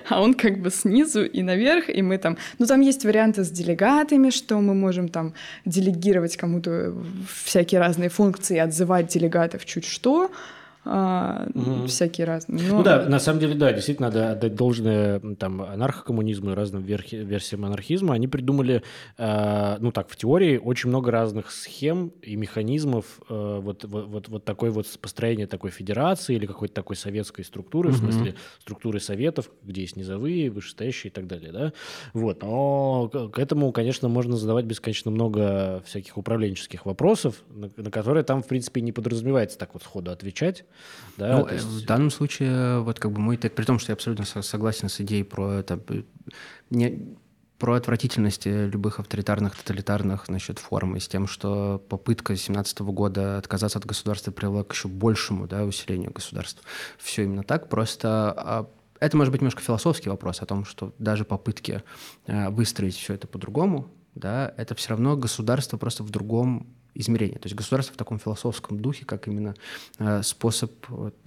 а 0.09 0.21
он 0.21 0.33
как 0.33 0.59
бы 0.59 0.69
снизу 0.69 1.25
и 1.25 1.43
наверх, 1.43 1.89
и 1.89 2.01
мы 2.01 2.17
там... 2.17 2.37
Ну, 2.59 2.65
там 2.65 2.81
есть 2.81 3.05
варианты 3.05 3.43
с 3.43 3.49
делегатами, 3.49 4.29
что 4.29 4.59
мы 4.59 4.73
можем 4.73 5.09
там 5.09 5.33
делегировать 5.65 6.37
кому-то 6.37 6.93
всякие 7.43 7.79
разные 7.79 8.09
функции, 8.09 8.57
отзывать 8.57 9.07
делегатов 9.07 9.65
чуть 9.65 9.85
что, 9.85 10.31
а, 10.89 11.47
угу. 11.53 11.87
всякие 11.87 12.25
разные. 12.25 12.65
Но... 12.65 12.77
Ну 12.77 12.83
да, 12.83 13.05
на 13.05 13.19
самом 13.19 13.39
деле, 13.39 13.55
да, 13.55 13.73
действительно 13.73 14.07
надо 14.07 14.31
отдать 14.31 14.55
должное 14.55 15.19
там 15.35 15.61
анархокоммунизму 15.61 16.51
и 16.51 16.53
разным 16.53 16.83
версиям 16.83 17.65
анархизма. 17.65 18.13
Они 18.13 18.27
придумали, 18.29 18.83
э, 19.17 19.77
ну 19.79 19.91
так, 19.91 20.09
в 20.09 20.15
теории 20.15 20.57
очень 20.57 20.89
много 20.89 21.11
разных 21.11 21.51
схем 21.51 22.13
и 22.21 22.37
механизмов 22.37 23.19
э, 23.29 23.59
вот, 23.61 23.83
вот, 23.83 24.07
вот, 24.07 24.29
вот 24.29 24.45
такой 24.45 24.69
вот 24.69 24.87
построения 25.01 25.45
такой 25.45 25.71
федерации 25.71 26.35
или 26.35 26.45
какой-то 26.45 26.73
такой 26.73 26.95
советской 26.95 27.43
структуры, 27.43 27.89
угу. 27.89 27.97
в 27.97 27.99
смысле 27.99 28.35
структуры 28.59 29.01
советов, 29.01 29.51
где 29.63 29.81
есть 29.81 29.97
низовые, 29.97 30.49
вышестоящие 30.49 31.11
и 31.11 31.13
так 31.13 31.27
далее, 31.27 31.51
да. 31.51 31.73
Вот, 32.13 32.41
но 32.41 33.09
к 33.33 33.39
этому, 33.39 33.73
конечно, 33.73 34.07
можно 34.07 34.37
задавать 34.37 34.63
бесконечно 34.63 35.11
много 35.11 35.83
всяких 35.85 36.17
управленческих 36.17 36.85
вопросов, 36.85 37.43
на, 37.49 37.69
на 37.75 37.91
которые 37.91 38.23
там, 38.23 38.41
в 38.41 38.47
принципе, 38.47 38.79
не 38.79 38.93
подразумевается 38.93 39.57
так 39.57 39.73
вот 39.73 39.83
сходу 39.83 40.11
отвечать. 40.11 40.63
Да, 41.17 41.39
ну, 41.39 41.49
есть... 41.49 41.63
В 41.63 41.85
данном 41.85 42.11
случае, 42.11 42.81
вот 42.81 42.99
как 42.99 43.11
бы 43.11 43.19
мой 43.19 43.37
тег, 43.37 43.55
при 43.55 43.65
том, 43.65 43.79
что 43.79 43.91
я 43.91 43.95
абсолютно 43.95 44.25
согласен 44.25 44.89
с 44.89 45.01
идеей 45.01 45.23
про 45.23 45.53
это, 45.53 45.79
не, 46.69 47.17
про 47.57 47.73
отвратительности 47.73 48.49
любых 48.67 48.99
авторитарных, 48.99 49.55
тоталитарных 49.55 50.25
значит, 50.27 50.59
форм 50.59 50.95
и 50.95 50.99
с 50.99 51.07
тем, 51.07 51.27
что 51.27 51.83
попытка 51.89 52.33
2017 52.33 52.79
года 52.81 53.37
отказаться 53.37 53.79
от 53.79 53.85
государства 53.85 54.31
привела 54.31 54.63
к 54.63 54.73
еще 54.73 54.87
большему 54.87 55.47
да, 55.47 55.63
усилению 55.65 56.11
государства. 56.11 56.63
Все 56.97 57.23
именно 57.23 57.43
так, 57.43 57.69
просто 57.69 58.33
а, 58.37 58.69
это 58.99 59.17
может 59.17 59.31
быть 59.31 59.41
немножко 59.41 59.61
философский 59.61 60.09
вопрос 60.09 60.41
о 60.41 60.45
том, 60.45 60.65
что 60.65 60.93
даже 60.99 61.25
попытки 61.25 61.83
э, 62.27 62.49
выстроить 62.49 62.95
все 62.95 63.13
это 63.13 63.27
по-другому, 63.27 63.87
да, 64.15 64.53
это 64.57 64.75
все 64.75 64.89
равно 64.89 65.15
государство 65.15 65.77
просто 65.77 66.03
в 66.03 66.09
другом 66.09 66.67
измерении. 66.99 67.35
То 67.35 67.45
есть 67.45 67.55
государство 67.55 67.93
в 67.93 67.97
таком 67.97 68.19
философском 68.19 68.79
духе, 68.79 69.05
как 69.05 69.27
именно 69.27 69.55
э, 69.99 70.21
способ, 70.23 70.71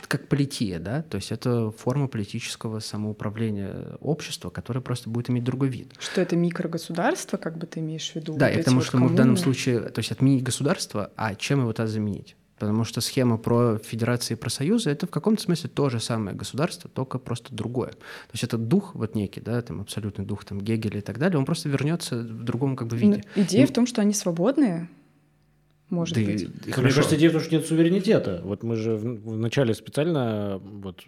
как 0.06 0.28
полития, 0.28 0.78
да, 0.78 1.02
то 1.02 1.16
есть 1.16 1.32
это 1.32 1.70
форма 1.70 2.08
политического 2.08 2.80
самоуправления 2.80 3.96
общества, 4.00 4.50
которое 4.50 4.80
просто 4.80 5.10
будет 5.10 5.30
иметь 5.30 5.44
другой 5.44 5.68
вид. 5.68 5.92
Что 5.98 6.20
это 6.20 6.36
микрогосударство, 6.36 7.36
как 7.36 7.58
бы 7.58 7.66
ты 7.66 7.80
имеешь 7.80 8.10
в 8.10 8.16
виду? 8.16 8.36
Да, 8.36 8.48
вот 8.48 8.54
и 8.54 8.58
потому 8.58 8.76
вот 8.76 8.84
что 8.84 8.92
коммуны? 8.92 9.10
мы 9.10 9.14
в 9.14 9.16
данном 9.16 9.36
случае, 9.36 9.80
то 9.80 9.98
есть 10.00 10.12
отменить 10.12 10.42
государство, 10.42 11.10
а 11.16 11.34
чем 11.34 11.60
его 11.60 11.72
тогда 11.72 11.90
заменить? 11.90 12.36
Потому 12.60 12.84
что 12.84 13.00
схема 13.00 13.38
про 13.38 13.78
федерации 13.78 14.34
и 14.34 14.36
про 14.36 14.50
союзы— 14.50 14.90
это 14.92 15.06
в 15.06 15.10
каком-то 15.10 15.42
смысле 15.42 15.70
то 15.70 15.88
же 15.88 15.98
самое 15.98 16.36
государство, 16.36 16.90
только 16.90 17.18
просто 17.18 17.54
другое. 17.54 17.88
То 17.88 18.32
есть 18.34 18.44
этот 18.44 18.68
дух 18.68 18.94
вот 18.94 19.14
некий, 19.14 19.40
да, 19.40 19.62
там 19.62 19.80
абсолютный 19.80 20.26
дух 20.26 20.44
там 20.44 20.60
Гегеля 20.60 20.98
и 20.98 21.00
так 21.00 21.18
далее, 21.18 21.38
он 21.38 21.46
просто 21.46 21.70
вернется 21.70 22.18
в 22.18 22.44
другом 22.44 22.76
как 22.76 22.88
бы 22.88 22.98
виде. 22.98 23.24
Но 23.34 23.42
идея 23.44 23.64
и... 23.64 23.66
в 23.66 23.72
том, 23.72 23.86
что 23.86 24.02
они 24.02 24.12
свободные, 24.12 24.90
может 25.90 26.14
да 26.14 26.22
быть. 26.22 26.42
И 26.42 26.46
Мне 26.46 26.72
кажется, 26.72 27.16
идея 27.16 27.30
в 27.30 27.32
том, 27.32 27.42
что 27.42 27.54
нет 27.54 27.66
суверенитета. 27.66 28.40
Вот 28.44 28.62
мы 28.62 28.76
же 28.76 28.96
вначале 28.96 29.74
специально 29.74 30.58
вот, 30.58 31.04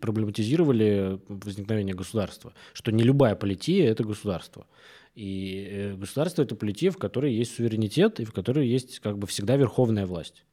проблематизировали 0.00 1.20
возникновение 1.28 1.94
государства, 1.94 2.54
что 2.72 2.92
не 2.92 3.02
любая 3.02 3.34
полития— 3.34 3.86
это 3.90 4.04
государство. 4.04 4.66
И 5.14 5.66
э, 5.70 5.94
государство— 5.96 6.42
это 6.44 6.54
полития, 6.54 6.90
в 6.90 6.98
которой 6.98 7.34
есть 7.34 7.54
суверенитет 7.54 8.20
и 8.20 8.24
в 8.24 8.32
которой 8.32 8.68
есть 8.68 9.00
как 9.00 9.18
бы 9.18 9.26
всегда 9.26 9.56
верховная 9.56 10.06
власть. 10.06 10.44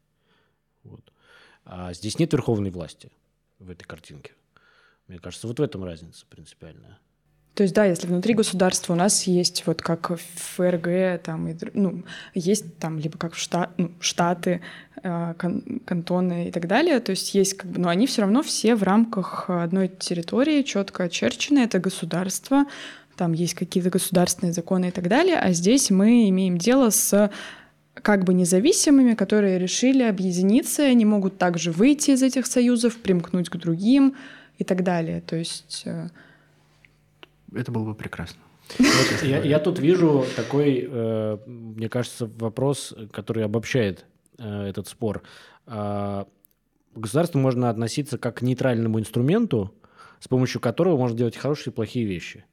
Вот. 0.84 1.14
А 1.64 1.94
здесь 1.94 2.18
нет 2.18 2.34
верховной 2.34 2.72
власти 2.72 3.12
в 3.60 3.70
этой 3.70 3.84
картинке. 3.84 4.34
Мне 5.08 5.20
кажется, 5.20 5.48
вот 5.48 5.60
в 5.60 5.62
этом 5.62 5.84
разница 5.84 6.26
принципиальная. 6.28 7.00
То 7.58 7.64
есть, 7.64 7.74
да, 7.74 7.86
если 7.86 8.06
внутри 8.06 8.36
государства 8.36 8.94
у 8.94 8.96
нас 8.96 9.24
есть, 9.24 9.64
вот 9.66 9.82
как 9.82 10.12
ФРГ, 10.16 11.20
там, 11.24 11.48
и, 11.48 11.56
ну, 11.74 12.04
есть 12.36 12.78
там 12.78 13.00
либо 13.00 13.18
как 13.18 13.34
штат, 13.34 13.72
ну, 13.78 13.90
штаты, 14.00 14.62
э, 15.02 15.34
кан, 15.36 15.82
кантоны 15.84 16.50
и 16.50 16.52
так 16.52 16.68
далее, 16.68 17.00
то 17.00 17.10
есть 17.10 17.34
есть 17.34 17.56
как 17.56 17.72
бы, 17.72 17.80
но 17.80 17.90
они 17.90 18.06
все 18.06 18.22
равно 18.22 18.44
все 18.44 18.76
в 18.76 18.84
рамках 18.84 19.50
одной 19.50 19.88
территории 19.88 20.62
четко 20.62 21.06
очерчены, 21.06 21.58
это 21.62 21.80
государство, 21.80 22.66
там 23.16 23.34
есть 23.34 23.56
какие-то 23.56 23.90
государственные 23.90 24.54
законы 24.54 24.90
и 24.90 24.92
так 24.92 25.08
далее, 25.08 25.40
а 25.40 25.52
здесь 25.52 25.90
мы 25.90 26.30
имеем 26.30 26.60
дело 26.60 26.92
с 26.92 27.32
как 27.96 28.24
бы 28.24 28.36
независимыми, 28.36 29.16
которые 29.16 29.58
решили 29.58 30.04
объединиться, 30.04 30.84
они 30.84 31.06
могут 31.06 31.40
также 31.40 31.72
выйти 31.72 32.12
из 32.12 32.22
этих 32.22 32.46
союзов, 32.46 32.98
примкнуть 32.98 33.50
к 33.50 33.56
другим 33.56 34.14
и 34.60 34.64
так 34.64 34.84
далее. 34.84 35.22
То 35.22 35.36
есть... 35.38 35.88
Это 37.54 37.72
было 37.72 37.86
бы 37.86 37.96
прекрасно. 37.96 38.40
Я 39.24 39.60
тут 39.60 39.80
вижу 39.80 40.26
такой, 40.36 40.88
э, 40.90 41.38
мне 41.46 41.90
кажется, 41.90 42.30
вопрос, 42.38 42.94
который 43.12 43.46
обобщает 43.46 44.06
э, 44.38 44.68
этот 44.68 44.88
спор. 44.88 45.24
Э, 45.66 46.26
к 46.94 47.00
государству 47.00 47.40
можно 47.40 47.70
относиться 47.70 48.18
как 48.18 48.38
к 48.38 48.42
нейтральному 48.42 49.00
инструменту, 49.00 49.74
с 50.20 50.28
помощью 50.28 50.60
которого 50.60 50.98
можно 50.98 51.18
делать 51.18 51.38
хорошие 51.38 51.72
и 51.72 51.76
плохие 51.76 52.06
вещи. 52.06 52.46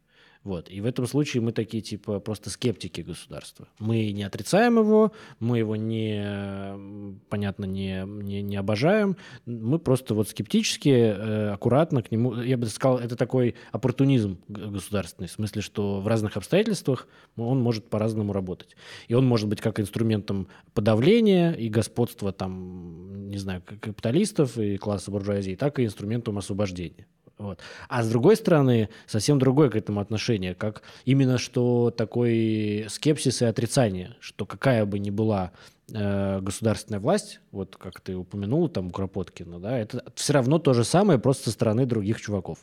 Вот. 0.44 0.70
И 0.70 0.82
в 0.82 0.86
этом 0.86 1.06
случае 1.06 1.42
мы 1.42 1.52
такие, 1.52 1.82
типа, 1.82 2.20
просто 2.20 2.50
скептики 2.50 3.00
государства. 3.00 3.66
Мы 3.78 4.12
не 4.12 4.24
отрицаем 4.24 4.78
его, 4.78 5.12
мы 5.40 5.58
его 5.58 5.74
не, 5.74 7.18
понятно, 7.30 7.64
не, 7.64 8.04
не, 8.06 8.42
не 8.42 8.56
обожаем, 8.56 9.16
мы 9.46 9.78
просто 9.78 10.14
вот 10.14 10.28
скептически, 10.28 10.90
э, 10.90 11.48
аккуратно 11.48 12.02
к 12.02 12.10
нему, 12.10 12.34
я 12.42 12.58
бы 12.58 12.66
сказал, 12.66 12.98
это 12.98 13.16
такой 13.16 13.54
оппортунизм 13.72 14.38
государственный, 14.48 15.28
в 15.28 15.32
смысле, 15.32 15.62
что 15.62 16.00
в 16.00 16.06
разных 16.06 16.36
обстоятельствах 16.36 17.08
он 17.36 17.62
может 17.62 17.88
по-разному 17.88 18.34
работать. 18.34 18.76
И 19.08 19.14
он 19.14 19.26
может 19.26 19.48
быть 19.48 19.62
как 19.62 19.80
инструментом 19.80 20.48
подавления 20.74 21.52
и 21.52 21.70
господства, 21.70 22.32
там, 22.32 23.30
не 23.30 23.38
знаю, 23.38 23.62
капиталистов 23.62 24.58
и 24.58 24.76
класса 24.76 25.10
буржуазии, 25.10 25.54
так 25.54 25.78
и 25.78 25.86
инструментом 25.86 26.36
освобождения. 26.36 27.06
Вот. 27.38 27.58
А 27.88 28.02
с 28.02 28.08
другой 28.08 28.36
стороны, 28.36 28.88
совсем 29.06 29.38
другое 29.38 29.68
к 29.68 29.76
этому 29.76 30.00
отношение, 30.00 30.54
как 30.54 30.82
именно 31.04 31.36
что 31.38 31.90
такой 31.90 32.86
скепсис 32.88 33.42
и 33.42 33.44
отрицание, 33.44 34.16
что 34.20 34.46
какая 34.46 34.86
бы 34.86 35.00
ни 35.00 35.10
была 35.10 35.50
э, 35.92 36.40
государственная 36.40 37.00
власть, 37.00 37.40
вот 37.50 37.76
как 37.76 38.00
ты 38.00 38.14
упомянул 38.14 38.68
там 38.68 38.88
у 38.88 38.90
Кропоткина, 38.90 39.58
да, 39.58 39.76
это 39.76 40.04
все 40.14 40.32
равно 40.32 40.58
то 40.58 40.74
же 40.74 40.84
самое, 40.84 41.18
просто 41.18 41.44
со 41.44 41.50
стороны 41.50 41.86
других 41.86 42.20
чуваков. 42.20 42.58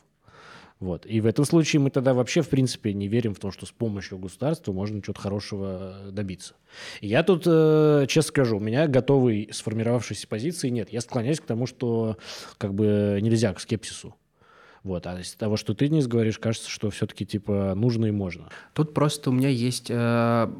Вот. 0.80 1.06
И 1.06 1.20
в 1.20 1.26
этом 1.26 1.44
случае 1.44 1.78
мы 1.78 1.90
тогда 1.90 2.12
вообще, 2.12 2.42
в 2.42 2.48
принципе, 2.48 2.92
не 2.92 3.06
верим 3.06 3.34
в 3.34 3.38
то, 3.38 3.52
что 3.52 3.66
с 3.66 3.70
помощью 3.70 4.18
государства 4.18 4.72
можно 4.72 5.00
чего-то 5.00 5.20
хорошего 5.20 6.10
добиться. 6.10 6.54
И 7.00 7.06
я 7.06 7.22
тут, 7.22 7.44
э, 7.46 8.06
честно 8.08 8.28
скажу, 8.28 8.56
у 8.56 8.60
меня 8.60 8.88
готовой 8.88 9.48
сформировавшейся 9.52 10.26
позиции 10.26 10.70
нет. 10.70 10.92
Я 10.92 11.00
склоняюсь 11.00 11.38
к 11.38 11.44
тому, 11.44 11.66
что 11.66 12.16
как 12.58 12.74
бы 12.74 13.20
нельзя 13.22 13.54
к 13.54 13.60
скепсису. 13.60 14.16
Вот. 14.84 15.06
А 15.06 15.18
из 15.18 15.34
того, 15.34 15.56
что 15.56 15.74
ты, 15.74 15.88
не 15.88 16.02
говоришь, 16.02 16.38
кажется, 16.38 16.68
что 16.68 16.90
все-таки 16.90 17.24
типа 17.24 17.74
нужно 17.74 18.06
и 18.06 18.10
можно. 18.10 18.48
Тут 18.74 18.94
просто 18.94 19.30
у 19.30 19.32
меня 19.32 19.48
есть 19.48 19.90
э, 19.90 20.52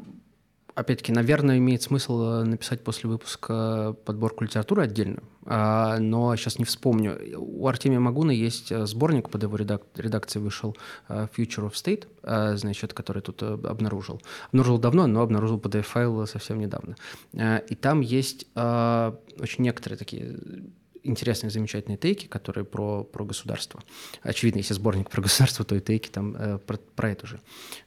опять-таки, 0.75 1.11
наверное, 1.11 1.57
имеет 1.57 1.83
смысл 1.83 2.21
э, 2.21 2.43
написать 2.43 2.83
после 2.83 3.09
выпуска 3.09 3.95
подборку 4.05 4.45
литературы 4.45 4.83
отдельно, 4.83 5.23
а, 5.45 5.99
но 5.99 6.33
сейчас 6.37 6.57
не 6.57 6.63
вспомню. 6.63 7.19
У 7.37 7.67
Артемия 7.67 7.99
Магуна 7.99 8.31
есть 8.31 8.71
э, 8.71 8.85
сборник 8.85 9.29
под 9.29 9.43
его 9.43 9.57
редак- 9.57 9.83
редакцией 9.95 10.43
вышел 10.43 10.77
Future 11.09 11.69
of 11.69 11.73
State, 11.73 12.07
значит, 12.55 12.93
который 12.93 13.21
тут 13.21 13.43
обнаружил. 13.43 14.21
Обнаружил 14.47 14.77
давно, 14.77 15.05
но 15.07 15.21
обнаружил 15.21 15.59
PDF-файл 15.59 16.25
совсем 16.27 16.59
недавно. 16.59 16.95
И 17.33 17.75
там 17.75 18.01
есть 18.01 18.47
очень 18.55 19.63
некоторые 19.63 19.97
такие 19.97 20.37
интересные, 21.03 21.49
замечательные 21.49 21.97
тейки, 21.97 22.27
которые 22.27 22.65
про, 22.65 23.03
про 23.03 23.25
государство. 23.25 23.81
Очевидно, 24.21 24.59
если 24.59 24.73
сборник 24.73 25.09
про 25.09 25.21
государство, 25.21 25.65
то 25.65 25.75
и 25.75 25.79
тейки 25.79 26.09
там 26.09 26.35
э, 26.35 26.57
про, 26.57 26.77
про 26.77 27.11
это 27.11 27.27
же. 27.27 27.39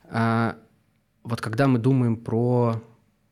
А, 0.05 0.59
вот 1.23 1.41
когда 1.41 1.67
мы 1.67 1.79
думаем 1.79 2.17
про 2.17 2.83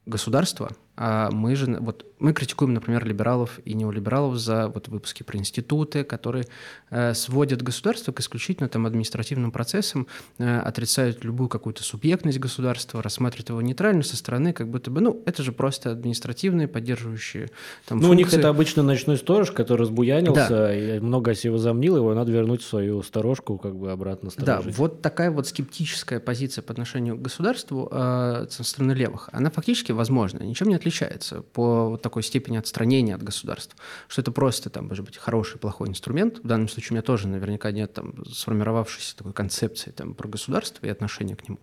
государство, 0.07 0.71
а 0.97 1.31
мы 1.31 1.57
же, 1.57 1.79
вот 1.81 2.14
мы 2.25 2.33
критикуем, 2.33 2.73
например, 2.73 3.05
либералов 3.05 3.61
и 3.67 3.75
неолибералов 3.75 4.39
за 4.39 4.69
вот 4.69 4.89
выпуски 4.89 5.23
про 5.23 5.37
институты, 5.37 6.05
которые 6.05 6.47
э, 6.89 7.13
сводят 7.13 7.61
государство 7.61 8.13
к 8.13 8.21
исключительно 8.21 8.67
там 8.71 8.87
административным 8.87 9.53
процессам, 9.53 10.07
э, 10.39 10.59
отрицают 10.59 11.23
любую 11.23 11.51
какую-то 11.51 11.83
субъектность 11.83 12.39
государства, 12.39 13.03
рассматривают 13.03 13.51
его 13.51 13.61
нейтрально 13.61 14.03
со 14.03 14.17
стороны, 14.17 14.55
как 14.55 14.69
будто 14.69 14.91
бы, 14.91 15.03
ну, 15.03 15.23
это 15.27 15.43
же 15.43 15.53
просто 15.53 15.91
административные, 15.91 16.67
поддерживающие 16.67 17.51
там 17.87 17.99
Ну, 17.99 18.07
функции. 18.07 18.23
у 18.23 18.27
них 18.27 18.33
это 18.33 18.49
обычно 18.49 18.83
ночной 18.83 19.19
сторож, 19.19 19.51
который 19.51 19.83
разбуянился 19.83 20.49
да. 20.49 20.75
и 20.75 21.01
много 21.01 21.33
о 21.33 21.35
себе 21.35 21.53
возомнил, 21.53 21.97
его 21.97 22.15
надо 22.15 22.33
вернуть 22.33 22.63
в 22.63 22.67
свою 22.67 23.03
сторожку 23.03 23.59
как 23.59 23.77
бы 23.77 23.93
обратно 23.93 24.31
сторожить. 24.31 24.73
Да, 24.73 24.73
вот 24.79 25.03
такая 25.03 25.31
вот 25.31 25.47
скептическая 25.47 26.21
позиция 26.21 26.63
по 26.63 26.73
отношению 26.73 27.19
к 27.19 27.21
государству 27.23 27.87
э, 27.93 28.47
со 28.49 28.65
стороны 28.65 28.93
левых, 28.93 29.29
она 29.31 29.51
фактически 29.51 29.93
возможна, 29.93 30.43
ничем 30.43 30.69
не 30.69 30.75
отличается 30.75 31.43
по 31.53 31.91
вот 31.91 32.01
такой 32.15 32.23
степени 32.23 32.57
отстранения 32.57 33.17
от 33.17 33.25
государства, 33.25 33.77
что 34.07 34.23
это 34.23 34.31
просто, 34.31 34.71
там, 34.71 34.87
может 34.87 35.05
быть, 35.05 35.17
хороший, 35.17 35.59
плохой 35.59 35.89
инструмент. 35.89 36.39
В 36.39 36.47
данном 36.47 36.69
случае 36.69 36.91
у 36.91 36.95
меня 36.95 37.03
тоже 37.03 37.27
наверняка 37.27 37.73
нет 37.73 37.93
там 37.93 38.25
сформировавшейся 38.25 39.17
такой 39.17 39.33
концепции 39.33 39.91
там, 39.91 40.15
про 40.15 40.29
государство 40.29 40.87
и 40.87 40.89
отношение 40.89 41.35
к 41.35 41.49
нему. 41.49 41.59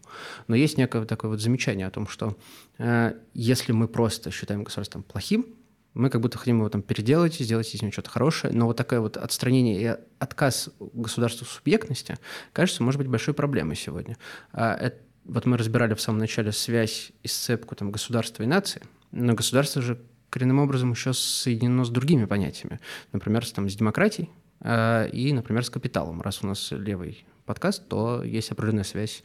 Но 0.49 0.56
есть 0.58 0.78
некое 0.78 1.06
такое 1.06 1.32
вот 1.32 1.39
замечание 1.39 1.88
о 1.88 1.89
том, 1.89 2.06
что 2.06 2.36
э, 2.80 3.14
если 3.34 3.72
мы 3.72 3.88
просто 3.88 4.30
считаем 4.30 4.66
государство 4.66 4.99
плохим, 4.99 5.45
мы 5.93 6.10
как 6.10 6.20
будто 6.20 6.38
хотим 6.38 6.58
его 6.58 6.68
там 6.68 6.82
переделать, 6.82 7.36
сделать 7.36 7.74
из 7.74 7.82
него 7.82 7.93
что-то 7.93 8.10
хорошее, 8.10 8.54
но 8.54 8.66
вот 8.66 8.76
такое 8.76 8.99
вот 8.99 9.16
отстранение 9.16 9.82
и 9.82 9.97
отказ 10.20 10.70
государства 10.80 11.45
субъектности, 11.45 12.18
кажется, 12.52 12.84
может 12.84 12.97
быть 12.97 13.08
большой 13.08 13.34
проблемой 13.34 13.78
сегодня. 13.78 14.18
А 14.52 14.76
это, 14.76 14.97
вот 15.24 15.45
мы 15.45 15.56
разбирали 15.56 15.93
в 15.93 16.02
самом 16.02 16.20
начале 16.20 16.52
связь 16.52 17.14
и 17.24 17.30
сцепку 17.30 17.74
там, 17.76 17.89
государства 17.91 18.43
и 18.43 18.47
нации, 18.47 18.82
но 19.12 19.34
государство 19.34 19.82
же 19.82 20.02
коренным 20.32 20.60
образом 20.60 20.92
еще 20.92 21.14
соединено 21.14 21.84
с 21.84 21.90
другими 21.90 22.26
понятиями. 22.26 22.80
Например, 23.12 23.46
с, 23.46 23.52
там, 23.52 23.70
с 23.70 23.76
демократией 23.76 24.32
э, 24.62 25.10
и, 25.12 25.32
например, 25.34 25.64
с 25.64 25.70
капиталом. 25.70 26.22
Раз 26.22 26.44
у 26.44 26.48
нас 26.48 26.72
левый 26.72 27.24
подкаст, 27.46 27.88
то 27.88 28.24
есть 28.24 28.50
определенная 28.52 28.86
связь 28.86 29.24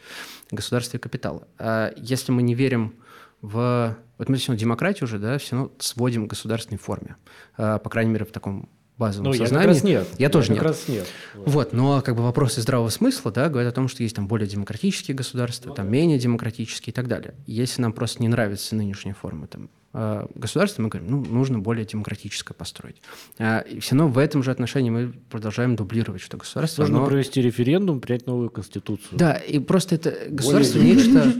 государства 0.51 0.99
и 0.99 1.01
капитала. 1.01 1.49
А 1.59 1.95
если 1.97 2.33
мы 2.33 2.43
не 2.43 2.55
верим 2.55 2.97
в... 3.41 3.97
Вот 4.19 4.29
мы 4.29 4.37
все 4.37 4.49
равно 4.49 4.61
демократию 4.61 5.05
уже, 5.05 5.19
да, 5.19 5.39
все 5.39 5.57
равно 5.57 5.73
сводим 5.79 6.27
к 6.27 6.31
государственной 6.31 6.79
форме. 6.79 7.17
Э, 7.57 7.79
по 7.83 7.89
крайней 7.89 8.11
мере, 8.11 8.25
в 8.25 8.33
таком 8.33 8.69
базовом 8.99 9.27
ну, 9.27 9.33
сознании. 9.35 9.55
Я 9.55 9.61
как 9.61 9.69
раз 9.69 9.85
нет. 9.85 10.09
Я, 10.19 10.27
я 10.27 10.31
тоже 10.31 10.49
как 10.49 10.57
нет. 10.57 10.63
Раз 10.65 10.89
нет. 10.89 11.07
Вот. 11.35 11.49
вот, 11.49 11.73
но 11.73 12.01
как 12.01 12.17
бы 12.17 12.23
вопросы 12.23 12.61
здравого 12.63 12.89
смысла, 12.89 13.31
да, 13.31 13.49
говорят 13.49 13.73
о 13.73 13.75
том, 13.75 13.89
что 13.89 14.03
есть 14.03 14.17
там 14.17 14.27
более 14.27 14.49
демократические 14.49 15.15
государства, 15.15 15.69
ну, 15.69 15.75
там 15.75 15.87
да. 15.87 15.93
менее 15.93 16.19
демократические 16.19 16.93
и 16.93 16.95
так 16.95 17.09
далее. 17.09 17.35
Если 17.47 17.83
нам 17.83 17.93
просто 17.93 18.23
не 18.23 18.29
нравится 18.29 18.75
нынешняя 18.75 19.15
форма 19.15 19.47
там 19.47 19.71
Э, 19.99 20.27
государства, 20.35 20.83
мы 20.83 20.91
говорим, 20.91 21.11
ну, 21.11 21.25
нужно 21.25 21.59
более 21.59 21.87
демократическое 21.87 22.53
построить. 22.53 23.01
А, 23.39 23.61
и 23.61 23.81
все 23.81 23.95
равно 23.95 24.13
в 24.13 24.19
этом 24.19 24.43
же 24.43 24.51
отношении 24.51 24.91
мы 24.91 25.15
продолжаем 25.31 25.75
дублировать, 25.75 26.21
что 26.21 26.37
государство... 26.37 26.83
Нужно 26.83 26.99
оно... 26.99 27.07
провести 27.07 27.41
референдум, 27.41 28.03
принять 28.03 28.27
новую 28.27 28.51
конституцию. 28.51 29.17
Да, 29.17 29.33
и 29.33 29.59
просто 29.59 29.95
это 29.95 30.15
государство 30.29 30.81
нечто, 30.81 31.33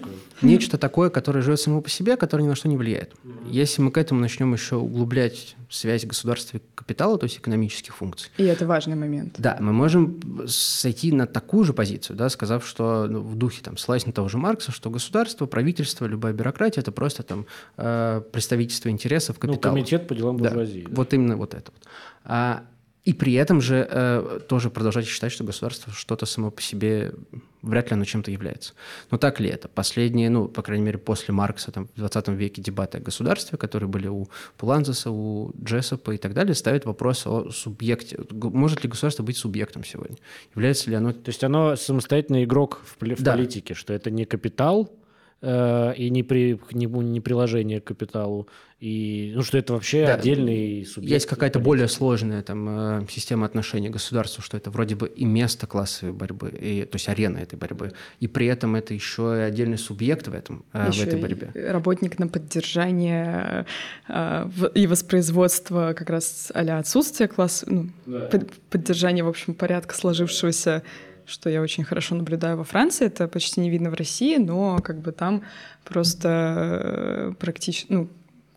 нечто 0.43 0.78
такое, 0.78 1.11
которое 1.11 1.41
живет 1.41 1.61
само 1.61 1.80
по 1.80 1.91
себе, 1.91 2.16
которое 2.16 2.45
ни 2.45 2.49
на 2.49 2.55
что 2.55 2.68
не 2.68 2.76
влияет. 2.76 3.14
Если 3.47 3.82
мы 3.82 3.91
к 3.91 3.99
этому 3.99 4.20
начнем 4.20 4.53
еще 4.53 4.76
углублять 4.76 5.57
связь 5.70 6.05
государства 6.05 6.59
и 6.59 6.61
капитала, 6.74 7.18
то 7.18 7.24
есть 7.24 7.39
экономических 7.39 7.95
функций. 7.97 8.30
И 8.37 8.45
это 8.45 8.66
важный 8.66 8.97
момент. 8.97 9.34
Да, 9.39 9.57
мы 9.61 9.72
можем 9.72 10.20
сойти 10.47 11.12
на 11.12 11.26
такую 11.26 11.64
же 11.64 11.72
позицию, 11.72 12.16
да, 12.16 12.28
сказав, 12.28 12.66
что 12.66 13.07
ну, 13.09 13.20
в 13.20 13.37
духе 13.37 13.62
там 13.62 13.76
ссылаясь 13.76 14.07
на 14.07 14.12
того 14.12 14.28
же 14.28 14.39
Маркса, 14.39 14.72
что 14.72 14.91
государство, 14.91 15.47
правительство, 15.47 16.07
любая 16.07 16.32
бюрократия 16.32 16.80
это 16.80 16.93
просто 16.93 17.22
там 17.22 17.47
э, 17.76 18.22
представительство 18.32 18.89
интересов 18.89 19.37
ну, 19.43 19.49
капитала. 19.49 19.72
Ну, 19.72 19.78
комитет 19.80 20.07
по 20.07 20.14
делам 20.14 20.37
буржуазии. 20.37 20.82
Да, 20.82 20.89
да. 20.89 20.97
Вот 20.97 21.14
именно 21.14 21.37
вот 21.37 21.55
это 21.55 21.72
вот. 21.72 21.89
А, 22.24 22.64
и 23.07 23.13
при 23.13 23.35
этом 23.35 23.61
же 23.61 23.87
э, 23.89 24.41
тоже 24.49 24.69
продолжать 24.69 25.07
считать, 25.07 25.31
что 25.31 25.45
государство 25.45 25.93
что-то 25.93 26.27
само 26.27 26.51
по 26.51 26.61
себе, 26.61 27.13
вряд 27.63 27.91
ли 27.91 27.95
оно 27.95 28.05
чем-то 28.05 28.33
является. 28.33 28.75
Но 29.13 29.17
так 29.17 29.39
ли 29.39 29.49
это? 29.49 29.69
Последние, 29.69 30.29
ну, 30.29 30.49
по 30.49 30.61
крайней 30.61 30.85
мере, 30.85 30.99
после 30.99 31.33
Маркса, 31.33 31.71
там, 31.71 31.87
в 31.95 31.99
20 31.99 32.29
веке 32.31 32.61
дебаты 32.61 32.99
о 32.99 33.01
государстве, 33.01 33.59
которые 33.59 33.89
были 33.89 34.09
у 34.09 34.27
Пуланзаса, 34.57 35.13
у 35.13 35.53
Джессопа 35.63 36.11
и 36.11 36.17
так 36.17 36.35
далее, 36.35 36.57
ставят 36.57 36.85
вопрос 36.85 37.29
о 37.29 37.53
субъекте. 37.53 38.19
Может 38.33 38.83
ли 38.83 38.91
государство 38.91 39.23
быть 39.23 39.37
субъектом 39.37 39.85
сегодня? 39.85 40.17
Является 40.57 40.91
ли 40.91 40.97
оно... 40.97 41.13
То 41.13 41.29
есть 41.29 41.45
оно 41.45 41.77
самостоятельный 41.77 42.43
игрок 42.43 42.83
в, 42.85 43.05
в 43.05 43.23
да. 43.23 43.35
политике, 43.35 43.75
что 43.75 43.93
это 43.93 44.11
не 44.11 44.25
капитал, 44.25 44.91
Э, 45.43 45.93
и 45.95 46.11
не, 46.11 46.23
при, 46.23 46.59
не, 46.73 46.87
не 46.87 47.21
приложение 47.21 47.81
к 47.81 47.85
капиталу, 47.85 48.49
и, 48.79 49.33
ну, 49.35 49.43
что 49.43 49.57
это 49.57 49.72
вообще 49.72 50.07
да. 50.07 50.14
отдельный 50.16 50.85
субъект. 50.85 51.11
Есть 51.11 51.27
какая-то 51.27 51.59
более 51.61 51.89
сложная 51.89 52.43
там, 52.43 53.01
э, 53.01 53.07
система 53.09 53.47
отношений 53.47 53.89
государства, 53.89 54.43
что 54.43 54.59
это 54.59 54.70
вроде 54.70 54.97
бы 54.97 55.09
и 55.09 55.24
место 55.24 55.66
классовой 55.66 56.12
борьбы, 56.12 56.51
и, 56.51 56.85
то 56.85 56.97
есть 56.97 57.09
арена 57.09 57.39
этой 57.39 57.59
борьбы, 57.59 57.93
и 58.20 58.27
при 58.27 58.47
этом 58.47 58.77
это 58.77 58.93
еще 58.93 59.35
и 59.39 59.41
отдельный 59.41 59.79
субъект 59.79 60.29
в, 60.29 60.35
этом, 60.35 60.64
еще 60.74 61.05
в 61.05 61.07
этой 61.07 61.20
борьбе. 61.20 61.51
работник 61.55 62.18
на 62.18 62.29
поддержание 62.29 63.64
и 64.74 64.87
воспроизводство 64.87 65.95
как 65.97 66.11
раз 66.11 66.53
а 66.55 66.79
отсутствия 66.79 67.29
класса, 67.29 67.66
ну, 67.70 67.89
да. 68.05 68.29
поддержание, 68.68 69.24
в 69.24 69.29
общем, 69.29 69.55
порядка 69.55 69.95
сложившегося 69.95 70.83
что 71.27 71.51
я 71.51 71.61
очень 71.61 71.83
хорошо 71.83 72.14
наблюдаю 72.14 72.57
во 72.57 72.62
Франции. 72.64 73.07
Это 73.07 73.27
почти 73.27 73.61
не 73.61 73.68
видно 73.68 73.91
в 73.91 73.95
России, 73.95 74.37
но 74.37 74.79
как 74.79 75.01
бы 75.01 75.11
там 75.11 75.43
просто 75.85 76.29
э, 76.83 77.33
практически, 77.39 77.93
ну, 77.93 78.09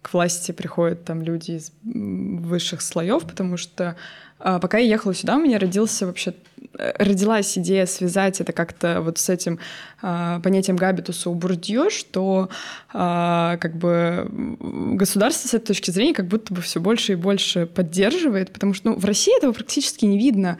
к 0.02 0.14
власти 0.14 0.52
приходят 0.52 1.04
там 1.04 1.22
люди 1.22 1.52
из 1.52 1.72
высших 1.84 2.82
слоев, 2.82 3.24
потому 3.26 3.58
что 3.58 3.96
а, 4.40 4.60
пока 4.60 4.78
я 4.78 4.88
ехала 4.88 5.14
сюда, 5.14 5.36
у 5.36 5.42
меня 5.42 5.60
родился 5.60 6.06
вообще 6.06 6.34
э, 6.78 6.94
родилась 7.04 7.58
идея 7.58 7.86
связать 7.86 8.40
это 8.40 8.54
как-то 8.54 9.02
вот 9.02 9.18
с 9.18 9.28
этим 9.30 9.60
а, 10.02 10.40
понятием 10.40 10.78
габитуса 10.78 11.30
у 11.30 11.36
Бурдье, 11.36 11.90
что 11.90 12.50
а, 12.94 13.58
как 13.58 13.76
бы 13.76 14.28
государство 14.60 15.50
с 15.50 15.54
этой 15.54 15.68
точки 15.68 15.92
зрения 15.92 16.14
как 16.14 16.28
будто 16.28 16.54
бы 16.54 16.62
все 16.62 16.80
больше 16.80 17.14
и 17.14 17.16
больше 17.16 17.66
поддерживает, 17.66 18.54
потому 18.54 18.74
что 18.74 18.92
ну, 18.92 18.96
в 18.98 19.04
России 19.04 19.36
этого 19.38 19.52
практически 19.52 20.06
не 20.06 20.18
видно. 20.18 20.58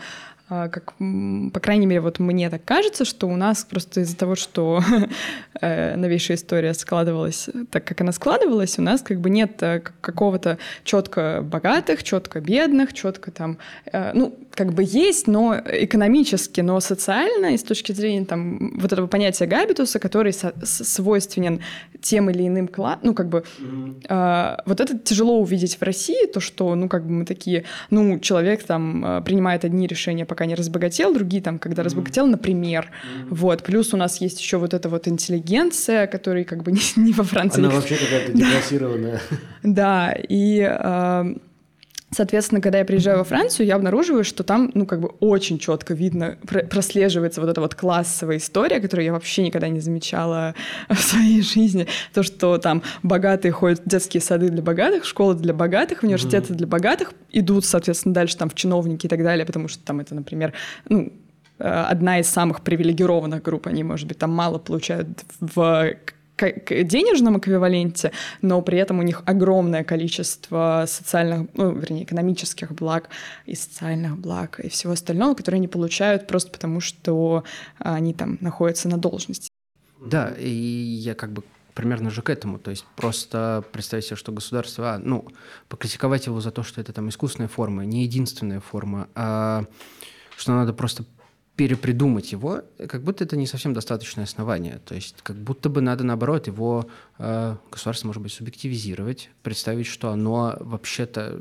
А, 0.52 0.68
как, 0.68 0.94
по 0.98 1.60
крайней 1.60 1.86
мере, 1.86 2.02
вот 2.02 2.18
мне 2.18 2.50
так 2.50 2.66
кажется, 2.66 3.06
что 3.06 3.28
у 3.28 3.36
нас 3.36 3.64
просто 3.64 4.02
из-за 4.02 4.18
того, 4.18 4.34
что 4.34 4.82
э, 5.62 5.96
новейшая 5.96 6.38
история 6.38 6.74
складывалась 6.74 7.50
так, 7.70 7.86
как 7.86 8.02
она 8.02 8.12
складывалась, 8.12 8.80
у 8.80 8.82
нас 8.82 9.02
как 9.02 9.20
бы 9.20 9.30
нет 9.30 9.62
э, 9.62 9.80
какого-то 10.02 10.58
четко 10.84 11.42
богатых, 11.44 12.02
четко 12.02 12.42
бедных, 12.42 12.94
четко 12.94 13.30
там, 13.30 13.60
э, 13.86 14.12
ну, 14.16 14.36
как 14.50 14.74
бы 14.74 14.84
есть, 14.84 15.28
но 15.28 15.56
экономически, 15.56 16.62
но 16.62 16.80
социально, 16.80 17.54
и 17.54 17.58
с 17.58 17.64
точки 17.64 17.92
зрения 17.92 18.26
там 18.26 18.80
вот 18.80 18.92
этого 18.92 19.06
понятия 19.06 19.46
габитуса, 19.46 20.00
который 20.00 20.34
со- 20.34 20.56
свойственен 20.64 21.62
тем 22.02 22.28
или 22.32 22.48
иным 22.48 22.68
классам, 22.68 23.02
ну, 23.04 23.14
как 23.14 23.30
бы 23.30 23.44
mm-hmm. 23.60 24.64
вот 24.66 24.80
это 24.80 24.98
тяжело 24.98 25.40
увидеть 25.40 25.76
в 25.76 25.84
России, 25.84 26.26
то, 26.26 26.40
что, 26.40 26.74
ну, 26.74 26.90
как 26.90 27.04
бы 27.04 27.12
мы 27.12 27.26
такие, 27.26 27.66
ну, 27.92 28.20
человек 28.20 28.64
там 28.64 29.24
принимает 29.24 29.64
одни 29.64 29.86
решения 29.86 30.26
по 30.26 30.39
пока 30.40 30.46
не 30.46 30.56
разбогател, 30.56 31.14
другие 31.14 31.44
там, 31.44 31.60
когда 31.60 31.84
разбогател, 31.84 32.26
например. 32.26 32.92
Вот. 33.30 33.62
Плюс 33.64 33.94
у 33.94 33.98
нас 33.98 34.22
есть 34.22 34.40
еще 34.40 34.58
вот 34.58 34.74
эта 34.74 34.88
вот 34.88 35.06
интеллигенция, 35.06 36.08
которая 36.08 36.46
как 36.46 36.64
бы 36.64 36.72
не, 36.72 36.80
не 36.96 37.12
во 37.12 37.26
Франции. 37.26 37.60
Она 37.60 37.70
вообще 37.70 37.98
какая-то 37.98 38.32
деклассированная. 38.38 39.20
Да, 39.64 40.16
и 40.18 40.62
Соответственно, 42.12 42.60
когда 42.60 42.80
я 42.80 42.86
приезжаю 42.86 43.20
во 43.20 43.24
Францию, 43.24 43.68
я 43.68 43.76
обнаруживаю, 43.76 44.24
что 44.24 44.44
там, 44.44 44.72
ну, 44.74 44.86
как 44.86 45.00
бы 45.00 45.10
очень 45.20 45.60
четко 45.60 45.94
видно, 45.94 46.38
прослеживается 46.70 47.40
вот 47.40 47.50
эта 47.50 47.62
вот 47.62 47.76
классовая 47.76 48.38
история, 48.38 48.80
которую 48.80 49.06
я 49.06 49.14
вообще 49.14 49.44
никогда 49.44 49.70
не 49.70 49.80
замечала 49.80 50.56
в 50.90 50.98
своей 51.00 51.42
жизни. 51.42 51.88
То, 52.14 52.24
что 52.24 52.58
там 52.58 52.82
богатые 53.04 53.52
ходят 53.52 53.82
в 53.86 53.90
детские 53.90 54.22
сады 54.22 54.50
для 54.50 54.64
богатых, 54.64 55.06
школы 55.06 55.36
для 55.36 55.54
богатых, 55.54 56.02
университеты 56.04 56.54
mm-hmm. 56.54 56.58
для 56.58 56.68
богатых, 56.68 57.14
идут, 57.32 57.66
соответственно, 57.66 58.16
дальше 58.16 58.38
там 58.38 58.50
в 58.50 58.56
чиновники 58.56 59.06
и 59.06 59.10
так 59.10 59.24
далее, 59.24 59.46
потому 59.46 59.68
что 59.68 59.84
там 59.84 60.00
это, 60.00 60.16
например, 60.16 60.54
ну, 60.88 61.14
э, 61.60 61.64
одна 61.64 62.20
из 62.20 62.28
самых 62.28 62.62
привилегированных 62.62 63.44
групп, 63.44 63.68
они, 63.68 63.84
может 63.84 64.08
быть, 64.08 64.18
там 64.18 64.32
мало 64.32 64.58
получают 64.58 65.08
в 65.40 65.94
денежном 66.42 67.38
эквиваленте, 67.38 68.12
но 68.42 68.62
при 68.62 68.78
этом 68.78 69.00
у 69.00 69.04
них 69.04 69.24
огромное 69.26 69.84
количество 69.84 70.86
социальных, 70.88 71.48
ну, 71.54 71.72
вернее, 71.72 72.04
экономических 72.04 72.72
благ 72.72 73.10
и 73.46 73.56
социальных 73.56 74.18
благ 74.18 74.60
и 74.60 74.70
всего 74.70 74.94
остального, 74.94 75.34
которые 75.34 75.60
они 75.60 75.68
получают 75.68 76.28
просто 76.28 76.52
потому, 76.52 76.80
что 76.80 77.44
они 77.80 78.14
там 78.14 78.38
находятся 78.42 78.90
на 78.90 78.98
должности. 78.98 79.50
Да, 80.00 80.34
и 80.38 80.50
я 80.50 81.14
как 81.14 81.32
бы 81.34 81.44
примерно 81.74 82.10
же 82.10 82.22
к 82.22 82.30
этому. 82.30 82.60
То 82.60 82.72
есть 82.72 82.86
просто 82.96 83.64
представить 83.72 84.06
себе, 84.06 84.16
что 84.16 84.32
государство, 84.32 84.96
а, 84.96 85.00
ну, 85.00 85.26
покритиковать 85.70 86.26
его 86.26 86.42
за 86.42 86.52
то, 86.52 86.64
что 86.64 86.82
это 86.82 86.92
там 86.92 87.08
искусственная 87.08 87.48
форма, 87.48 87.86
не 87.86 88.04
единственная 88.04 88.60
форма, 88.60 89.08
а 89.16 89.66
что 90.36 90.52
надо 90.54 90.74
просто 90.74 91.06
перепридумать 91.60 92.32
его, 92.32 92.62
как 92.88 93.04
будто 93.04 93.26
это 93.26 93.36
не 93.36 93.46
совсем 93.46 93.74
достаточное 93.74 94.24
основание. 94.24 94.80
То 94.86 94.96
есть 94.96 95.16
как 95.24 95.36
будто 95.36 95.68
бы 95.68 95.82
надо, 95.82 96.06
наоборот, 96.06 96.48
его 96.48 96.88
э, 97.18 97.58
государство, 97.70 98.08
может 98.08 98.24
быть, 98.24 98.32
субъективизировать, 98.32 99.30
представить, 99.44 99.88
что 99.88 100.10
оно 100.10 100.56
вообще-то 100.62 101.38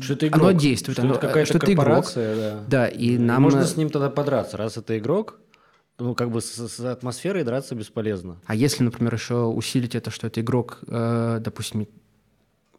что 0.00 0.14
это 0.14 0.26
игрок, 0.26 0.42
оно 0.42 0.50
действует, 0.50 0.96
что 0.98 1.06
оно, 1.06 1.14
это 1.14 1.28
какая-то 1.28 1.48
что 1.48 1.60
корпорация, 1.60 2.34
игрок. 2.34 2.66
Да. 2.66 2.86
да, 2.86 2.88
и 2.88 3.18
нам... 3.18 3.40
Можно 3.42 3.64
с 3.64 3.76
ним 3.76 3.88
тогда 3.88 4.10
подраться, 4.10 4.56
раз 4.56 4.76
это 4.78 4.98
игрок, 4.98 5.38
ну, 6.00 6.16
как 6.16 6.32
бы 6.32 6.40
с, 6.40 6.56
с 6.56 6.80
атмосферой 6.80 7.44
драться 7.44 7.76
бесполезно. 7.76 8.40
А 8.46 8.56
если, 8.56 8.82
например, 8.82 9.14
еще 9.14 9.44
усилить 9.44 9.94
это, 9.94 10.10
что 10.10 10.26
это 10.26 10.40
игрок, 10.40 10.80
э, 10.88 11.38
допустим, 11.40 11.86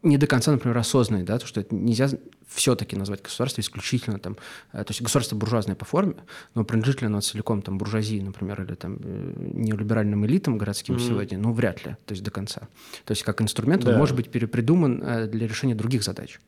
не 0.02 0.18
до 0.18 0.26
конца, 0.26 0.52
например, 0.52 0.76
осознанный, 0.76 1.24
да, 1.24 1.38
то, 1.38 1.46
что 1.46 1.60
это 1.60 1.74
нельзя 1.74 2.10
все-таки 2.50 2.96
назвать 2.96 3.22
государство 3.22 3.60
исключительно 3.60 4.18
там, 4.18 4.36
э, 4.72 4.84
то 4.84 4.90
есть 4.90 5.00
государство 5.00 5.36
буржуазное 5.36 5.76
по 5.76 5.84
форме, 5.84 6.16
но 6.54 6.64
принадлежит 6.64 7.00
ли 7.00 7.06
оно 7.06 7.20
целиком 7.20 7.62
там 7.62 7.78
буржуазии, 7.78 8.20
например, 8.20 8.62
или 8.62 8.74
там 8.74 8.98
э, 9.02 9.32
неолиберальным 9.54 10.26
элитам 10.26 10.58
городским 10.58 10.96
mm-hmm. 10.96 11.08
сегодня, 11.08 11.38
ну, 11.38 11.52
вряд 11.52 11.84
ли, 11.86 11.96
то 12.06 12.12
есть 12.12 12.22
до 12.22 12.30
конца. 12.30 12.62
То 13.04 13.12
есть 13.12 13.22
как 13.22 13.40
инструмент 13.40 13.84
да. 13.84 13.92
он 13.92 13.98
может 13.98 14.16
быть 14.16 14.30
перепридуман 14.30 15.02
э, 15.02 15.26
для 15.28 15.46
решения 15.46 15.74
других 15.74 16.02
задач. 16.02 16.40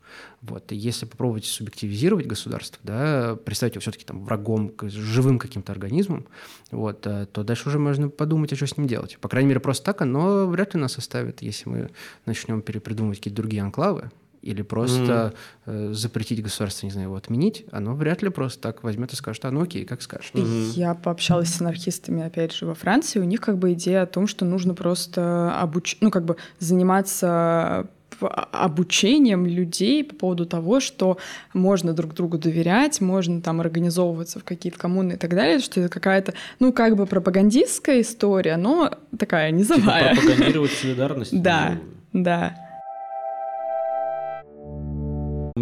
Вот. 0.42 0.72
И 0.72 0.76
если 0.76 1.06
попробовать 1.06 1.44
субъективизировать 1.44 2.26
государство, 2.26 2.78
да, 2.82 3.36
представить 3.36 3.74
его 3.74 3.80
все-таки 3.80 4.04
там 4.04 4.24
врагом, 4.24 4.72
живым 4.82 5.38
каким-то 5.38 5.72
организмом, 5.72 6.26
вот, 6.70 7.00
то 7.02 7.44
дальше 7.44 7.68
уже 7.68 7.78
можно 7.78 8.08
подумать, 8.08 8.52
а 8.52 8.56
что 8.56 8.66
с 8.66 8.76
ним 8.76 8.86
делать. 8.86 9.18
По 9.20 9.28
крайней 9.28 9.48
мере, 9.48 9.60
просто 9.60 9.84
так 9.84 10.02
оно 10.02 10.46
вряд 10.46 10.74
ли 10.74 10.80
нас 10.80 10.98
оставит, 10.98 11.42
если 11.42 11.68
мы 11.68 11.90
начнем 12.26 12.60
перепридумывать 12.62 13.18
какие-то 13.18 13.36
другие 13.36 13.62
анклавы, 13.62 14.10
или 14.42 14.62
просто 14.62 15.34
mm-hmm. 15.66 15.94
запретить 15.94 16.42
государство, 16.42 16.86
не 16.86 16.92
знаю, 16.92 17.08
его 17.08 17.16
отменить, 17.16 17.64
оно 17.70 17.94
вряд 17.94 18.22
ли 18.22 18.28
просто 18.28 18.60
так 18.60 18.82
возьмет 18.82 19.12
и 19.12 19.16
скажет, 19.16 19.44
а 19.44 19.50
ну 19.50 19.62
окей, 19.62 19.84
как 19.84 20.02
скажешь. 20.02 20.32
Mm-hmm. 20.34 20.72
Я 20.74 20.94
пообщалась 20.94 21.48
с 21.48 21.60
анархистами, 21.60 22.24
опять 22.24 22.52
же, 22.52 22.66
во 22.66 22.74
Франции, 22.74 23.20
у 23.20 23.24
них 23.24 23.40
как 23.40 23.58
бы 23.58 23.72
идея 23.72 24.02
о 24.02 24.06
том, 24.06 24.26
что 24.26 24.44
нужно 24.44 24.74
просто 24.74 25.58
обуч... 25.58 25.96
ну, 26.00 26.10
как 26.10 26.24
бы 26.24 26.36
заниматься 26.58 27.88
обучением 28.20 29.46
людей 29.46 30.04
по 30.04 30.14
поводу 30.14 30.46
того, 30.46 30.80
что 30.80 31.18
можно 31.52 31.92
друг 31.92 32.14
другу 32.14 32.38
доверять, 32.38 33.00
можно 33.00 33.40
там 33.40 33.60
организовываться 33.60 34.38
в 34.38 34.44
какие-то 34.44 34.78
коммуны 34.78 35.14
и 35.14 35.16
так 35.16 35.30
далее, 35.30 35.58
что 35.58 35.80
это 35.80 35.88
какая-то, 35.88 36.34
ну, 36.60 36.72
как 36.72 36.96
бы 36.96 37.06
пропагандистская 37.06 38.00
история, 38.00 38.56
но 38.56 38.92
такая 39.18 39.50
низовая. 39.50 40.14
Типа 40.14 40.26
пропагандировать 40.26 40.72
солидарность. 40.72 41.32
Да, 41.42 41.78
да. 42.12 42.56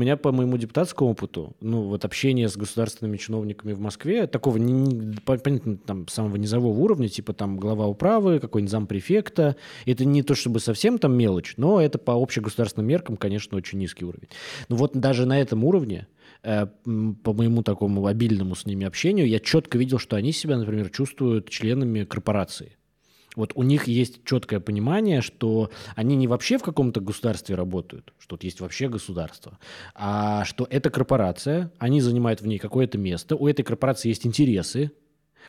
Меня 0.01 0.17
по 0.17 0.33
моему 0.33 0.57
депутатскому 0.57 1.11
опыту, 1.11 1.57
ну, 1.61 1.83
вот 1.83 2.05
общение 2.05 2.49
с 2.49 2.57
государственными 2.57 3.17
чиновниками 3.17 3.73
в 3.73 3.81
Москве, 3.81 4.27
такого, 4.27 4.57
не, 4.57 4.73
не, 4.73 5.17
понятно, 5.25 5.77
там, 5.77 6.09
самого 6.09 6.37
низового 6.37 6.77
уровня, 6.79 7.09
типа 7.09 7.33
там 7.33 7.59
глава 7.59 7.87
управы, 7.87 8.41
какой-нибудь 8.41 8.71
зампрефекта, 8.71 9.57
это 9.87 10.05
не 10.05 10.23
то 10.23 10.35
чтобы 10.35 10.61
совсем 10.61 10.99
там 10.99 11.17
мелочь, 11.17 11.55
но 11.57 11.81
это 11.81 11.99
по 11.99 12.13
общегосударственным 12.13 12.89
меркам, 12.89 13.17
конечно, 13.17 13.57
очень 13.57 13.79
низкий 13.79 14.05
уровень. 14.05 14.29
Но 14.69 14.77
вот 14.77 14.93
даже 14.95 15.27
на 15.27 15.41
этом 15.41 15.65
уровне 15.65 16.07
Э, 16.43 16.67
по 17.23 17.33
моему 17.35 17.63
такому 17.63 18.07
обильному 18.07 18.55
с 18.55 18.65
ними 18.65 18.87
общению, 18.87 19.29
я 19.29 19.41
четко 19.41 19.77
видел, 19.77 19.99
что 19.99 20.17
они 20.17 20.33
себя, 20.33 20.57
например, 20.57 20.89
чувствуют 20.91 21.51
членами 21.51 22.05
корпорации. 22.05 22.77
Вот 23.37 23.53
у 23.55 23.63
них 23.63 23.87
есть 23.87 24.25
четкое 24.25 24.61
понимание, 24.61 25.21
что 25.21 25.71
они 25.95 26.17
не 26.17 26.27
вообще 26.27 26.59
в 26.59 26.63
каком-то 26.63 27.01
государстве 27.01 27.55
работают, 27.55 28.13
что 28.19 28.37
тут 28.37 28.45
есть 28.45 28.61
вообще 28.61 28.89
государство, 28.89 29.59
а 29.95 30.45
что 30.45 30.67
это 30.69 30.91
корпорация, 30.91 31.73
они 31.79 32.01
занимают 32.01 32.41
в 32.41 32.47
ней 32.47 32.59
какое-то 32.59 32.99
место, 32.99 33.37
у 33.37 33.47
этой 33.47 33.63
корпорации 33.63 34.09
есть 34.09 34.27
интересы, 34.27 34.93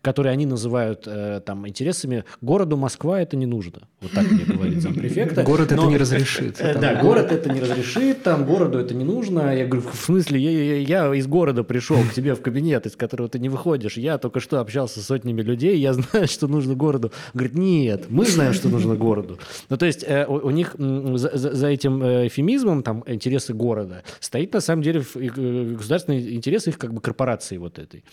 которые 0.02 0.34
они 0.34 0.46
называют 0.46 1.04
э, 1.06 1.42
там 1.46 1.68
интересами. 1.68 2.24
Городу 2.42 2.78
Москва 2.78 3.22
это 3.22 3.38
не 3.38 3.46
нужно. 3.46 3.88
Вот 4.02 4.12
так 4.12 4.30
мне 4.30 4.46
говорит 4.46 4.82
зампрефекта. 4.82 5.44
Город 5.44 5.72
это 5.72 5.86
не 5.86 5.98
разрешит. 5.98 6.58
Э, 6.60 6.78
да, 6.80 7.02
город 7.02 7.32
это 7.32 7.52
не 7.52 7.60
разрешит, 7.60 8.24
там 8.24 8.46
городу 8.46 8.80
это 8.80 8.94
не 8.94 9.04
нужно. 9.04 9.56
Я 9.56 9.66
говорю, 9.66 9.88
в 9.88 9.96
смысле, 9.96 10.82
я 10.82 11.14
из 11.14 11.28
города 11.28 11.64
пришел 11.64 11.98
к 12.04 12.14
тебе 12.14 12.34
в 12.34 12.42
кабинет, 12.42 12.86
из 12.86 12.96
которого 12.96 13.30
ты 13.30 13.40
не 13.40 13.50
выходишь. 13.50 13.98
Я 13.98 14.18
только 14.18 14.40
что 14.40 14.60
общался 14.60 15.02
с 15.02 15.06
сотнями 15.06 15.42
людей, 15.42 15.78
я 15.78 15.94
знаю, 15.94 16.28
что 16.28 16.48
нужно 16.48 16.76
городу. 16.76 17.12
Говорит, 17.34 17.56
нет, 17.56 18.06
мы 18.10 18.26
знаем, 18.26 18.54
что 18.54 18.70
нужно 18.70 18.96
городу. 18.96 19.40
Ну, 19.70 19.78
то 19.78 19.86
есть 19.86 20.04
э, 20.08 20.26
у 20.26 20.50
них 20.50 20.76
за 20.78 21.68
этим 21.68 22.02
эфемизмом, 22.02 22.84
там, 22.84 23.04
интересы 23.08 23.54
города, 23.54 24.04
стоит 24.20 24.54
на 24.54 24.62
самом 24.62 24.82
деле 24.82 25.04
государственные 25.14 26.36
интересы 26.36 26.70
их 26.70 26.78
как 26.78 26.94
бы 26.94 27.02
корпорации 27.02 27.58
вот 27.58 27.80
этой. 27.80 28.04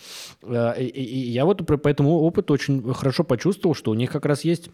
И 0.77 1.31
я 1.33 1.45
вот 1.45 1.65
по 1.77 1.87
этому 1.87 2.19
опыту 2.19 2.53
очень 2.53 2.93
хорошо 2.93 3.23
почувствовал, 3.23 3.75
что 3.75 3.91
у 3.91 3.93
них 3.93 4.11
как 4.11 4.25
раз 4.25 4.43
есть 4.43 4.69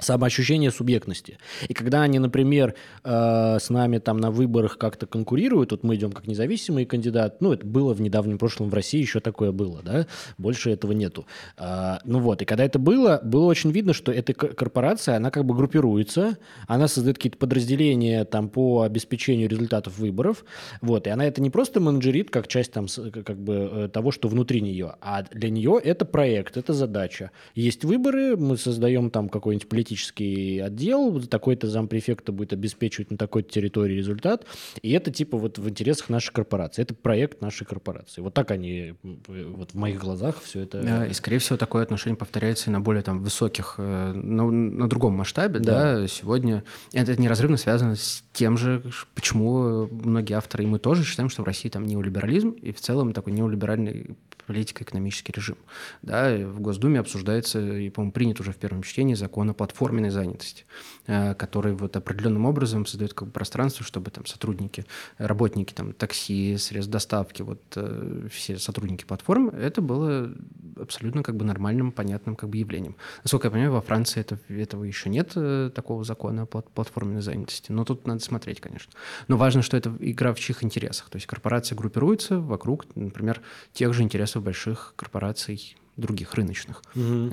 самоощущение 0.00 0.70
субъектности. 0.70 1.38
И 1.68 1.74
когда 1.74 2.02
они, 2.02 2.18
например, 2.18 2.74
э, 3.04 3.58
с 3.60 3.70
нами 3.70 3.98
там 3.98 4.18
на 4.18 4.30
выборах 4.30 4.76
как-то 4.76 5.06
конкурируют, 5.06 5.70
вот 5.70 5.84
мы 5.84 5.94
идем 5.94 6.12
как 6.12 6.26
независимый 6.26 6.84
кандидат, 6.84 7.40
ну, 7.40 7.52
это 7.52 7.64
было 7.64 7.94
в 7.94 8.00
недавнем 8.00 8.38
прошлом 8.38 8.70
в 8.70 8.74
России, 8.74 9.00
еще 9.00 9.20
такое 9.20 9.52
было, 9.52 9.82
да, 9.82 10.06
больше 10.36 10.70
этого 10.70 10.92
нету. 10.92 11.26
Э, 11.56 11.98
ну 12.04 12.18
вот, 12.18 12.42
и 12.42 12.44
когда 12.44 12.64
это 12.64 12.78
было, 12.78 13.20
было 13.22 13.44
очень 13.44 13.70
видно, 13.70 13.92
что 13.92 14.10
эта 14.10 14.34
корпорация, 14.34 15.16
она 15.16 15.30
как 15.30 15.44
бы 15.44 15.54
группируется, 15.54 16.38
она 16.66 16.88
создает 16.88 17.18
какие-то 17.18 17.38
подразделения 17.38 18.24
там 18.24 18.48
по 18.48 18.82
обеспечению 18.82 19.48
результатов 19.48 19.98
выборов, 19.98 20.44
вот, 20.80 21.06
и 21.06 21.10
она 21.10 21.24
это 21.24 21.40
не 21.40 21.50
просто 21.50 21.80
менеджерит 21.80 22.30
как 22.30 22.48
часть 22.48 22.72
там 22.72 22.86
как 23.12 23.38
бы 23.38 23.70
э, 23.72 23.88
того, 23.92 24.10
что 24.10 24.28
внутри 24.28 24.60
нее, 24.60 24.96
а 25.00 25.22
для 25.22 25.50
нее 25.50 25.80
это 25.82 26.04
проект, 26.04 26.56
это 26.56 26.72
задача. 26.72 27.30
Есть 27.54 27.84
выборы, 27.84 28.36
мы 28.36 28.56
создаем 28.56 29.10
там 29.10 29.28
какой-нибудь 29.28 29.68
политический 29.84 30.60
отдел, 30.60 31.20
такой-то 31.22 31.68
зампрефекта 31.68 32.32
будет 32.32 32.54
обеспечивать 32.54 33.10
на 33.10 33.18
такой-то 33.18 33.50
территории 33.50 33.94
результат, 33.94 34.46
и 34.80 34.90
это 34.92 35.10
типа 35.10 35.36
вот 35.36 35.58
в 35.58 35.68
интересах 35.68 36.08
нашей 36.08 36.32
корпорации, 36.32 36.82
это 36.82 36.94
проект 36.94 37.42
нашей 37.42 37.66
корпорации. 37.66 38.22
Вот 38.22 38.32
так 38.32 38.50
они, 38.50 38.94
вот 39.02 39.72
в 39.72 39.74
моих 39.74 40.00
глазах 40.00 40.40
все 40.42 40.60
это... 40.60 40.82
Да, 40.82 41.06
и, 41.06 41.12
скорее 41.12 41.38
всего, 41.38 41.58
такое 41.58 41.82
отношение 41.82 42.16
повторяется 42.16 42.70
и 42.70 42.72
на 42.72 42.80
более 42.80 43.02
там 43.02 43.22
высоких, 43.22 43.74
э, 43.76 44.12
на, 44.12 44.50
на 44.50 44.88
другом 44.88 45.14
масштабе, 45.14 45.60
да. 45.60 46.00
да, 46.00 46.08
сегодня. 46.08 46.64
Это 46.92 47.20
неразрывно 47.20 47.58
связано 47.58 47.96
с 47.96 48.24
тем 48.32 48.56
же, 48.56 48.82
почему 49.14 49.86
многие 49.90 50.34
авторы, 50.34 50.64
и 50.64 50.66
мы 50.66 50.78
тоже 50.78 51.04
считаем, 51.04 51.28
что 51.28 51.42
в 51.42 51.44
России 51.44 51.68
там 51.68 51.84
неолиберализм, 51.86 52.50
и 52.50 52.72
в 52.72 52.80
целом 52.80 53.12
такой 53.12 53.34
неолиберальный 53.34 54.16
политико-экономический 54.46 55.32
режим. 55.32 55.56
Да, 56.02 56.36
в 56.36 56.60
Госдуме 56.60 57.00
обсуждается, 57.00 57.60
и, 57.60 57.90
по-моему, 57.90 58.12
принят 58.12 58.40
уже 58.40 58.52
в 58.52 58.56
первом 58.56 58.82
чтении 58.82 59.14
закон 59.14 59.50
о 59.50 59.54
платформенной 59.74 60.10
занятости, 60.10 60.64
э, 61.06 61.34
который 61.34 61.74
вот 61.74 61.96
определенным 61.96 62.46
образом 62.46 62.86
создает 62.86 63.12
как 63.12 63.28
бы 63.28 63.32
пространство, 63.32 63.84
чтобы 63.84 64.10
там 64.10 64.24
сотрудники, 64.24 64.86
работники 65.18 65.74
там 65.74 65.92
такси, 65.92 66.56
средств 66.58 66.92
доставки, 66.92 67.42
вот 67.42 67.60
э, 67.74 68.28
все 68.30 68.58
сотрудники 68.58 69.04
платформ, 69.04 69.48
это 69.48 69.82
было 69.82 70.32
абсолютно 70.76 71.22
как 71.22 71.36
бы 71.36 71.44
нормальным, 71.44 71.90
понятным 71.90 72.36
как 72.36 72.50
бы 72.50 72.58
явлением. 72.58 72.94
Насколько 73.24 73.48
я 73.48 73.50
понимаю, 73.50 73.72
во 73.72 73.80
Франции 73.80 74.20
это, 74.20 74.38
этого 74.48 74.84
еще 74.84 75.10
нет, 75.10 75.32
э, 75.34 75.70
такого 75.74 76.04
закона 76.04 76.42
о 76.42 76.46
платформенной 76.46 77.22
занятости, 77.22 77.72
но 77.72 77.84
тут 77.84 78.06
надо 78.06 78.20
смотреть, 78.20 78.60
конечно. 78.60 78.92
Но 79.26 79.36
важно, 79.36 79.62
что 79.62 79.76
это 79.76 79.92
игра 79.98 80.32
в 80.32 80.38
чьих 80.38 80.62
интересах, 80.62 81.08
то 81.08 81.16
есть 81.16 81.26
корпорация 81.26 81.76
группируется 81.76 82.38
вокруг, 82.38 82.86
например, 82.94 83.40
тех 83.72 83.92
же 83.92 84.02
интересов 84.02 84.44
больших 84.44 84.94
корпораций 84.96 85.76
других 85.96 86.34
рыночных. 86.34 86.82
Угу. 86.94 87.30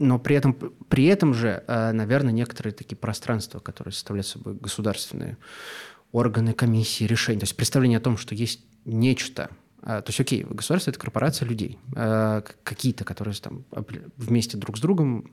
Но 0.00 0.18
при 0.18 0.34
этом, 0.34 0.54
при 0.88 1.04
этом 1.04 1.34
же, 1.34 1.62
а, 1.66 1.92
наверное, 1.92 2.32
некоторые 2.32 2.72
такие 2.72 2.96
пространства, 2.96 3.60
которые 3.60 3.92
составляют 3.92 4.26
собой 4.26 4.54
государственные 4.54 5.36
органы, 6.10 6.54
комиссии, 6.54 7.04
решения, 7.04 7.40
то 7.40 7.44
есть 7.44 7.54
представление 7.54 7.98
о 7.98 8.00
том, 8.00 8.16
что 8.16 8.34
есть 8.34 8.64
нечто, 8.86 9.50
а, 9.82 10.00
то 10.00 10.08
есть, 10.08 10.18
окей, 10.18 10.42
государство– 10.42 10.90
это 10.92 10.98
корпорация 10.98 11.46
людей, 11.46 11.78
какие-то, 11.92 13.04
которые 13.04 13.34
там 13.34 13.66
вместе 14.16 14.56
друг 14.56 14.78
с 14.78 14.80
другом 14.80 15.30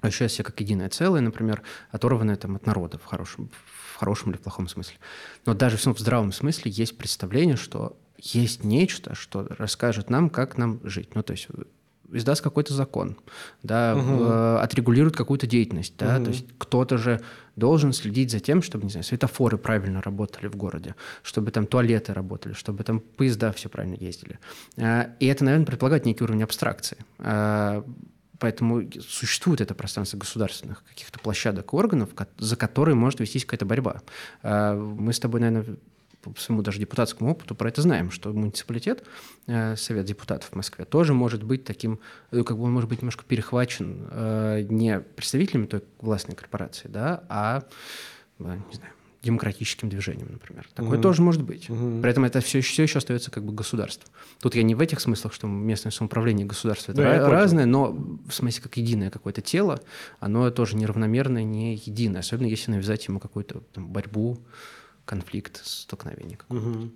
ощущают 0.00 0.32
себя 0.32 0.44
как 0.44 0.58
единое 0.60 0.88
целое, 0.88 1.20
например, 1.20 1.62
оторванное 1.90 2.36
там 2.36 2.56
от 2.56 2.64
народа 2.64 2.98
в 2.98 3.04
хорошем, 3.04 3.50
в 3.92 3.96
хорошем 3.96 4.30
или 4.30 4.38
в 4.38 4.40
плохом 4.40 4.68
смысле. 4.68 4.96
Но 5.44 5.52
даже 5.52 5.76
в 5.76 5.98
здравом 5.98 6.32
смысле 6.32 6.70
есть 6.70 6.96
представление, 6.96 7.56
что 7.56 7.98
есть 8.16 8.64
нечто, 8.64 9.14
что 9.14 9.46
расскажет 9.58 10.08
нам, 10.08 10.30
как 10.30 10.56
нам 10.56 10.80
жить. 10.82 11.14
Ну, 11.14 11.22
то 11.22 11.32
есть 11.32 11.48
издаст 12.12 12.42
какой-то 12.42 12.74
закон, 12.74 13.16
да, 13.62 13.94
угу. 13.96 14.24
э, 14.24 14.58
отрегулирует 14.58 15.16
какую-то 15.16 15.46
деятельность, 15.46 15.94
да, 15.98 16.16
угу. 16.16 16.24
то 16.24 16.30
есть 16.30 16.46
кто-то 16.58 16.98
же 16.98 17.20
должен 17.56 17.92
следить 17.92 18.30
за 18.30 18.40
тем, 18.40 18.62
чтобы, 18.62 18.84
не 18.84 18.90
знаю, 18.90 19.04
светофоры 19.04 19.58
правильно 19.58 20.00
работали 20.00 20.46
в 20.46 20.56
городе, 20.56 20.94
чтобы 21.22 21.50
там 21.50 21.66
туалеты 21.66 22.14
работали, 22.14 22.52
чтобы 22.52 22.84
там 22.84 23.00
поезда 23.00 23.52
все 23.52 23.68
правильно 23.68 23.96
ездили. 23.98 24.38
Э, 24.76 25.06
и 25.20 25.26
это, 25.26 25.44
наверное, 25.44 25.66
предполагает 25.66 26.06
некий 26.06 26.24
уровень 26.24 26.42
абстракции. 26.42 26.98
Э, 27.18 27.82
Поэтому 28.38 28.88
существует 29.00 29.60
это 29.60 29.74
пространство 29.74 30.16
государственных 30.16 30.84
каких-то 30.84 31.18
площадок 31.18 31.74
органов, 31.74 32.10
за 32.38 32.56
которые 32.56 32.94
может 32.94 33.18
вестись 33.20 33.44
какая-то 33.44 33.66
борьба. 33.66 34.02
Э, 34.42 34.74
мы 34.74 35.12
с 35.12 35.18
тобой, 35.18 35.40
наверное, 35.40 35.76
по 36.22 36.34
своему 36.38 36.62
даже 36.62 36.80
депутатскому 36.80 37.30
опыту 37.30 37.54
про 37.54 37.68
это 37.68 37.82
знаем, 37.82 38.10
что 38.10 38.32
муниципалитет, 38.32 39.04
э, 39.46 39.76
Совет 39.76 40.04
депутатов 40.04 40.50
в 40.50 40.54
Москве, 40.54 40.84
тоже 40.84 41.14
может 41.14 41.42
быть 41.42 41.64
таким, 41.64 42.00
э, 42.30 42.42
как 42.42 42.58
бы 42.58 42.64
он 42.64 42.72
может 42.72 42.88
быть 42.88 43.00
немножко 43.02 43.24
перехвачен 43.24 44.08
э, 44.10 44.66
не 44.68 45.00
представителями 45.00 45.66
той 45.66 45.82
властной 46.00 46.36
корпорации, 46.36 46.88
да, 46.88 47.24
а, 47.28 47.64
не 48.38 48.74
знаю, 48.74 48.92
демократическим 49.22 49.88
движением, 49.88 50.28
например. 50.30 50.66
Такое 50.74 50.94
угу. 50.94 51.02
тоже 51.02 51.22
может 51.22 51.42
быть. 51.42 51.68
Угу. 51.68 52.00
При 52.00 52.10
этом 52.10 52.24
это 52.24 52.40
все, 52.40 52.60
все 52.60 52.84
еще 52.84 52.98
остается 52.98 53.30
как 53.30 53.44
бы 53.44 53.52
государство. 53.52 54.08
Тут 54.40 54.54
я 54.54 54.62
не 54.62 54.74
в 54.74 54.80
этих 54.80 55.00
смыслах, 55.00 55.32
что 55.32 55.46
местное 55.46 55.90
самоуправление 55.90 56.44
и 56.46 56.48
государство 56.48 56.92
это 56.92 57.02
да, 57.02 57.28
разное, 57.28 57.66
но 57.66 57.92
в 57.92 58.32
смысле 58.32 58.62
как 58.62 58.76
единое 58.76 59.10
какое-то 59.10 59.40
тело, 59.40 59.80
оно 60.20 60.50
тоже 60.50 60.76
неравномерное, 60.76 61.42
не 61.42 61.74
единое, 61.74 62.20
особенно 62.20 62.46
если 62.46 62.70
навязать 62.70 63.06
ему 63.08 63.18
какую-то 63.18 63.60
там, 63.72 63.88
борьбу, 63.88 64.38
конфликт, 65.08 65.64
столкновение. 65.64 66.38
Угу. 66.50 66.90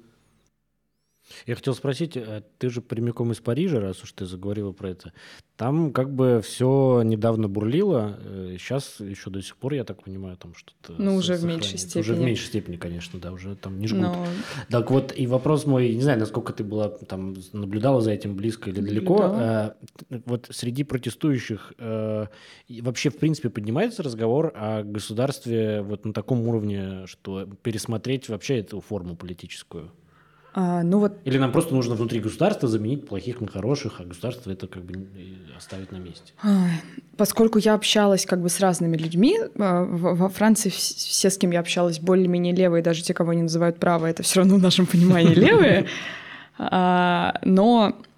Я 1.47 1.55
хотел 1.55 1.75
спросить, 1.75 2.17
а 2.17 2.43
ты 2.59 2.71
же 2.71 2.81
прямиком 2.81 3.33
из 3.33 3.41
Парижа, 3.41 3.81
раз 3.81 4.03
уж 4.03 4.13
ты 4.13 4.27
заговорила 4.27 4.73
про 4.73 4.91
это. 4.91 5.13
Там 5.57 5.93
как 5.93 6.13
бы 6.13 6.41
все 6.43 7.03
недавно 7.05 7.49
бурлило, 7.49 8.19
сейчас 8.59 9.01
э, 9.01 9.11
еще 9.11 9.31
до 9.31 9.41
сих 9.43 9.57
пор, 9.57 9.75
я 9.75 9.85
так 9.85 10.03
понимаю, 10.03 10.37
там 10.37 10.55
что-то... 10.55 11.01
Ну, 11.01 11.17
уже 11.17 11.35
в 11.35 11.45
меньшей 11.45 11.79
степени. 11.79 12.01
Уже 12.01 12.15
в 12.15 12.21
меньшей 12.21 12.47
степени, 12.47 12.77
конечно, 12.77 13.21
да, 13.21 13.33
уже 13.33 13.55
там 13.55 13.79
не 13.79 13.87
жгут. 13.87 14.03
Но... 14.03 14.27
Так 14.71 14.91
вот, 14.91 15.13
и 15.17 15.27
вопрос 15.27 15.67
мой, 15.67 15.95
не 15.95 16.03
знаю, 16.03 16.19
насколько 16.19 16.53
ты 16.53 16.65
была 16.65 16.89
там, 16.89 17.37
наблюдала 17.53 18.01
за 18.01 18.13
этим 18.13 18.35
близко 18.35 18.71
или 18.71 18.81
далеко. 18.81 19.21
А, 19.23 19.77
вот 20.27 20.49
среди 20.51 20.85
протестующих 20.85 21.73
а, 21.79 22.29
вообще, 22.69 23.11
в 23.11 23.19
принципе, 23.19 23.51
поднимается 23.51 24.03
разговор 24.03 24.53
о 24.57 24.83
государстве 24.83 25.83
вот 25.83 26.05
на 26.05 26.13
таком 26.13 26.49
уровне, 26.49 27.07
что 27.07 27.47
пересмотреть 27.63 28.29
вообще 28.29 28.59
эту 28.59 28.81
форму 28.81 29.17
политическую? 29.17 29.93
А, 30.55 30.83
ну 30.83 30.99
вот... 30.99 31.15
Или 31.25 31.39
нам 31.39 31.53
просто 31.53 31.75
нужно 31.75 31.95
внутри 31.95 32.21
государства 32.21 32.69
заменить 32.69 33.07
плохих 33.07 33.41
на 33.41 33.49
хороших, 33.49 34.01
а 34.01 34.05
государство 34.05 34.51
это 34.51 34.67
как 34.67 34.85
бы 34.85 35.07
оставить 35.57 35.93
на 35.93 35.97
месте? 35.97 36.33
Поскольку 37.17 37.59
я 37.59 37.75
общалась 37.75 38.27
как 38.27 38.41
бы 38.43 38.49
с 38.49 38.61
разными 38.61 38.97
людьми, 38.97 39.39
а, 39.59 39.85
во 39.85 40.29
Франции 40.29 40.69
все, 40.69 41.31
с 41.31 41.39
кем 41.39 41.51
я 41.53 41.61
общалась, 41.61 42.01
более-менее 42.01 42.55
левые, 42.55 42.83
даже 42.83 43.03
те, 43.03 43.15
кого 43.15 43.31
они 43.31 43.43
называют 43.43 43.79
правые, 43.79 44.13
это 44.13 44.23
все 44.23 44.41
равно 44.41 44.57
в 44.57 44.63
нашем 44.63 44.87
понимании 44.87 45.35
левые. 45.35 45.87
А, 46.59 47.41
но 47.45 47.97
Э, 47.97 48.12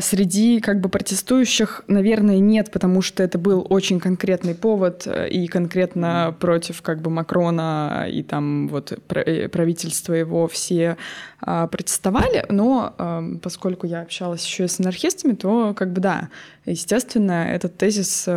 среди 0.00 0.60
как 0.60 0.80
бы 0.80 0.88
протестующих, 0.88 1.84
наверное, 1.88 2.38
нет, 2.38 2.70
потому 2.70 3.02
что 3.02 3.22
это 3.22 3.38
был 3.38 3.66
очень 3.68 4.00
конкретный 4.00 4.54
повод 4.54 5.06
э, 5.06 5.28
и 5.28 5.46
конкретно 5.46 6.34
против 6.38 6.82
как 6.82 7.00
бы 7.00 7.10
Макрона 7.10 8.06
и 8.10 8.22
там 8.22 8.68
вот 8.68 8.92
э, 8.92 9.48
правительство 9.48 10.12
его 10.12 10.48
все 10.48 10.96
а, 11.40 11.66
протестовали, 11.66 12.44
но 12.48 12.94
эм, 12.98 13.38
поскольку 13.38 13.86
я 13.86 14.02
общалась 14.02 14.44
еще 14.44 14.64
и 14.64 14.68
с 14.68 14.80
анархистами, 14.80 15.34
то 15.34 15.74
как 15.74 15.92
бы 15.92 16.00
да, 16.00 16.28
естественно, 16.66 17.48
этот 17.48 17.76
тезис 17.76 18.28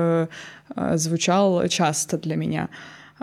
звучал 0.95 1.67
часто 1.67 2.17
для 2.17 2.36
меня. 2.36 2.69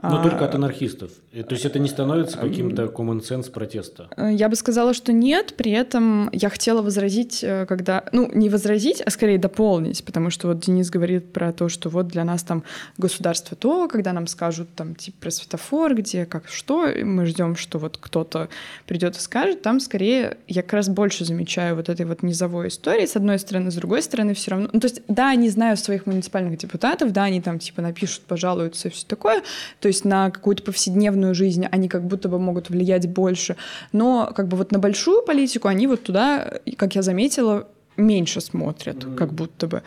Но 0.02 0.22
только 0.22 0.44
от 0.44 0.54
анархистов. 0.54 1.10
То 1.42 1.54
есть 1.54 1.64
это 1.64 1.78
не 1.78 1.88
становится 1.88 2.38
каким-то 2.38 2.84
common 2.84 3.20
sense 3.20 3.50
протеста? 3.50 4.08
Э, 4.16 4.32
я 4.32 4.48
бы 4.48 4.56
сказала, 4.56 4.94
что 4.94 5.12
нет. 5.12 5.54
При 5.56 5.72
этом 5.72 6.30
я 6.32 6.48
хотела 6.48 6.82
возразить, 6.82 7.42
э, 7.42 7.66
когда... 7.66 8.04
Ну, 8.12 8.30
не 8.32 8.48
возразить, 8.48 9.00
а 9.00 9.10
скорее 9.10 9.38
дополнить, 9.38 10.04
потому 10.04 10.30
что 10.30 10.48
вот 10.48 10.60
Денис 10.60 10.90
говорит 10.90 11.32
про 11.32 11.52
то, 11.52 11.68
что 11.68 11.88
вот 11.88 12.08
для 12.08 12.24
нас 12.24 12.42
там 12.42 12.64
государство 12.96 13.56
то, 13.56 13.88
когда 13.88 14.12
нам 14.12 14.26
скажут 14.26 14.68
там 14.74 14.94
типа 14.94 15.18
про 15.20 15.30
светофор, 15.30 15.94
где 15.94 16.26
как 16.26 16.48
что, 16.48 16.86
и 16.86 17.02
мы 17.04 17.26
ждем, 17.26 17.56
что 17.56 17.78
вот 17.78 17.98
кто-то 17.98 18.48
придет 18.86 19.16
и 19.16 19.20
скажет, 19.20 19.62
там 19.62 19.80
скорее 19.80 20.38
я 20.46 20.62
как 20.62 20.74
раз 20.74 20.88
больше 20.88 21.24
замечаю 21.24 21.76
вот 21.76 21.88
этой 21.88 22.06
вот 22.06 22.22
низовой 22.22 22.68
истории, 22.68 23.06
с 23.06 23.16
одной 23.16 23.38
стороны, 23.38 23.70
с 23.70 23.74
другой 23.74 24.02
стороны 24.02 24.34
все 24.34 24.52
равно... 24.52 24.68
Ну, 24.72 24.80
то 24.80 24.86
есть, 24.86 25.02
да, 25.08 25.30
они 25.30 25.48
знают 25.48 25.80
своих 25.80 26.06
муниципальных 26.06 26.58
депутатов, 26.58 27.12
да, 27.12 27.24
они 27.24 27.40
там 27.40 27.58
типа 27.58 27.82
напишут, 27.82 28.22
пожалуются 28.22 28.88
и 28.88 28.90
все 28.90 29.06
такое, 29.06 29.42
то 29.80 29.88
есть 29.88 30.04
на 30.04 30.30
какую-то 30.30 30.62
повседневную 30.62 31.27
частную 31.28 31.34
жизнь, 31.34 31.66
они 31.70 31.88
как 31.88 32.02
будто 32.02 32.28
бы 32.28 32.38
могут 32.38 32.70
влиять 32.70 33.06
больше. 33.08 33.56
Но 33.92 34.32
как 34.34 34.48
бы 34.48 34.56
вот 34.56 34.72
на 34.72 34.78
большую 34.78 35.22
политику 35.22 35.68
они 35.68 35.86
вот 35.86 36.02
туда, 36.02 36.52
как 36.76 36.94
я 36.94 37.02
заметила, 37.02 37.66
меньше 37.96 38.40
смотрят, 38.40 38.96
mm-hmm. 38.96 39.16
как 39.16 39.32
будто 39.32 39.66
бы. 39.66 39.82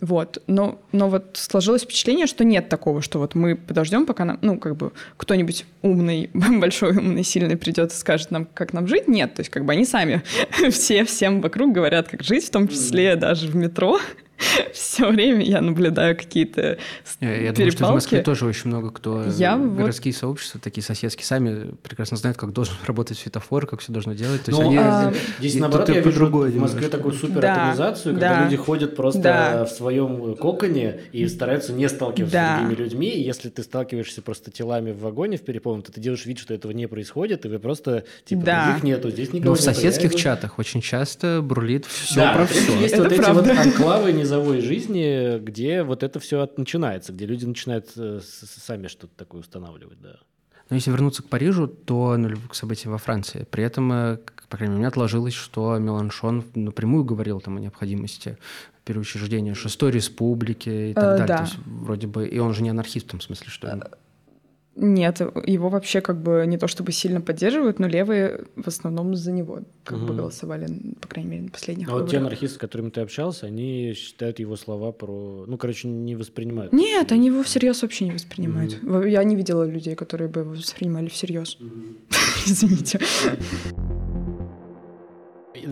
Вот. 0.00 0.42
Но, 0.46 0.78
но 0.92 1.08
вот 1.08 1.24
сложилось 1.34 1.82
впечатление, 1.82 2.26
что 2.26 2.44
нет 2.44 2.68
такого, 2.68 3.02
что 3.02 3.18
вот 3.18 3.34
мы 3.34 3.56
подождем, 3.56 4.06
пока 4.06 4.24
нам, 4.24 4.38
ну, 4.42 4.58
как 4.58 4.76
бы 4.76 4.90
кто-нибудь 5.16 5.64
умный, 5.82 6.30
большой, 6.60 6.96
умный, 6.96 7.24
сильный 7.24 7.56
придет 7.56 7.92
и 7.92 7.94
скажет 7.94 8.30
нам, 8.30 8.46
как 8.54 8.72
нам 8.72 8.86
жить. 8.86 9.08
Нет, 9.08 9.34
то 9.34 9.40
есть 9.40 9.50
как 9.50 9.64
бы 9.64 9.72
они 9.72 9.84
сами 9.84 10.22
все 10.70 11.04
всем 11.04 11.40
вокруг 11.40 11.72
говорят, 11.74 12.08
как 12.08 12.22
жить, 12.22 12.44
в 12.46 12.50
том 12.50 12.68
числе 12.68 13.16
даже 13.16 13.48
в 13.48 13.56
метро. 13.56 13.98
все 14.72 15.10
время 15.10 15.44
я 15.44 15.60
наблюдаю 15.60 16.16
какие-то 16.16 16.78
я, 17.20 17.36
я 17.36 17.52
думаю, 17.52 17.72
что 17.72 17.86
в 17.86 17.92
Москве 17.92 18.22
тоже 18.22 18.46
очень 18.46 18.68
много 18.68 18.90
кто... 18.90 19.24
Я 19.36 19.56
городские 19.56 20.12
вот... 20.12 20.20
сообщества, 20.20 20.60
такие 20.60 20.82
соседские, 20.82 21.24
сами 21.24 21.74
прекрасно 21.82 22.16
знают, 22.16 22.36
как 22.36 22.52
должен 22.52 22.74
работать 22.86 23.18
светофор, 23.18 23.66
как 23.66 23.80
все 23.80 23.92
должно 23.92 24.12
делать. 24.14 24.42
То 24.44 24.50
есть 24.50 24.62
ну, 24.62 24.68
они, 24.68 24.78
а... 24.78 25.12
Здесь, 25.38 25.54
наоборот, 25.56 25.88
я 25.88 26.00
вижу 26.00 26.26
в 26.26 26.56
Москве 26.56 26.88
такую 26.88 27.14
суператомизацию, 27.14 28.14
да, 28.14 28.20
когда 28.20 28.38
да. 28.38 28.44
люди 28.44 28.56
ходят 28.56 28.96
просто 28.96 29.20
да. 29.20 29.64
в 29.64 29.70
своем 29.70 30.34
коконе 30.36 31.00
и 31.12 31.26
стараются 31.28 31.72
не 31.72 31.88
сталкиваться 31.88 32.32
да. 32.32 32.56
с 32.56 32.60
другими 32.60 32.82
людьми. 32.82 33.08
И 33.08 33.22
если 33.22 33.48
ты 33.48 33.62
сталкиваешься 33.62 34.22
просто 34.22 34.50
телами 34.50 34.92
в 34.92 35.00
вагоне 35.00 35.36
в 35.36 35.42
переполненном, 35.42 35.82
то 35.82 35.92
ты 35.92 36.00
делаешь 36.00 36.26
вид, 36.26 36.38
что 36.38 36.54
этого 36.54 36.72
не 36.72 36.88
происходит, 36.88 37.44
и 37.44 37.48
вы 37.48 37.58
просто, 37.58 38.04
типа, 38.24 38.42
да. 38.42 38.64
других 38.66 38.82
нету, 38.84 39.10
здесь 39.10 39.32
никого 39.32 39.50
Но 39.50 39.56
в 39.56 39.60
соседских 39.60 40.14
чатах 40.14 40.58
очень 40.58 40.80
часто 40.80 41.40
бурлит 41.42 41.86
все 41.86 42.16
да, 42.16 42.34
про 42.34 42.46
все. 42.46 42.78
Есть 42.80 42.94
это 42.94 43.04
вот 43.04 43.16
правда. 43.16 43.50
эти 43.50 43.58
вот 43.58 43.66
анклавы 43.66 44.12
не 44.12 44.24
низовой 44.32 44.60
жизни, 44.60 45.38
где 45.38 45.82
вот 45.82 46.02
это 46.02 46.20
все 46.20 46.48
начинается, 46.56 47.12
где 47.12 47.26
люди 47.26 47.44
начинают 47.44 47.90
э, 47.96 48.20
сами 48.22 48.88
что-то 48.88 49.12
такое 49.16 49.40
устанавливать, 49.40 50.00
да. 50.00 50.16
Но 50.70 50.76
если 50.76 50.90
вернуться 50.90 51.22
к 51.22 51.28
Парижу, 51.28 51.68
то 51.68 52.16
ну, 52.16 52.34
к 52.48 52.54
событиям 52.54 52.92
во 52.92 52.98
Франции. 52.98 53.46
При 53.50 53.62
этом, 53.62 53.92
э, 53.92 54.18
по 54.48 54.56
крайней 54.56 54.70
мере, 54.70 54.76
у 54.76 54.78
меня 54.78 54.88
отложилось, 54.88 55.34
что 55.34 55.76
Меланшон 55.78 56.44
напрямую 56.54 57.04
говорил 57.04 57.40
там 57.40 57.56
о 57.56 57.60
необходимости 57.60 58.38
переучреждения 58.84 59.54
шестой 59.54 59.92
республики 59.92 60.90
и 60.90 60.94
так 60.94 61.04
э, 61.04 61.18
далее. 61.18 61.26
Да. 61.26 61.36
То 61.38 61.42
есть, 61.44 61.56
вроде 61.66 62.06
бы, 62.06 62.26
и 62.26 62.38
он 62.38 62.54
же 62.54 62.62
не 62.62 62.70
анархист 62.70 63.06
в 63.06 63.10
том 63.10 63.20
смысле, 63.20 63.48
что... 63.48 63.90
Нет, 64.74 65.20
его 65.20 65.68
вообще 65.68 66.00
как 66.00 66.22
бы 66.22 66.44
не 66.46 66.56
то 66.56 66.66
чтобы 66.66 66.92
сильно 66.92 67.20
поддерживают, 67.20 67.78
но 67.78 67.86
левые 67.86 68.44
в 68.56 68.66
основном 68.68 69.14
за 69.14 69.30
него 69.30 69.60
как 69.84 69.98
угу. 69.98 70.06
бы 70.06 70.14
голосовали, 70.14 70.66
по 71.00 71.08
крайней 71.08 71.30
мере, 71.30 71.42
на 71.42 71.50
последних 71.50 71.88
А 71.88 71.90
выборах. 71.90 72.06
вот 72.06 72.10
те 72.10 72.18
анархисты, 72.18 72.56
с 72.56 72.58
которыми 72.58 72.88
ты 72.88 73.02
общался, 73.02 73.46
они 73.46 73.92
считают 73.94 74.38
его 74.38 74.56
слова 74.56 74.92
про... 74.92 75.44
Ну, 75.46 75.58
короче, 75.58 75.88
не 75.88 76.16
воспринимают. 76.16 76.72
Нет, 76.72 77.12
они 77.12 77.26
его 77.26 77.42
всерьез 77.42 77.82
вообще 77.82 78.06
не 78.06 78.12
воспринимают. 78.12 78.82
Угу. 78.82 79.02
Я 79.02 79.22
не 79.24 79.36
видела 79.36 79.64
людей, 79.64 79.94
которые 79.94 80.28
бы 80.28 80.40
его 80.40 80.52
воспринимали 80.52 81.08
всерьез. 81.08 81.56
Угу. 81.60 81.70
Извините 82.46 83.00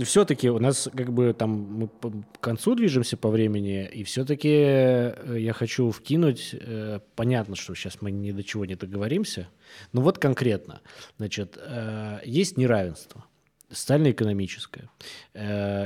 все-таки 0.05 0.51
у 0.51 0.59
нас 0.59 0.89
как 0.95 1.13
бы 1.13 1.33
там 1.33 1.51
мы 1.51 1.89
по 1.89 2.13
концу 2.41 2.75
движемся 2.75 3.17
по 3.17 3.29
времени, 3.29 3.87
и 3.87 4.05
все-таки 4.05 4.53
э, 4.53 5.37
я 5.39 5.53
хочу 5.53 5.91
вкинуть, 5.91 6.51
э, 6.53 7.01
понятно, 7.17 7.57
что 7.57 7.75
сейчас 7.75 8.01
мы 8.01 8.11
ни 8.11 8.33
до 8.33 8.43
чего 8.43 8.65
не 8.65 8.75
договоримся, 8.75 9.49
но 9.93 10.01
вот 10.01 10.19
конкретно, 10.19 10.81
значит, 11.19 11.59
э, 11.61 12.21
есть 12.25 12.57
неравенство 12.57 13.25
социально-экономическое. 13.71 14.91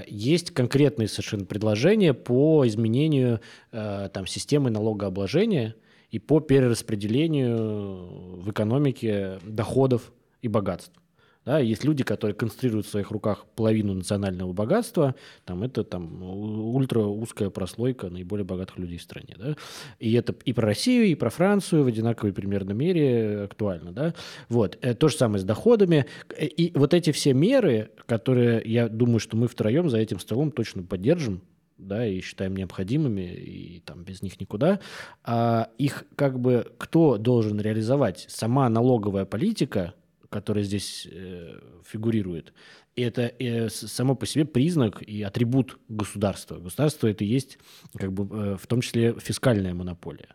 Есть 0.07 0.52
конкретные 0.52 1.07
совершенно 1.07 1.44
предложения 1.44 2.14
по 2.14 2.66
изменению 2.66 3.42
там, 3.70 4.26
системы 4.26 4.70
налогообложения 4.70 5.74
и 6.11 6.18
по 6.18 6.40
перераспределению 6.40 8.40
в 8.40 8.50
экономике 8.50 9.38
доходов 9.44 10.14
и 10.40 10.48
богатств. 10.48 10.98
Да, 11.45 11.59
есть 11.59 11.84
люди, 11.84 12.03
которые 12.05 12.34
концентрируют 12.34 12.86
в 12.86 12.90
своих 12.90 13.11
руках 13.11 13.45
половину 13.55 13.92
национального 13.92 14.53
богатства, 14.53 15.14
там 15.45 15.62
это 15.62 15.84
там 15.84 16.22
ультра 16.22 17.01
узкая 17.01 17.51
прослойка 17.51 18.09
наиболее 18.09 18.45
богатых 18.45 18.78
людей 18.78 18.97
в 18.97 19.03
стране. 19.03 19.34
Да? 19.36 19.57
И 19.99 20.12
это 20.14 20.34
и 20.45 20.55
про 20.55 20.66
Россию, 20.66 21.07
и 21.07 21.14
про 21.14 21.28
Францию 21.28 21.84
в 21.84 21.86
одинаковой 21.86 22.32
примерно 22.32 22.72
мере 22.72 23.42
актуально. 23.42 23.92
Да? 23.92 24.14
Вот. 24.49 24.78
Э, 24.80 24.95
то 24.95 25.09
же 25.09 25.16
самое 25.16 25.38
с 25.38 25.45
доходами. 25.45 26.07
Э, 26.34 26.47
и 26.47 26.76
вот 26.76 26.95
эти 26.95 27.12
все 27.12 27.34
меры, 27.34 27.90
которые, 28.07 28.62
я 28.64 28.88
думаю, 28.88 29.18
что 29.18 29.36
мы 29.36 29.47
втроем 29.47 29.90
за 29.90 29.99
этим 29.99 30.20
столом 30.20 30.51
точно 30.51 30.82
поддержим, 30.82 31.42
да, 31.76 32.07
и 32.07 32.20
считаем 32.20 32.57
необходимыми, 32.57 33.34
и 33.34 33.80
там 33.84 34.05
без 34.05 34.22
них 34.22 34.40
никуда, 34.40 34.80
а 35.24 35.68
их 35.76 36.05
как 36.16 36.38
бы 36.38 36.72
кто 36.78 37.18
должен 37.18 37.61
реализовать? 37.61 38.26
Сама 38.28 38.68
налоговая 38.68 39.24
политика, 39.24 39.95
который 40.35 40.64
здесь 40.64 41.07
э, 41.09 41.61
фигурирует. 41.87 42.53
Это 42.97 43.32
э, 43.39 43.68
само 43.68 44.16
по 44.16 44.26
себе 44.26 44.45
признак 44.45 45.01
и 45.01 45.22
атрибут 45.22 45.78
государства. 45.89 46.59
Государство 46.59 47.07
это 47.07 47.22
и 47.22 47.28
есть 47.28 47.59
как 47.97 48.12
бы 48.12 48.24
э, 48.37 48.57
в 48.61 48.66
том 48.66 48.80
числе 48.80 49.14
фискальная 49.20 49.74
монополия. 49.74 50.35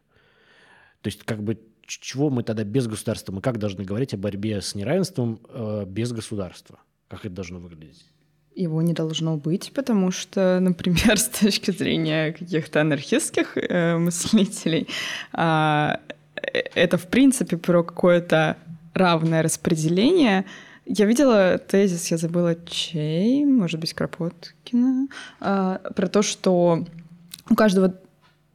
То 1.02 1.10
есть 1.10 1.24
как 1.24 1.44
бы 1.44 1.60
чего 1.86 2.30
мы 2.30 2.44
тогда 2.44 2.64
без 2.64 2.88
государства? 2.88 3.34
Мы 3.34 3.42
как 3.42 3.58
должны 3.58 3.84
говорить 3.84 4.14
о 4.14 4.18
борьбе 4.18 4.62
с 4.62 4.74
неравенством 4.74 5.42
э, 5.50 5.84
без 5.86 6.14
государства? 6.14 6.80
Как 7.10 7.26
это 7.26 7.36
должно 7.36 7.60
выглядеть? 7.60 8.06
Его 8.56 8.82
не 8.82 8.94
должно 8.94 9.36
быть, 9.36 9.74
потому 9.74 10.12
что, 10.12 10.60
например, 10.62 11.20
с 11.20 11.28
точки 11.28 11.72
зрения 11.72 12.32
каких-то 12.32 12.80
анархистских 12.80 13.58
э, 13.58 13.98
мыслителей, 13.98 14.88
а, 15.34 16.00
э, 16.36 16.60
это 16.76 16.98
в 16.98 17.08
принципе 17.08 17.58
про 17.58 17.84
какое-то 17.84 18.56
равное 18.94 19.44
распределение. 19.44 20.46
Я 20.86 21.06
видела 21.06 21.58
тезис, 21.58 22.10
я 22.12 22.18
забыла 22.18 22.56
чей, 22.66 23.46
может 23.46 23.80
быть, 23.80 23.94
Кропоткина, 23.94 25.08
а, 25.40 25.80
про 25.96 26.08
то, 26.08 26.22
что 26.22 26.86
у 27.50 27.56
каждого 27.56 27.94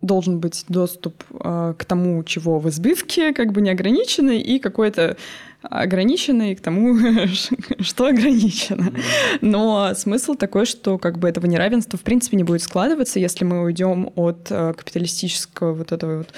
должен 0.04 0.38
быть 0.38 0.64
доступ 0.68 1.22
а, 1.40 1.74
к 1.74 1.84
тому, 1.84 2.22
чего 2.24 2.58
в 2.58 2.68
избытке, 2.68 3.32
как 3.32 3.52
бы 3.52 3.60
неограниченный, 3.60 4.40
и 4.40 4.58
какой-то 4.58 5.16
ограниченный 5.62 6.54
к 6.54 6.60
тому, 6.60 6.96
что 7.80 8.06
ограничено. 8.06 8.92
Но 9.40 9.94
смысл 9.94 10.34
такой, 10.34 10.66
что 10.66 10.98
как 10.98 11.18
бы 11.18 11.28
этого 11.28 11.46
неравенства 11.46 11.98
в 11.98 12.02
принципе 12.02 12.36
не 12.36 12.44
будет 12.44 12.62
складываться, 12.62 13.18
если 13.18 13.44
мы 13.44 13.62
уйдем 13.62 14.10
от 14.14 14.48
а, 14.50 14.72
капиталистического 14.74 15.72
вот 15.72 15.92
этого 15.92 16.18
вот 16.18 16.28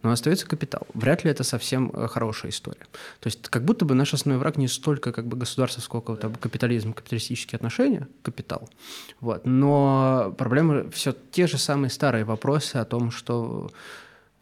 Но 0.02 0.12
остается 0.12 0.48
капитал. 0.48 0.88
Вряд 0.94 1.24
ли 1.24 1.32
это 1.32 1.44
совсем 1.44 1.92
э, 1.94 2.08
хорошая 2.08 2.52
история. 2.52 2.86
То 3.20 3.28
есть 3.28 3.48
как 3.50 3.64
будто 3.64 3.86
бы 3.86 3.96
наш 3.96 4.14
основной 4.14 4.40
враг 4.40 4.58
не 4.58 4.68
столько 4.68 5.12
как 5.12 5.28
бы 5.28 5.38
государство, 5.38 5.82
сколько 5.82 6.16
там 6.16 6.36
капитализм, 6.36 6.94
капиталистические 6.94 7.58
отношения, 7.58 8.08
капитал. 8.22 8.70
Вот. 9.20 9.46
Но 9.46 10.34
проблемы 10.38 10.90
все 10.92 11.16
те 11.32 11.48
же 11.48 11.58
самые 11.58 11.90
старые 11.90 12.24
вопросы 12.24 12.78
о 12.78 12.86
том, 12.86 13.12
что 13.12 13.72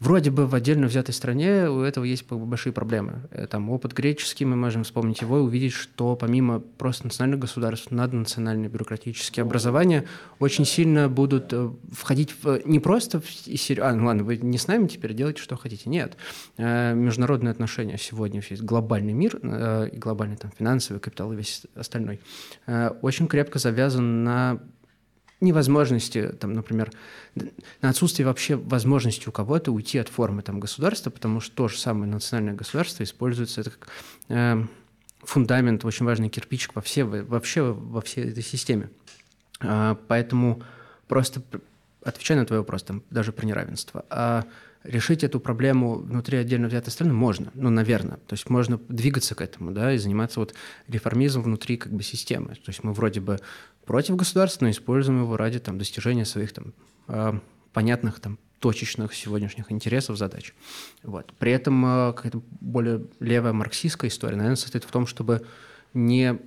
Вроде 0.02 0.32
бы 0.32 0.48
в 0.48 0.54
отдельно 0.56 0.88
взятой 0.88 1.14
стране 1.14 1.68
у 1.68 1.82
этого 1.82 2.02
есть 2.02 2.26
большие 2.28 2.72
проблемы. 2.72 3.22
Э, 3.30 3.46
там 3.46 3.70
опыт 3.70 3.92
греческий, 3.92 4.44
мы 4.44 4.56
можем 4.56 4.82
вспомнить 4.82 5.20
его 5.20 5.38
и 5.38 5.42
увидеть, 5.42 5.74
что 5.74 6.16
помимо 6.16 6.58
просто 6.58 7.04
национальных 7.04 7.38
государств, 7.38 7.92
наднациональные 7.92 8.68
бюрократические 8.68 9.42
образования 9.42 10.04
очень 10.40 10.64
сильно 10.64 11.08
будут 11.08 11.52
э, 11.52 11.70
входить 11.92 12.34
в, 12.42 12.62
не 12.66 12.80
просто 12.80 13.20
в... 13.20 13.26
А, 13.78 13.92
ну 13.94 14.06
ладно, 14.06 14.24
вы 14.24 14.38
не 14.38 14.58
с 14.58 14.66
нами 14.66 14.88
теперь 14.88 15.14
делайте, 15.14 15.40
что 15.40 15.54
хотите. 15.54 15.88
Нет. 15.88 16.16
Э, 16.56 16.94
международные 16.94 17.52
отношения 17.52 17.96
сегодня 17.96 18.42
есть 18.50 18.62
глобальный 18.62 19.12
мир, 19.12 19.36
и 19.36 19.96
глобальный 19.96 20.36
там 20.36 20.50
финансовый 20.58 20.98
капитал 20.98 21.32
и 21.32 21.36
весь 21.36 21.62
остальной, 21.76 22.18
очень 22.66 23.28
крепко 23.28 23.60
завязан 23.60 24.24
на 24.24 24.60
невозможности, 25.42 26.28
там, 26.40 26.54
например, 26.54 26.90
на 27.82 27.90
отсутствие 27.90 28.26
вообще 28.26 28.56
возможности 28.56 29.28
у 29.28 29.32
кого-то 29.32 29.72
уйти 29.72 29.98
от 29.98 30.08
формы 30.08 30.42
там, 30.42 30.60
государства, 30.60 31.10
потому 31.10 31.40
что 31.40 31.54
то 31.54 31.68
же 31.68 31.78
самое 31.78 32.10
национальное 32.10 32.54
государство 32.54 33.02
используется 33.02 33.60
это 33.60 33.70
как 33.70 33.88
э, 34.28 34.64
фундамент, 35.22 35.84
очень 35.84 36.06
важный 36.06 36.28
кирпичик 36.28 36.74
во 36.74 36.82
все, 36.82 37.04
вообще 37.04 37.62
во 37.62 38.00
всей 38.00 38.30
этой 38.30 38.42
системе. 38.42 38.90
А, 39.60 39.98
поэтому 40.08 40.62
просто 41.08 41.42
отвечая 42.04 42.38
на 42.38 42.46
твой 42.46 42.60
вопрос, 42.60 42.82
там, 42.82 43.02
даже 43.10 43.32
про 43.32 43.46
неравенство, 43.46 44.04
а 44.10 44.44
решить 44.84 45.22
эту 45.22 45.38
проблему 45.38 45.94
внутри 45.94 46.38
отдельно 46.38 46.68
взятой 46.68 46.90
страны 46.90 47.12
можно, 47.12 47.52
ну, 47.54 47.70
наверное. 47.70 48.16
То 48.26 48.32
есть 48.32 48.48
можно 48.50 48.80
двигаться 48.88 49.34
к 49.34 49.40
этому, 49.40 49.70
да, 49.70 49.92
и 49.92 49.98
заниматься 49.98 50.40
вот 50.40 50.54
реформизмом 50.88 51.44
внутри 51.44 51.76
как 51.76 51.92
бы 51.92 52.02
системы. 52.02 52.54
То 52.56 52.68
есть 52.68 52.82
мы 52.82 52.92
вроде 52.92 53.20
бы 53.20 53.38
против 53.84 54.16
государства, 54.16 54.64
но 54.64 54.70
используем 54.70 55.22
его 55.22 55.36
ради 55.36 55.58
там, 55.58 55.78
достижения 55.78 56.24
своих 56.24 56.52
там, 56.52 56.72
э, 57.08 57.38
понятных 57.72 58.20
там, 58.20 58.38
точечных 58.58 59.14
сегодняшних 59.14 59.72
интересов, 59.72 60.16
задач. 60.16 60.54
Вот. 61.02 61.32
При 61.38 61.52
этом 61.52 61.84
э, 61.84 62.12
какая-то 62.12 62.42
более 62.60 63.04
левая 63.18 63.52
марксистская 63.52 64.08
история, 64.08 64.36
наверное, 64.36 64.56
состоит 64.56 64.84
в 64.84 64.90
том, 64.90 65.06
чтобы 65.06 65.44
не 65.94 66.38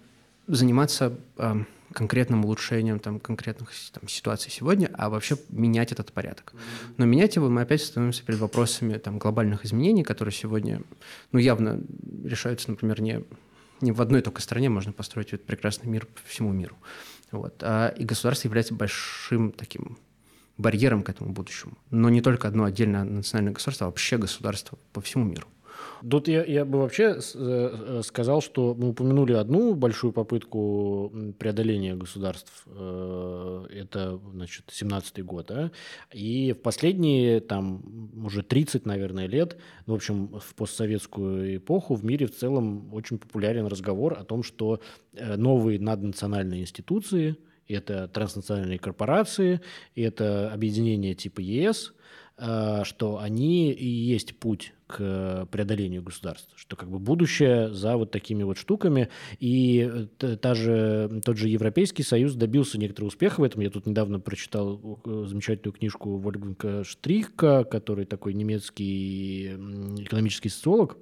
заниматься 0.47 1.13
э, 1.37 1.63
конкретным 1.93 2.45
улучшением 2.45 2.99
там, 2.99 3.19
конкретных 3.19 3.71
там, 3.91 4.07
ситуаций 4.07 4.51
сегодня, 4.51 4.89
а 4.93 5.09
вообще 5.09 5.37
менять 5.49 5.91
этот 5.91 6.11
порядок. 6.11 6.53
Но 6.97 7.05
менять 7.05 7.35
его 7.35 7.49
мы 7.49 7.61
опять 7.61 7.81
становимся 7.81 8.23
перед 8.23 8.39
вопросами 8.39 8.97
там, 8.97 9.17
глобальных 9.17 9.65
изменений, 9.65 10.03
которые 10.03 10.33
сегодня 10.33 10.81
ну, 11.31 11.39
явно 11.39 11.81
решаются, 12.23 12.69
например, 12.71 13.01
не, 13.01 13.23
не 13.81 13.91
в 13.91 14.01
одной 14.01 14.21
только 14.21 14.41
стране 14.41 14.69
можно 14.69 14.91
построить 14.91 15.29
этот 15.29 15.45
прекрасный 15.45 15.87
мир 15.87 16.05
по 16.05 16.27
всему 16.27 16.51
миру. 16.51 16.75
Вот. 17.37 17.61
А, 17.61 17.89
и 17.89 18.03
государство 18.03 18.47
является 18.47 18.73
большим 18.73 19.51
таким 19.51 19.97
барьером 20.57 21.03
к 21.03 21.09
этому 21.09 21.31
будущему. 21.31 21.77
Но 21.89 22.09
не 22.09 22.21
только 22.21 22.47
одно 22.47 22.63
отдельное 22.63 23.03
национальное 23.03 23.53
государство, 23.53 23.87
а 23.87 23.89
вообще 23.89 24.17
государство 24.17 24.77
по 24.93 25.01
всему 25.01 25.25
миру. 25.25 25.47
Тут 26.09 26.27
я, 26.27 26.43
я 26.43 26.65
бы 26.65 26.79
вообще 26.79 27.19
э, 27.35 28.01
сказал, 28.03 28.41
что 28.41 28.75
мы 28.75 28.89
упомянули 28.89 29.33
одну 29.33 29.73
большую 29.73 30.13
попытку 30.13 31.11
преодоления 31.39 31.95
государств. 31.95 32.63
Э, 32.67 33.65
это, 33.73 34.19
значит, 34.33 34.65
17-й 34.69 35.23
год, 35.23 35.47
да? 35.47 35.71
И 36.13 36.53
в 36.53 36.61
последние, 36.61 37.39
там, 37.39 38.11
уже 38.23 38.43
30, 38.43 38.85
наверное, 38.85 39.25
лет, 39.25 39.57
в 39.87 39.93
общем, 39.93 40.27
в 40.39 40.53
постсоветскую 40.53 41.57
эпоху 41.57 41.95
в 41.95 42.05
мире 42.05 42.27
в 42.27 42.35
целом 42.35 42.93
очень 42.93 43.17
популярен 43.17 43.65
разговор 43.65 44.13
о 44.13 44.23
том, 44.23 44.43
что 44.43 44.81
э, 45.13 45.35
новые 45.37 45.79
наднациональные 45.79 46.61
институции, 46.61 47.37
это 47.67 48.07
транснациональные 48.07 48.77
корпорации, 48.77 49.59
это 49.95 50.51
объединения 50.53 51.15
типа 51.15 51.39
ЕС, 51.39 51.94
что 52.37 53.19
они 53.21 53.71
и 53.71 53.87
есть 53.87 54.37
путь 54.37 54.73
к 54.87 55.47
преодолению 55.51 56.03
государства, 56.03 56.57
что 56.57 56.75
как 56.75 56.89
бы 56.89 56.99
будущее 56.99 57.73
за 57.73 57.97
вот 57.97 58.11
такими 58.11 58.43
вот 58.43 58.57
штуками. 58.57 59.09
И 59.39 59.89
э, 60.21 60.35
та 60.37 60.53
же, 60.53 61.21
тот 61.23 61.37
же 61.37 61.49
Европейский 61.49 62.03
Союз 62.03 62.35
добился 62.35 62.77
некоторого 62.77 63.07
успеха 63.07 63.39
в 63.39 63.43
этом. 63.43 63.61
Я 63.61 63.69
тут 63.69 63.87
недавно 63.87 64.19
прочитал 64.19 64.99
э, 65.05 65.25
замечательную 65.27 65.73
книжку 65.73 66.17
Вольфганга 66.17 66.83
Штрихка, 66.83 67.63
который 67.63 68.05
такой 68.05 68.33
немецкий 68.33 69.53
экономический 70.03 70.49
социолог, 70.49 70.97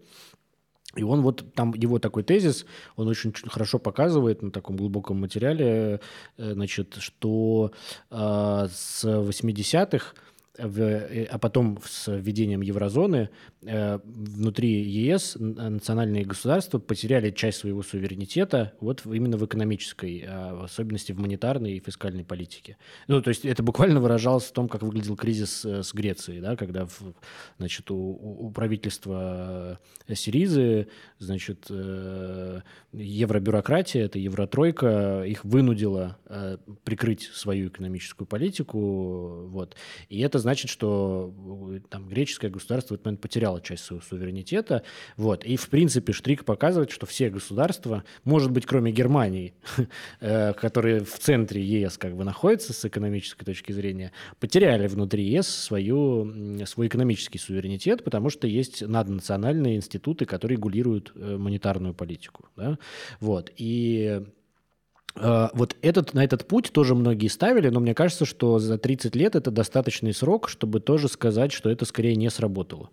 и 0.96 1.04
он 1.04 1.22
вот 1.22 1.54
там 1.56 1.74
его 1.74 1.98
такой 2.00 2.24
тезис, 2.24 2.66
он 2.96 3.08
очень 3.08 3.34
хорошо 3.34 3.80
показывает 3.80 4.44
на 4.44 4.52
таком 4.52 4.78
глубоком 4.78 5.20
материале, 5.20 6.00
э, 6.38 6.54
значит, 6.54 6.96
что 7.00 7.74
э, 8.12 8.68
с 8.72 9.04
80-х 9.04 10.14
в, 10.58 10.80
э, 10.80 11.26
а 11.26 11.40
потом 11.40 11.80
с 11.84 12.12
введением 12.12 12.62
еврозоны 12.62 13.30
э, 13.62 14.00
внутри 14.04 14.84
ЕС 14.84 15.36
национальные 15.40 16.26
государства 16.26 16.78
потеряли 16.80 17.32
часть 17.32 17.60
своего 17.60 17.82
суверенитета 17.82 18.74
вот 18.80 19.02
именно 19.06 19.38
в 19.38 19.46
экономической, 19.46 20.24
а 20.28 20.56
в 20.56 20.64
особенности 20.64 21.12
в 21.12 21.20
монетарной 21.20 21.74
и 21.74 21.80
фискальной 21.80 22.24
политике. 22.24 22.78
Ну, 23.08 23.22
то 23.22 23.30
есть 23.30 23.46
это 23.46 23.64
буквально 23.64 24.00
выражалось 24.00 24.44
в 24.46 24.52
том, 24.52 24.70
как 24.70 24.84
выглядел 24.84 25.16
кризис 25.16 25.66
э, 25.66 25.82
с 25.82 25.94
Грецией, 25.94 26.40
да, 26.40 26.56
когда 26.56 26.88
значит, 27.58 27.90
у, 27.90 27.96
у 27.96 28.52
правительства 28.52 29.80
Сиризы 30.14 30.88
значит, 31.18 31.70
евробюрократия, 32.92 34.06
это 34.06 34.20
евротройка, 34.20 35.24
их 35.26 35.44
вынудила 35.46 36.18
прикрыть 36.84 37.24
свою 37.34 37.70
экономическую 37.70 38.28
политику, 38.28 39.48
вот, 39.48 39.76
и 40.10 40.20
это 40.20 40.40
значит, 40.44 40.70
что 40.70 41.34
э, 41.72 41.80
там 41.90 42.08
греческое 42.08 42.52
государство 42.52 42.94
в 42.94 42.96
этот 42.96 43.06
момент 43.06 43.22
потеряло 43.22 43.60
часть 43.62 43.86
своего 43.86 44.04
суверенитета. 44.04 44.84
Вот. 45.18 45.44
И, 45.44 45.58
в 45.58 45.68
принципе, 45.70 46.14
Штрик 46.14 46.46
показывает, 46.46 46.92
что 46.92 47.06
все 47.06 47.30
государства, 47.30 48.04
может 48.24 48.52
быть, 48.52 48.66
кроме 48.66 48.92
Германии, 48.92 49.54
э, 50.20 50.54
которые 50.54 51.04
в 51.04 51.18
центре 51.18 51.64
ЕС 51.64 51.98
как 51.98 52.16
бы 52.16 52.24
находятся 52.24 52.74
с 52.74 52.86
экономической 52.86 53.46
точки 53.46 53.72
зрения, 53.72 54.12
потеряли 54.40 54.88
внутри 54.88 55.24
ЕС 55.24 55.48
свою, 55.48 56.66
свой 56.66 56.88
экономический 56.88 57.40
суверенитет, 57.40 58.04
потому 58.04 58.30
что 58.30 58.46
есть 58.46 58.82
наднациональные 58.82 59.78
институты, 59.78 60.26
которые 60.26 60.58
регулируют 60.58 61.12
э, 61.16 61.38
монетарную 61.38 61.94
политику. 61.94 62.46
Да? 62.56 62.78
Вот. 63.20 63.52
И 63.58 64.22
вот 65.16 65.76
этот, 65.82 66.14
на 66.14 66.24
этот 66.24 66.48
путь 66.48 66.72
тоже 66.72 66.96
многие 66.96 67.28
ставили, 67.28 67.70
но 67.70 67.80
мне 67.80 67.94
кажется, 67.94 68.26
что 68.26 68.60
за 68.60 68.78
30 68.78 69.16
лет 69.16 69.36
это 69.36 69.52
достаточный 69.52 70.14
срок, 70.14 70.50
чтобы 70.50 70.80
тоже 70.80 71.08
сказать, 71.08 71.52
что 71.52 71.70
это 71.70 71.86
скорее 71.86 72.16
не 72.16 72.30
сработало. 72.30 72.90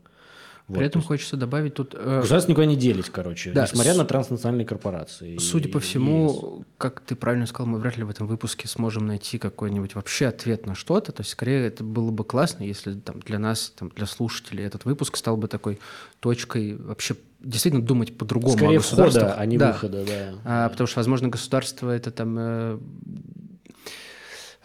Вот, 0.71 0.79
При 0.79 0.87
этом 0.87 1.03
хочется 1.03 1.37
добавить 1.37 1.75
тут... 1.75 1.97
Э... 1.99 2.21
Государство 2.21 2.53
никуда 2.53 2.67
не 2.67 2.77
делись, 2.77 3.11
короче, 3.11 3.51
да, 3.51 3.65
несмотря 3.65 3.93
с... 3.93 3.97
на 3.97 4.05
транснациональные 4.05 4.65
корпорации. 4.65 5.37
Судя 5.39 5.69
и, 5.69 5.73
по 5.73 5.81
всему, 5.81 6.61
и... 6.61 6.65
как 6.79 7.01
ты 7.01 7.17
правильно 7.17 7.47
сказал, 7.47 7.67
мы 7.67 7.81
вряд 7.81 7.97
ли 7.97 8.05
в 8.05 8.11
этом 8.11 8.29
выпуске 8.29 8.69
сможем 8.69 9.05
найти 9.05 9.39
какой-нибудь 9.39 9.97
вообще 9.97 10.27
ответ 10.27 10.67
на 10.67 10.77
что-то. 10.77 11.11
То 11.11 11.23
есть, 11.23 11.33
скорее, 11.33 11.67
это 11.67 11.83
было 11.83 12.13
бы 12.13 12.23
классно, 12.23 12.63
если 12.63 12.95
там, 12.95 13.19
для 13.19 13.41
нас, 13.41 13.73
там, 13.77 13.91
для 13.97 14.07
слушателей 14.07 14.65
этот 14.65 14.85
выпуск 14.85 15.17
стал 15.17 15.37
бы 15.37 15.49
такой 15.49 15.81
точкой 16.21 16.77
вообще 16.77 17.17
действительно 17.43 17.85
думать 17.85 18.17
по-другому 18.17 18.57
Скорее 18.57 18.79
о 18.79 18.81
входа, 18.81 19.35
а 19.35 19.47
не 19.47 19.59
да. 19.59 19.73
выхода, 19.73 20.05
да. 20.05 20.35
А, 20.45 20.69
потому 20.69 20.87
что, 20.87 20.99
возможно, 20.99 21.29
государство 21.29 21.91
это 21.91 22.11
там 22.11 22.37
э, 22.39 22.79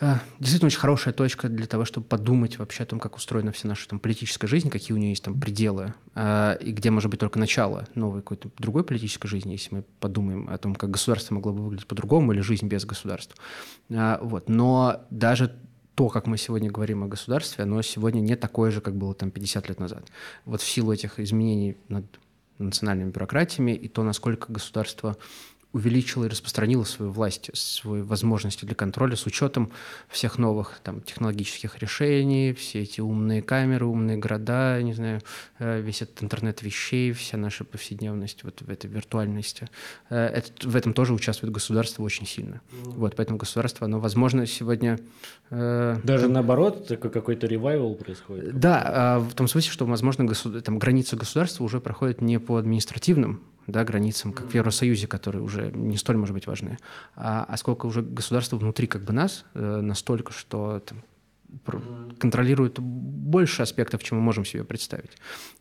э, 0.02 0.16
действительно 0.40 0.68
очень 0.68 0.80
хорошая 0.80 1.14
точка 1.14 1.48
для 1.48 1.68
того, 1.68 1.86
чтобы 1.86 2.06
подумать 2.08 2.60
вообще 2.60 2.84
о 2.84 2.86
том, 2.86 3.00
как 3.00 3.16
устроена 3.16 3.52
вся 3.52 3.68
наша 3.68 3.88
там, 3.88 4.00
политическая 4.00 4.48
жизнь, 4.48 4.70
какие 4.70 4.94
у 4.94 5.00
нее 5.00 5.10
есть 5.12 5.24
там 5.24 5.40
пределы, 5.40 5.94
э, 6.16 6.58
и 6.62 6.72
где 6.72 6.92
может 6.92 7.10
быть 7.10 7.20
только 7.20 7.40
начало 7.40 7.88
новой 7.96 8.22
какой-то 8.22 8.50
другой 8.58 8.84
политической 8.84 9.28
жизни, 9.28 9.54
если 9.54 9.76
мы 9.76 9.84
подумаем 10.00 10.50
о 10.50 10.58
том, 10.58 10.76
как 10.76 10.92
государство 10.92 11.36
могло 11.36 11.54
бы 11.54 11.64
выглядеть 11.64 11.88
по-другому 11.88 12.34
или 12.34 12.42
жизнь 12.42 12.68
без 12.68 12.86
государства. 12.86 13.36
Э, 13.90 14.18
вот. 14.22 14.50
Но 14.50 15.06
даже 15.10 15.56
то, 15.96 16.10
как 16.10 16.28
мы 16.28 16.38
сегодня 16.38 16.70
говорим 16.70 17.04
о 17.04 17.08
государстве, 17.08 17.64
оно 17.64 17.82
сегодня 17.82 18.20
не 18.20 18.36
такое 18.36 18.70
же, 18.70 18.82
как 18.82 18.96
было 18.98 19.14
там 19.16 19.32
50 19.32 19.70
лет 19.70 19.80
назад. 19.80 20.06
Вот 20.44 20.62
в 20.62 20.70
силу 20.70 20.92
этих 20.92 21.20
изменений 21.20 21.78
национальными 22.58 23.12
бюрократиями 23.12 23.72
и 23.72 23.88
то, 23.88 24.04
насколько 24.04 24.52
государство 24.52 25.18
увеличила 25.76 26.24
и 26.24 26.30
распространила 26.30 26.86
свою 26.86 27.12
власть, 27.12 27.50
свои 27.54 28.02
возможности 28.02 28.64
для 28.64 28.76
контроля 28.76 29.18
с 29.18 29.26
учетом 29.26 29.74
всех 30.08 30.38
новых 30.38 30.80
там, 30.82 31.02
технологических 31.02 31.80
решений, 31.80 32.54
все 32.54 32.84
эти 32.84 33.02
умные 33.02 33.42
камеры, 33.42 33.86
умные 33.86 34.16
города, 34.16 34.82
не 34.82 34.94
знаю, 34.94 35.20
э, 35.60 35.82
весь 35.82 36.02
этот 36.02 36.24
интернет 36.24 36.62
вещей, 36.62 37.12
вся 37.12 37.36
наша 37.36 37.66
повседневность 37.66 38.46
вот 38.46 38.62
в 38.62 38.70
этой 38.70 38.90
виртуальности. 38.90 39.68
Э, 40.10 40.28
это, 40.28 40.70
в 40.70 40.78
этом 40.78 40.94
тоже 40.94 41.14
участвует 41.14 41.54
государство 41.54 42.04
очень 42.04 42.26
сильно. 42.26 42.62
Mm. 42.72 42.92
Вот, 42.92 43.18
поэтому 43.18 43.38
государство, 43.38 43.84
оно, 43.84 44.00
возможно, 44.00 44.48
сегодня... 44.48 44.98
Э, 45.50 45.98
Даже 46.06 46.30
наоборот, 46.30 46.88
такой 46.88 47.12
какой-то 47.12 47.48
ревайвал 47.48 47.96
происходит? 47.96 48.58
Да, 48.58 48.82
а 48.86 49.20
в 49.20 49.34
том 49.34 49.50
смысле, 49.50 49.72
что, 49.74 49.86
возможно, 49.86 50.24
государ... 50.24 50.62
там, 50.62 50.80
границы 50.80 51.18
государства 51.18 51.66
уже 51.66 51.82
проходят 51.82 52.22
не 52.22 52.40
по 52.40 52.56
административным 52.56 53.42
да, 53.68 53.84
границам, 53.84 54.34
как 54.34 54.48
в 54.48 54.54
Евросоюзе, 54.54 55.08
которые 55.08 55.42
уже 55.42 55.72
не 55.72 55.98
столь, 55.98 56.18
может 56.18 56.34
быть, 56.34 56.48
важны, 56.48 56.78
а, 57.16 57.46
а 57.48 57.58
сколько 57.58 57.86
уже 57.86 58.02
государства 58.02 58.58
внутри 58.58 58.88
как 58.88 59.04
бы 59.04 59.14
нас 59.14 59.46
э, 59.54 59.82
настолько, 59.82 60.34
что 60.34 60.80
там, 60.80 61.04
контролирует 62.20 62.80
больше 62.80 63.62
аспектов, 63.62 64.04
чем 64.04 64.18
мы 64.18 64.24
можем 64.24 64.46
себе 64.46 64.64
представить. 64.64 65.12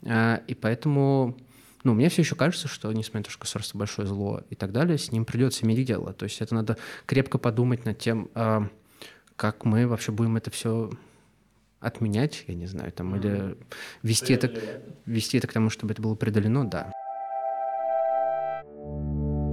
А, 0.05 0.42
и 0.46 0.55
поэтому 0.55 1.36
ну, 1.84 1.92
мне 1.92 2.09
все 2.09 2.22
еще 2.22 2.34
кажется, 2.34 2.66
что, 2.66 2.90
несмотря 2.92 3.20
на 3.20 3.24
то, 3.24 3.30
что 3.30 3.40
государство 3.40 3.78
большое 3.78 4.09
зло 4.09 4.42
и 4.48 4.55
так 4.55 4.72
далее, 4.72 4.96
с 4.96 5.12
ним 5.12 5.24
придется 5.26 5.64
иметь 5.66 5.86
дело. 5.86 6.14
То 6.14 6.24
есть 6.24 6.40
это 6.40 6.55
надо 6.55 6.78
крепко 7.07 7.38
подумать 7.38 7.84
над 7.84 7.98
тем, 7.98 8.30
а, 8.34 8.68
как 9.36 9.64
мы 9.64 9.86
вообще 9.86 10.12
будем 10.12 10.36
это 10.36 10.50
все 10.50 10.90
отменять, 11.80 12.44
я 12.46 12.55
не 12.55 12.66
знаю, 12.66 12.90
там, 12.92 13.14
или 13.16 13.57
вести 14.02 14.32
это, 14.32 14.50
вести 15.05 15.36
это 15.36 15.46
к 15.46 15.52
тому, 15.52 15.68
чтобы 15.68 15.92
это 15.92 16.00
было 16.00 16.14
преодолено, 16.14 16.68
да. 16.68 16.90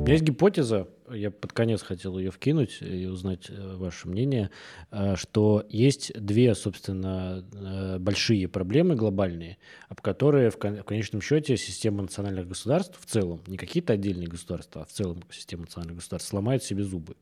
У 0.02 0.04
меня 0.04 0.14
есть 0.14 0.24
гипотеза, 0.24 0.88
я 1.12 1.30
под 1.30 1.54
конец 1.54 1.84
хотел 1.84 2.18
ее 2.18 2.32
вкинуть 2.32 2.80
и 2.82 3.06
узнать 3.06 3.52
э, 3.52 3.76
ваше 3.76 4.08
мнение, 4.08 4.50
э, 4.90 5.16
что 5.16 5.64
есть 5.70 6.12
две, 6.20 6.56
собственно, 6.56 7.46
э, 7.54 8.00
большие 8.00 8.48
проблемы 8.48 8.96
глобальные, 8.96 9.60
об 9.90 10.02
которые 10.02 10.50
в 10.50 10.58
конечном 10.58 11.22
счете 11.22 11.56
система 11.56 12.02
национальных 12.02 12.48
государств 12.48 13.00
в 13.00 13.06
целом, 13.06 13.42
не 13.46 13.58
какие-то 13.58 13.94
отдельные 13.94 14.28
государства, 14.28 14.82
а 14.82 14.86
в 14.86 14.92
целом 14.92 15.22
система 15.30 15.66
национальных 15.66 15.98
государств 15.98 16.30
сломает 16.30 16.64
себе 16.64 16.84
зубы. 16.84 17.16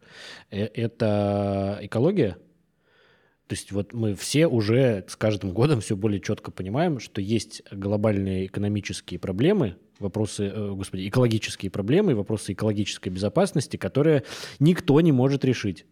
Это 0.49 1.79
экология, 1.81 2.37
то 3.49 3.55
есть 3.55 3.71
вот 3.71 3.93
мы 3.93 4.13
все 4.13 4.45
уже 4.45 5.03
с 5.07 5.15
каждым 5.15 5.53
годом 5.53 5.81
все 5.81 5.95
более 5.95 6.21
четко 6.21 6.51
понимаем, 6.51 6.99
что 6.99 7.19
есть 7.19 7.63
глобальные 7.71 8.45
экономические 8.45 9.19
проблемы, 9.19 9.75
вопросы, 9.97 10.51
э, 10.53 10.71
господи, 10.71 11.07
экологические 11.09 11.71
проблемы, 11.71 12.13
вопросы 12.13 12.53
экологической 12.53 13.09
безопасности, 13.09 13.75
которые 13.75 14.23
никто 14.59 15.01
не 15.01 15.11
может 15.11 15.43
решить. 15.43 15.87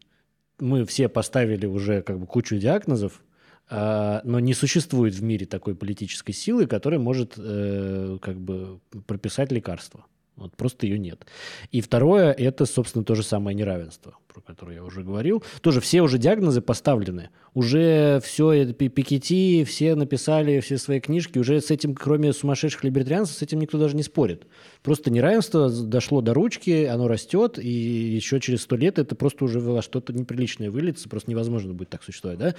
Мы 0.59 0.85
все 0.85 1.09
поставили 1.09 1.65
уже 1.65 2.03
как 2.03 2.19
бы 2.19 2.27
кучу 2.27 2.57
диагнозов, 2.57 3.23
а, 3.71 4.21
но 4.23 4.39
не 4.39 4.53
существует 4.53 5.15
в 5.15 5.23
мире 5.23 5.47
такой 5.47 5.73
политической 5.73 6.33
силы, 6.33 6.67
которая 6.67 6.99
может 6.99 7.33
э, 7.37 8.19
как 8.21 8.39
бы 8.39 8.81
прописать 9.07 9.51
лекарства. 9.51 10.05
Вот 10.37 10.55
просто 10.55 10.85
ее 10.85 10.99
нет. 10.99 11.25
И 11.71 11.81
второе, 11.81 12.31
это, 12.31 12.65
собственно, 12.65 13.03
то 13.03 13.15
же 13.15 13.23
самое 13.23 13.55
неравенство, 13.55 14.13
про 14.31 14.39
которое 14.41 14.75
я 14.75 14.83
уже 14.83 15.01
говорил. 15.03 15.43
Тоже 15.61 15.81
все 15.81 16.01
уже 16.01 16.19
диагнозы 16.19 16.61
поставлены. 16.61 17.31
Уже 17.55 18.21
все, 18.23 18.71
Пикетти, 18.71 19.63
все 19.63 19.95
написали 19.95 20.59
все 20.59 20.77
свои 20.77 20.99
книжки. 20.99 21.39
Уже 21.39 21.59
с 21.59 21.71
этим, 21.71 21.95
кроме 21.95 22.33
сумасшедших 22.33 22.83
либертарианцев, 22.83 23.35
с 23.35 23.41
этим 23.41 23.59
никто 23.59 23.79
даже 23.79 23.95
не 23.95 24.03
спорит. 24.03 24.45
Просто 24.83 25.09
неравенство 25.09 25.71
дошло 25.71 26.21
до 26.21 26.35
ручки, 26.35 26.85
оно 26.85 27.07
растет, 27.07 27.57
и 27.57 27.67
еще 27.67 28.39
через 28.39 28.61
сто 28.61 28.75
лет 28.75 28.99
это 28.99 29.15
просто 29.15 29.43
уже 29.43 29.59
во 29.59 29.81
что-то 29.81 30.13
неприличное 30.13 30.69
выльется. 30.69 31.09
Просто 31.09 31.31
невозможно 31.31 31.73
будет 31.73 31.89
так 31.89 32.03
существовать, 32.03 32.37
да? 32.37 32.55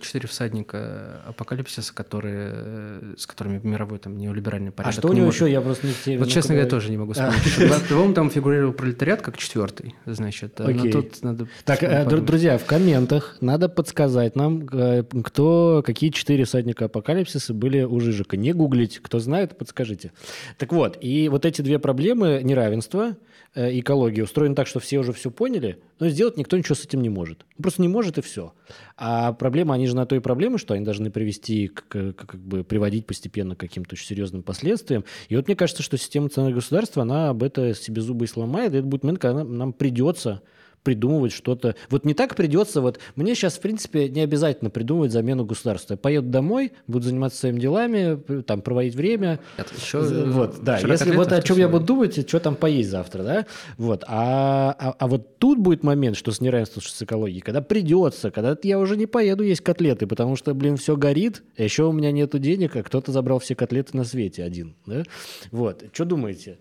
Четыре 0.00 0.28
всадника 0.28 1.22
апокалипсиса, 1.26 1.94
которые, 1.94 2.50
э, 2.54 3.14
с 3.16 3.26
которыми 3.26 3.60
мировой 3.62 3.98
там 3.98 4.16
неолиберальный 4.16 4.70
порядок. 4.70 4.98
А 4.98 5.00
что 5.00 5.08
у 5.08 5.12
него 5.12 5.28
еще? 5.28 5.50
Я 5.50 5.60
просто 5.60 5.86
не 6.06 6.16
Вот, 6.16 6.28
честно 6.28 6.54
говоря, 6.54 6.68
тоже 6.68 6.90
не 6.90 6.96
могу 6.96 7.12
а. 7.16 7.30
вспомнить. 7.30 7.88
По-моему, 7.88 8.14
там 8.14 8.30
фигурировал 8.30 8.72
пролетариат 8.72 9.22
как 9.22 9.36
четвертый, 9.36 9.94
значит. 10.04 10.60
Окей. 10.60 10.74
Но 10.74 10.90
тут 10.90 11.22
надо... 11.22 11.48
Так, 11.64 11.82
э, 11.82 12.04
друзья, 12.04 12.58
в 12.58 12.64
комментах 12.64 13.36
надо 13.40 13.68
подсказать 13.68 14.36
нам, 14.36 14.66
э, 14.72 15.04
кто, 15.24 15.82
какие 15.84 16.10
четыре 16.10 16.44
всадника 16.44 16.86
апокалипсиса 16.86 17.54
были 17.54 17.82
у 17.82 18.00
Жижика. 18.00 18.36
Не 18.36 18.52
гуглить, 18.52 18.98
кто 18.98 19.18
знает, 19.18 19.56
подскажите. 19.56 20.12
Так 20.58 20.72
вот, 20.72 20.98
и 21.00 21.28
вот 21.28 21.44
эти 21.44 21.62
две 21.62 21.78
проблемы 21.78 22.40
неравенства, 22.42 23.16
экологии 23.56 24.20
устроены 24.20 24.54
так, 24.54 24.66
что 24.66 24.80
все 24.80 24.98
уже 24.98 25.12
все 25.12 25.30
поняли, 25.30 25.78
но 25.98 26.08
сделать 26.08 26.36
никто 26.36 26.58
ничего 26.58 26.74
с 26.74 26.84
этим 26.84 27.00
не 27.00 27.08
может. 27.08 27.46
Просто 27.56 27.80
не 27.80 27.88
может 27.88 28.18
и 28.18 28.20
все. 28.20 28.52
А 28.96 29.32
проблема, 29.32 29.74
они 29.74 29.86
же 29.86 29.96
на 29.96 30.04
то 30.04 30.14
и 30.14 30.20
проблемы, 30.20 30.58
что 30.58 30.74
они 30.74 30.84
должны 30.84 31.10
привести, 31.10 31.68
к, 31.68 32.12
как 32.12 32.38
бы 32.38 32.64
приводить 32.64 33.06
постепенно 33.06 33.56
к 33.56 33.60
каким-то 33.60 33.94
очень 33.94 34.06
серьезным 34.06 34.42
последствиям. 34.42 35.04
И 35.28 35.36
вот 35.36 35.46
мне 35.46 35.56
кажется, 35.56 35.82
что 35.82 35.96
система 35.96 36.24
национального 36.24 36.60
государства, 36.60 37.02
она 37.02 37.30
об 37.30 37.42
это 37.42 37.74
себе 37.74 38.02
зубы 38.02 38.26
и 38.26 38.28
сломает, 38.28 38.74
и 38.74 38.78
это 38.78 38.86
будет 38.86 39.04
момент, 39.04 39.20
когда 39.20 39.42
нам 39.42 39.72
придется 39.72 40.42
придумывать 40.86 41.32
что-то. 41.32 41.74
Вот 41.90 42.04
не 42.04 42.14
так 42.14 42.36
придется, 42.36 42.80
вот 42.80 43.00
мне 43.16 43.34
сейчас, 43.34 43.54
в 43.54 43.60
принципе, 43.60 44.08
не 44.08 44.20
обязательно 44.20 44.70
придумывать 44.70 45.10
замену 45.10 45.44
государства. 45.44 45.94
Я 45.94 45.98
поеду 45.98 46.28
домой, 46.28 46.74
буду 46.86 47.06
заниматься 47.06 47.40
своими 47.40 47.58
делами, 47.58 48.42
там, 48.42 48.62
проводить 48.62 48.94
время. 48.94 49.40
Это 49.56 49.74
еще 49.74 49.98
вот, 50.26 50.62
да. 50.62 50.78
Если 50.78 51.10
вот 51.10 51.32
о 51.32 51.42
чем 51.42 51.58
я 51.58 51.68
буду 51.68 51.84
думать, 51.84 52.28
что 52.28 52.38
там 52.38 52.54
поесть 52.54 52.90
завтра, 52.90 53.24
да? 53.24 53.46
Вот. 53.78 54.04
А, 54.06 54.76
а, 54.78 54.94
а 54.96 55.08
вот 55.08 55.38
тут 55.38 55.58
будет 55.58 55.82
момент, 55.82 56.16
что 56.16 56.30
с 56.30 56.40
неравенством 56.40 56.84
с 56.84 57.02
экологией, 57.02 57.40
когда 57.40 57.60
придется, 57.60 58.30
когда 58.30 58.56
я 58.62 58.78
уже 58.78 58.96
не 58.96 59.06
поеду 59.06 59.42
есть 59.42 59.62
котлеты, 59.62 60.06
потому 60.06 60.36
что, 60.36 60.54
блин, 60.54 60.76
все 60.76 60.96
горит, 60.96 61.42
а 61.58 61.64
еще 61.64 61.82
у 61.82 61.92
меня 61.92 62.12
нету 62.12 62.38
денег, 62.38 62.76
а 62.76 62.84
кто-то 62.84 63.10
забрал 63.10 63.40
все 63.40 63.56
котлеты 63.56 63.96
на 63.96 64.04
свете 64.04 64.44
один, 64.44 64.76
да? 64.86 65.02
Вот. 65.50 65.82
Что 65.92 66.04
думаете? 66.04 66.58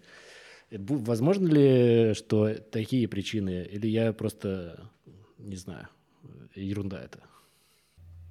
Возможно 0.78 1.48
ли, 1.48 2.14
что 2.14 2.54
такие 2.54 3.08
причины, 3.08 3.68
или 3.72 3.88
я 3.88 4.14
просто, 4.14 4.90
не 5.38 5.56
знаю, 5.56 5.88
ерунда 6.56 7.02
это? 7.04 7.20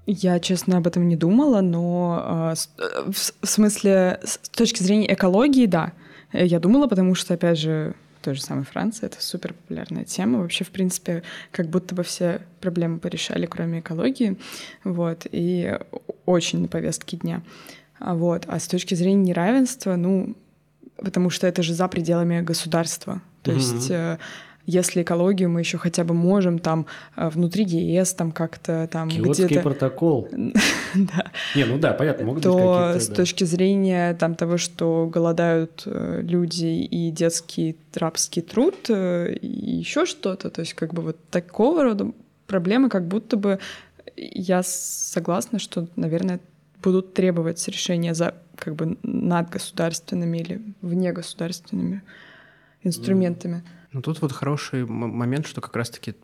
Я, 0.07 0.39
честно, 0.39 0.77
об 0.77 0.87
этом 0.87 1.09
не 1.09 1.17
думала, 1.17 1.63
но 1.63 2.55
э, 2.55 3.11
в, 3.11 3.33
в 3.41 3.49
смысле, 3.49 4.21
с 4.23 4.39
точки 4.51 4.83
зрения 4.83 5.13
экологии, 5.15 5.67
да. 5.67 5.95
Я 6.33 6.61
думала, 6.61 6.89
потому 6.89 7.15
что, 7.15 7.35
опять 7.35 7.59
же, 7.59 7.95
той 8.25 8.35
же 8.35 8.43
самой 8.43 8.65
Франции 8.65 9.07
это 9.07 9.23
супер 9.23 9.55
популярная 9.55 10.05
тема. 10.05 10.41
Вообще, 10.41 10.65
в 10.65 10.71
принципе, 10.71 11.23
как 11.53 11.69
будто 11.69 11.95
бы 11.95 12.03
все 12.03 12.41
проблемы 12.61 12.99
порешали, 12.99 13.47
кроме 13.47 13.81
экологии. 13.81 14.37
Вот, 14.83 15.27
и 15.31 15.79
очень 16.27 16.61
на 16.61 16.69
повестке 16.69 17.19
дня. 17.19 17.43
Вот. 18.01 18.45
А 18.49 18.59
с 18.59 18.67
точки 18.67 18.95
зрения 18.95 19.31
неравенства, 19.31 19.97
ну, 19.97 20.35
потому 20.97 21.31
что 21.31 21.47
это 21.47 21.63
же 21.63 21.75
за 21.75 21.89
пределами 21.89 22.41
государства. 22.41 23.21
То 23.43 23.51
mm-hmm. 23.51 23.55
есть 23.55 23.91
э, 23.91 24.19
если 24.67 25.03
экологию 25.03 25.51
мы 25.51 25.61
еще 25.61 25.77
хотя 25.77 26.05
бы 26.05 26.15
можем 26.15 26.59
там 26.59 26.87
э, 27.17 27.29
внутри 27.29 27.65
ЕС 27.65 28.15
там 28.15 28.33
как-то 28.33 28.89
там 28.91 29.11
Киотский 29.11 29.47
где-то... 29.47 29.63
протокол. 29.63 30.29
да. 30.95 31.31
Не, 31.55 31.65
ну 31.65 31.79
да, 31.79 31.93
понятно, 31.93 32.25
могут 32.27 32.43
то 32.43 32.53
быть 32.53 32.63
какие-то... 32.63 33.01
с 33.01 33.09
да. 33.09 33.15
точки 33.15 33.45
зрения 33.45 34.15
там 34.15 34.35
того, 34.35 34.57
что 34.57 35.09
голодают 35.13 35.83
э, 35.87 36.21
люди 36.23 36.67
и 36.67 37.11
детский 37.11 37.77
рабский 37.95 38.43
труд, 38.43 38.89
и 38.89 39.47
еще 39.47 40.07
что-то, 40.07 40.51
то 40.51 40.61
есть 40.61 40.75
как 40.75 40.95
бы 40.95 41.03
вот 41.03 41.17
такого 41.31 41.85
рода 41.85 42.13
проблемы 42.47 42.89
как 42.89 43.07
будто 43.07 43.37
бы 43.37 43.59
я 44.17 44.63
согласна, 44.63 45.59
что, 45.59 45.89
наверное, 45.97 46.41
будут 46.83 47.15
требовать 47.15 47.67
решения 47.69 48.15
за 48.15 48.35
как 48.57 48.75
бы 48.75 48.99
над 49.03 49.51
государственными 49.51 50.39
или 50.39 50.75
вне 50.81 51.13
государственными 51.13 52.03
инструментами. 52.83 53.63
Ну 53.93 54.03
тут 54.03 54.21
вот 54.21 54.33
хороший 54.33 54.85
момент, 54.87 55.47
что 55.47 55.61
как 55.61 55.77
раз-таки 55.77 56.15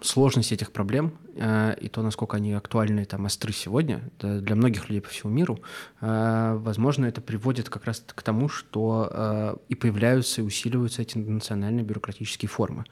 сложность 0.00 0.52
этих 0.52 0.72
проблем 0.72 1.12
э, 1.34 1.76
и 1.80 1.88
то, 1.88 2.02
насколько 2.02 2.36
они 2.36 2.52
актуальны, 2.52 3.04
там, 3.04 3.26
остры 3.26 3.52
сегодня 3.52 4.10
для 4.18 4.54
многих 4.54 4.88
людей 4.88 5.00
по 5.00 5.08
всему 5.08 5.32
миру, 5.32 5.60
э, 6.00 6.54
возможно, 6.58 7.06
это 7.06 7.20
приводит 7.20 7.68
как 7.68 7.84
раз 7.84 8.02
к 8.06 8.22
тому, 8.22 8.48
что 8.48 9.58
и 9.68 9.74
появляются 9.74 10.40
и 10.40 10.44
усиливаются 10.44 11.02
эти 11.02 11.18
национальные 11.18 11.84
бюрократические 11.84 12.48
формы. 12.48 12.84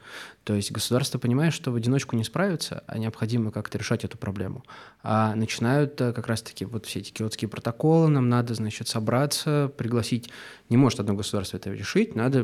То 0.43 0.55
есть 0.55 0.71
государство 0.71 1.19
понимает, 1.19 1.53
что 1.53 1.71
в 1.71 1.75
одиночку 1.75 2.15
не 2.15 2.23
справится, 2.23 2.83
а 2.87 2.97
необходимо 2.97 3.51
как-то 3.51 3.77
решать 3.77 4.03
эту 4.03 4.17
проблему. 4.17 4.63
А 5.03 5.35
начинают 5.35 5.95
как 5.95 6.27
раз-таки 6.27 6.65
вот 6.65 6.85
все 6.85 6.99
эти 6.99 7.11
киотские 7.11 7.49
протоколы, 7.49 8.09
нам 8.09 8.29
надо, 8.29 8.53
значит, 8.53 8.87
собраться, 8.87 9.71
пригласить. 9.77 10.29
Не 10.69 10.77
может 10.77 10.99
одно 10.99 11.13
государство 11.13 11.57
это 11.57 11.71
решить, 11.71 12.15
надо 12.15 12.43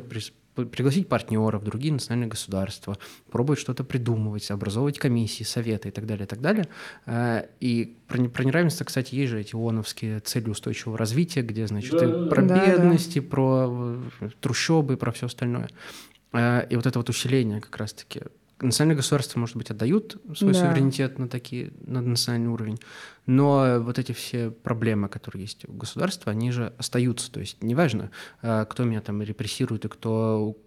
пригласить 0.56 1.10
партнеров, 1.10 1.64
другие 1.64 1.94
национальные 1.94 2.30
государства, 2.30 2.98
пробовать 3.30 3.60
что-то 3.60 3.84
придумывать, 3.84 4.50
образовывать 4.52 4.98
комиссии, 4.98 5.44
советы. 5.44 5.90
и 5.90 5.92
так 5.92 6.06
далее, 6.06 6.26
и 6.26 6.28
так 6.28 6.42
далее. 6.42 6.68
Э, 7.06 7.48
и 7.60 7.98
про, 8.08 8.24
про 8.30 8.44
неравенство, 8.44 8.86
кстати, 8.86 9.16
есть 9.16 9.32
же 9.32 9.40
эти 9.40 9.56
ООНовские 9.56 10.20
цели 10.22 10.50
устойчивого 10.50 10.98
развития, 10.98 11.42
где, 11.42 11.68
значит, 11.68 11.92
да, 11.92 12.06
и 12.06 12.30
про 12.30 12.42
да, 12.42 12.66
бедность, 12.66 13.14
да. 13.14 13.20
и 13.20 13.24
про 13.24 14.00
э, 14.22 14.30
трущобы, 14.40 14.98
про 14.98 15.12
все 15.12 15.26
остальное. 15.26 15.70
Э, 16.32 16.66
и 16.70 16.76
вот 16.76 16.86
это 16.86 17.00
вот 17.00 17.10
усиление 17.10 17.62
как 17.62 17.76
раз-таки 17.78 18.22
национальные 18.60 18.98
государства, 18.98 19.40
может 19.40 19.58
быть, 19.58 19.70
отдают 19.70 20.22
свой 20.36 20.54
да. 20.54 20.60
суверенитет 20.60 21.20
на 21.20 21.28
такие 21.28 21.74
на 21.86 22.02
национальный 22.02 22.50
уровень, 22.50 22.80
но 23.26 23.80
вот 23.80 24.00
эти 24.00 24.12
все 24.12 24.52
проблемы, 24.52 25.10
которые 25.10 25.44
есть 25.44 25.68
у 25.68 25.74
государства, 25.74 26.32
они 26.32 26.52
же 26.52 26.74
остаются. 26.78 27.32
То 27.32 27.40
есть 27.40 27.62
неважно, 27.62 28.12
кто 28.42 28.84
меня 28.84 29.02
там 29.02 29.22
репрессирует 29.22 29.86
и 29.86 29.90
кто 29.90 30.58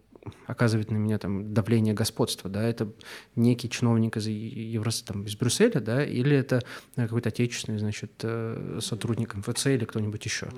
оказывает 0.46 0.90
на 0.90 0.96
меня 0.96 1.18
там 1.18 1.52
давление 1.52 1.94
господства, 1.94 2.50
да, 2.50 2.62
это 2.62 2.92
некий 3.36 3.68
чиновник 3.68 4.16
из 4.16 4.26
Еврос, 4.26 5.02
там, 5.02 5.24
из 5.24 5.36
Брюсселя, 5.36 5.80
да, 5.80 6.04
или 6.04 6.36
это 6.36 6.62
э, 6.96 7.02
какой-то 7.02 7.28
отечественный, 7.28 7.78
значит, 7.78 8.12
э, 8.22 8.78
сотрудник 8.80 9.34
МФЦ 9.34 9.66
или 9.66 9.84
кто-нибудь 9.84 10.24
еще. 10.24 10.48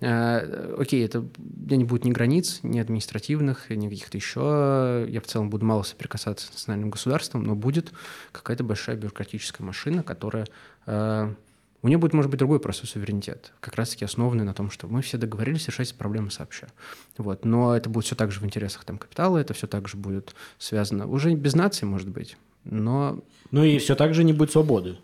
А, 0.00 0.74
окей, 0.78 1.04
это 1.04 1.26
не 1.38 1.84
будет 1.84 2.04
ни 2.04 2.10
границ, 2.10 2.60
ни 2.62 2.78
административных, 2.78 3.70
ни 3.70 3.88
каких-то 3.88 4.16
еще. 4.16 5.06
Я 5.08 5.20
в 5.20 5.26
целом 5.26 5.50
буду 5.50 5.64
мало 5.64 5.82
соприкасаться 5.82 6.46
с 6.46 6.50
национальным 6.50 6.90
государством, 6.90 7.44
но 7.44 7.54
будет 7.54 7.92
какая-то 8.32 8.64
большая 8.64 8.96
бюрократическая 8.96 9.66
машина, 9.66 10.02
которая 10.02 10.46
э, 10.86 11.34
у 11.82 11.88
нее 11.88 11.98
будет, 11.98 12.12
может 12.12 12.30
быть, 12.30 12.38
другой 12.38 12.60
просто 12.60 12.86
суверенитет, 12.86 13.52
как 13.60 13.74
раз-таки 13.76 14.04
основанный 14.04 14.44
на 14.44 14.54
том, 14.54 14.70
что 14.70 14.86
мы 14.86 15.02
все 15.02 15.16
договорились 15.16 15.66
решать 15.66 15.94
проблемы 15.94 16.30
сообща. 16.30 16.68
Вот. 17.16 17.44
Но 17.44 17.76
это 17.76 17.88
будет 17.88 18.04
все 18.04 18.16
так 18.16 18.32
же 18.32 18.40
в 18.40 18.44
интересах 18.44 18.84
там, 18.84 18.98
капитала, 18.98 19.38
это 19.38 19.54
все 19.54 19.66
так 19.66 19.88
же 19.88 19.96
будет 19.96 20.34
связано 20.58 21.06
уже 21.06 21.34
без 21.34 21.54
нации, 21.54 21.86
может 21.86 22.08
быть, 22.08 22.36
но... 22.64 23.20
Ну 23.50 23.64
и 23.64 23.78
все 23.78 23.94
так 23.94 24.14
же 24.14 24.24
не 24.24 24.32
будет 24.32 24.52
свободы. 24.52 24.98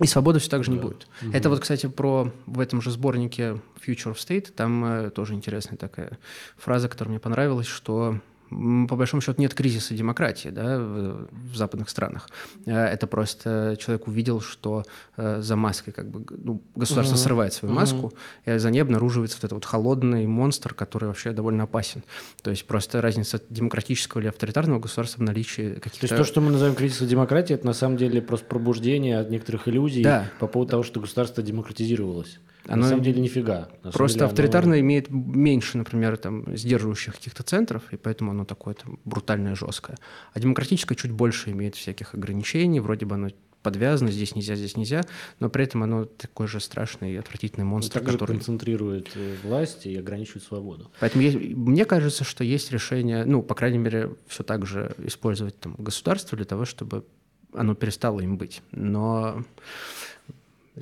И 0.00 0.06
свободы 0.06 0.38
все 0.38 0.48
так 0.48 0.64
же 0.64 0.70
да. 0.70 0.76
не 0.76 0.82
будет. 0.82 1.08
Угу. 1.22 1.32
Это 1.32 1.50
вот, 1.50 1.60
кстати, 1.60 1.86
про 1.86 2.32
в 2.46 2.60
этом 2.60 2.80
же 2.80 2.90
сборнике 2.90 3.60
Future 3.84 4.14
of 4.14 4.16
State, 4.16 4.52
там 4.52 4.84
э, 4.84 5.10
тоже 5.10 5.34
интересная 5.34 5.76
такая 5.76 6.18
фраза, 6.56 6.88
которая 6.88 7.10
мне 7.10 7.20
понравилась, 7.20 7.66
что 7.66 8.20
по 8.50 8.96
большому 8.96 9.20
счету 9.20 9.40
нет 9.40 9.54
кризиса 9.54 9.94
демократии 9.94 10.48
да, 10.48 10.78
в, 10.78 11.28
в 11.32 11.56
западных 11.56 11.88
странах. 11.88 12.28
Э, 12.66 12.86
это 12.86 13.06
просто 13.06 13.76
человек 13.78 14.08
увидел, 14.08 14.40
что 14.40 14.84
э, 15.16 15.40
за 15.40 15.56
маской 15.56 15.92
как 15.92 16.10
бы 16.10 16.24
ну, 16.30 16.62
государство 16.74 17.14
угу. 17.14 17.22
срывает 17.22 17.52
свою 17.52 17.74
маску, 17.74 18.06
угу. 18.06 18.14
и 18.46 18.58
за 18.58 18.70
ней 18.70 18.80
обнаруживается 18.80 19.36
вот 19.38 19.44
этот 19.44 19.52
вот 19.52 19.64
холодный 19.64 20.26
монстр, 20.26 20.74
который 20.74 21.06
вообще 21.06 21.32
довольно 21.32 21.64
опасен. 21.64 22.02
То 22.42 22.50
есть 22.50 22.66
просто 22.66 23.00
разница 23.00 23.40
демократического 23.48 24.20
или 24.20 24.28
авторитарного 24.28 24.80
государства 24.80 25.20
в 25.20 25.24
наличии 25.24 25.74
каких-то... 25.74 26.08
То 26.08 26.14
есть 26.14 26.16
то, 26.16 26.24
что 26.24 26.40
мы 26.40 26.50
называем 26.50 26.74
кризисом 26.74 27.06
демократии, 27.06 27.54
это 27.54 27.66
на 27.66 27.72
самом 27.72 27.96
деле 27.96 28.20
просто 28.20 28.46
пробуждение 28.46 29.18
от 29.18 29.30
некоторых 29.30 29.68
иллюзий 29.68 30.02
да. 30.02 30.28
по 30.40 30.46
поводу 30.46 30.72
того, 30.72 30.82
что 30.82 31.00
государство 31.00 31.42
демократизировалось. 31.42 32.38
Оно 32.66 32.82
на 32.82 32.88
самом 32.88 33.02
деле 33.02 33.20
нифига. 33.20 33.68
На 33.82 33.90
просто 33.90 34.18
деле, 34.18 34.26
авторитарное 34.26 34.78
оно... 34.78 34.80
имеет 34.80 35.10
меньше, 35.10 35.78
например, 35.78 36.16
там, 36.16 36.56
сдерживающих 36.56 37.14
каких-то 37.14 37.42
центров, 37.42 37.82
и 37.92 37.96
поэтому 37.96 38.30
оно 38.30 38.44
такое 38.44 38.74
там, 38.74 38.98
брутальное, 39.04 39.54
жесткое. 39.54 39.96
А 40.32 40.40
демократическое 40.40 40.94
чуть 40.94 41.10
больше 41.10 41.50
имеет 41.50 41.74
всяких 41.74 42.14
ограничений, 42.14 42.80
вроде 42.80 43.06
бы 43.06 43.14
оно 43.14 43.30
подвязано, 43.62 44.10
здесь 44.10 44.34
нельзя, 44.34 44.54
здесь 44.56 44.76
нельзя, 44.76 45.04
но 45.38 45.50
при 45.50 45.64
этом 45.64 45.82
оно 45.82 46.04
такой 46.04 46.46
же 46.46 46.60
страшный 46.60 47.12
и 47.12 47.16
отвратительный 47.16 47.64
монстр, 47.64 48.00
ну, 48.00 48.10
который... 48.10 48.32
концентрирует 48.32 49.10
э, 49.14 49.36
власть 49.42 49.86
и 49.86 49.96
ограничивает 49.96 50.44
свободу. 50.44 50.90
Поэтому 51.00 51.22
есть, 51.22 51.36
мне 51.38 51.84
кажется, 51.84 52.24
что 52.24 52.42
есть 52.42 52.70
решение, 52.72 53.24
ну, 53.24 53.42
по 53.42 53.54
крайней 53.54 53.78
мере, 53.78 54.16
все 54.26 54.42
так 54.42 54.66
же 54.66 54.94
использовать 55.04 55.58
там, 55.60 55.74
государство 55.78 56.36
для 56.36 56.46
того, 56.46 56.64
чтобы 56.64 57.04
оно 57.52 57.74
перестало 57.74 58.20
им 58.20 58.38
быть. 58.38 58.62
Но 58.70 59.44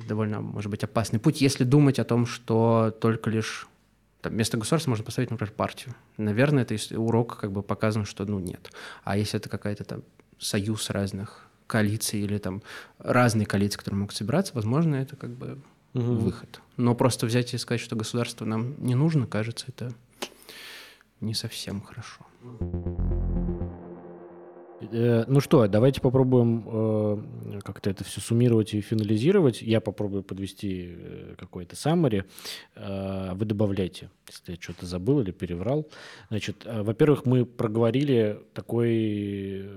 довольно, 0.07 0.41
может 0.41 0.69
быть, 0.69 0.83
опасный 0.83 1.19
путь, 1.19 1.41
если 1.41 1.63
думать 1.63 1.99
о 1.99 2.03
том, 2.03 2.25
что 2.25 2.95
только 2.99 3.29
лишь 3.29 3.67
там, 4.21 4.33
вместо 4.33 4.57
государства 4.57 4.89
можно 4.89 5.05
поставить, 5.05 5.31
например, 5.31 5.53
партию. 5.53 5.95
Наверное, 6.17 6.63
это 6.63 6.75
урок 6.99 7.37
как 7.37 7.51
бы 7.51 7.63
показан, 7.63 8.05
что 8.05 8.25
ну 8.25 8.39
нет. 8.39 8.71
А 9.03 9.17
если 9.17 9.39
это 9.39 9.49
какая-то 9.49 9.83
там 9.83 10.03
союз 10.37 10.89
разных 10.89 11.45
коалиций 11.67 12.21
или 12.21 12.37
там 12.37 12.61
разные 12.97 13.45
коалиции, 13.45 13.77
которые 13.77 13.99
могут 13.99 14.15
собираться, 14.15 14.53
возможно, 14.55 14.95
это 14.95 15.15
как 15.15 15.31
бы 15.31 15.59
угу. 15.93 16.13
выход. 16.15 16.61
Но 16.77 16.95
просто 16.95 17.25
взять 17.25 17.53
и 17.53 17.57
сказать, 17.57 17.81
что 17.81 17.95
государство 17.95 18.45
нам 18.45 18.75
не 18.83 18.95
нужно, 18.95 19.27
кажется, 19.27 19.65
это 19.67 19.93
не 21.21 21.33
совсем 21.33 21.81
хорошо. 21.81 22.25
Э, 24.91 25.25
ну 25.27 25.39
что, 25.39 25.67
давайте 25.67 26.01
попробуем 26.01 26.63
э, 26.65 27.59
как-то 27.63 27.89
это 27.89 28.03
все 28.03 28.21
суммировать 28.21 28.73
и 28.73 28.81
финализировать. 28.81 29.61
Я 29.61 29.81
попробую 29.81 30.23
подвести 30.23 30.95
э, 30.97 31.35
какой-то 31.37 31.75
summary. 31.75 32.25
Вы 32.75 33.45
добавляйте, 33.45 34.09
если 34.27 34.53
я 34.53 34.57
что-то 34.59 34.85
забыл 34.85 35.21
или 35.21 35.31
переврал. 35.31 35.87
Значит, 36.29 36.65
во-первых, 36.65 37.25
мы 37.25 37.45
проговорили 37.45 38.39
такой 38.53 39.67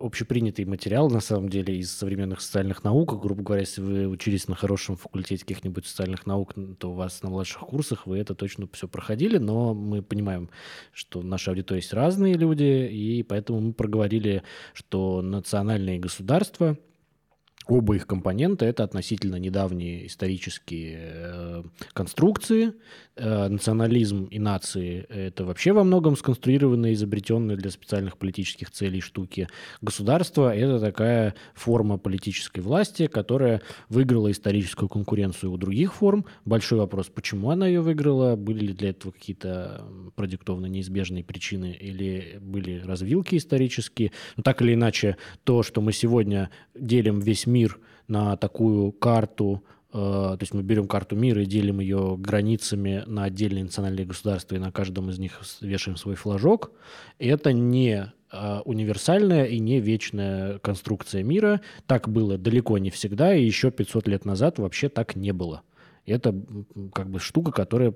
общепринятый 0.00 0.64
материал, 0.64 1.10
на 1.10 1.20
самом 1.20 1.48
деле, 1.48 1.76
из 1.76 1.92
современных 1.92 2.40
социальных 2.40 2.82
наук. 2.84 3.20
Грубо 3.20 3.42
говоря, 3.42 3.60
если 3.60 3.80
вы 3.80 4.06
учились 4.08 4.48
на 4.48 4.56
хорошем 4.56 4.96
факультете 4.96 5.44
каких-нибудь 5.44 5.86
социальных 5.86 6.26
наук, 6.26 6.54
то 6.78 6.90
у 6.90 6.94
вас 6.94 7.22
на 7.22 7.30
младших 7.30 7.60
курсах 7.60 8.06
вы 8.06 8.18
это 8.18 8.34
точно 8.34 8.68
все 8.72 8.88
проходили, 8.88 9.38
но 9.38 9.74
мы 9.74 10.02
понимаем, 10.02 10.50
что 10.92 11.22
наша 11.22 11.52
аудитория 11.52 11.80
есть 11.80 11.92
разные 11.92 12.34
люди, 12.34 12.88
и 12.90 13.22
поэтому 13.22 13.60
мы 13.60 13.72
проговорили 13.72 14.42
что 14.74 15.22
национальные 15.22 15.98
государства 15.98 16.76
Оба 17.70 17.94
их 17.94 18.08
компонента– 18.08 18.64
это 18.66 18.82
относительно 18.82 19.36
недавние 19.36 20.08
исторические 20.08 20.98
э, 20.98 21.62
конструкции. 21.92 22.72
Э, 23.14 23.46
национализм 23.46 24.24
и 24.24 24.40
нации– 24.40 25.06
это 25.08 25.44
вообще 25.44 25.72
во 25.72 25.84
многом 25.84 26.16
сконструированные, 26.16 26.94
изобретенные 26.94 27.56
для 27.56 27.70
специальных 27.70 28.18
политических 28.18 28.72
целей 28.72 29.00
штуки. 29.00 29.46
Государство– 29.82 30.52
это 30.56 30.80
такая 30.80 31.36
форма 31.54 31.96
политической 31.96 32.58
власти, 32.58 33.06
которая 33.06 33.62
выиграла 33.88 34.32
историческую 34.32 34.88
конкуренцию 34.88 35.52
у 35.52 35.56
других 35.56 35.94
форм. 35.94 36.24
Большой 36.44 36.80
вопрос, 36.80 37.06
почему 37.06 37.50
она 37.50 37.68
ее 37.68 37.82
выиграла, 37.82 38.34
были 38.34 38.66
ли 38.66 38.72
для 38.72 38.90
этого 38.90 39.12
какие-то 39.12 39.86
продиктовно 40.16 40.66
неизбежные 40.66 41.22
причины 41.22 41.76
или 41.80 42.40
были 42.40 42.80
развилки 42.84 43.36
исторические. 43.36 44.10
Но 44.36 44.42
так 44.42 44.60
или 44.60 44.74
иначе, 44.74 45.16
то, 45.44 45.62
что 45.62 45.80
мы 45.80 45.92
сегодня 45.92 46.50
делим 46.74 47.20
весь 47.20 47.46
мир 47.46 47.59
мир 47.60 47.78
на 48.08 48.36
такую 48.36 48.92
карту, 48.92 49.62
э, 49.92 49.92
то 49.92 50.38
есть 50.40 50.54
мы 50.54 50.62
берем 50.62 50.86
карту 50.88 51.16
мира 51.16 51.42
и 51.42 51.46
делим 51.46 51.80
ее 51.80 52.16
границами 52.18 53.04
на 53.06 53.24
отдельные 53.24 53.64
национальные 53.64 54.06
государства, 54.06 54.54
и 54.54 54.58
на 54.58 54.72
каждом 54.72 55.10
из 55.10 55.18
них 55.18 55.40
вешаем 55.60 55.96
свой 55.96 56.14
флажок. 56.14 56.72
Это 57.18 57.52
не 57.52 58.12
э, 58.32 58.60
универсальная 58.64 59.44
и 59.44 59.58
не 59.58 59.80
вечная 59.80 60.58
конструкция 60.58 61.22
мира. 61.22 61.60
Так 61.86 62.08
было 62.08 62.38
далеко 62.38 62.78
не 62.78 62.90
всегда, 62.90 63.34
и 63.34 63.44
еще 63.44 63.70
500 63.70 64.08
лет 64.08 64.24
назад 64.24 64.58
вообще 64.58 64.88
так 64.88 65.16
не 65.16 65.32
было. 65.32 65.62
Это 66.06 66.34
как 66.94 67.10
бы 67.10 67.20
штука, 67.20 67.52
которая 67.52 67.94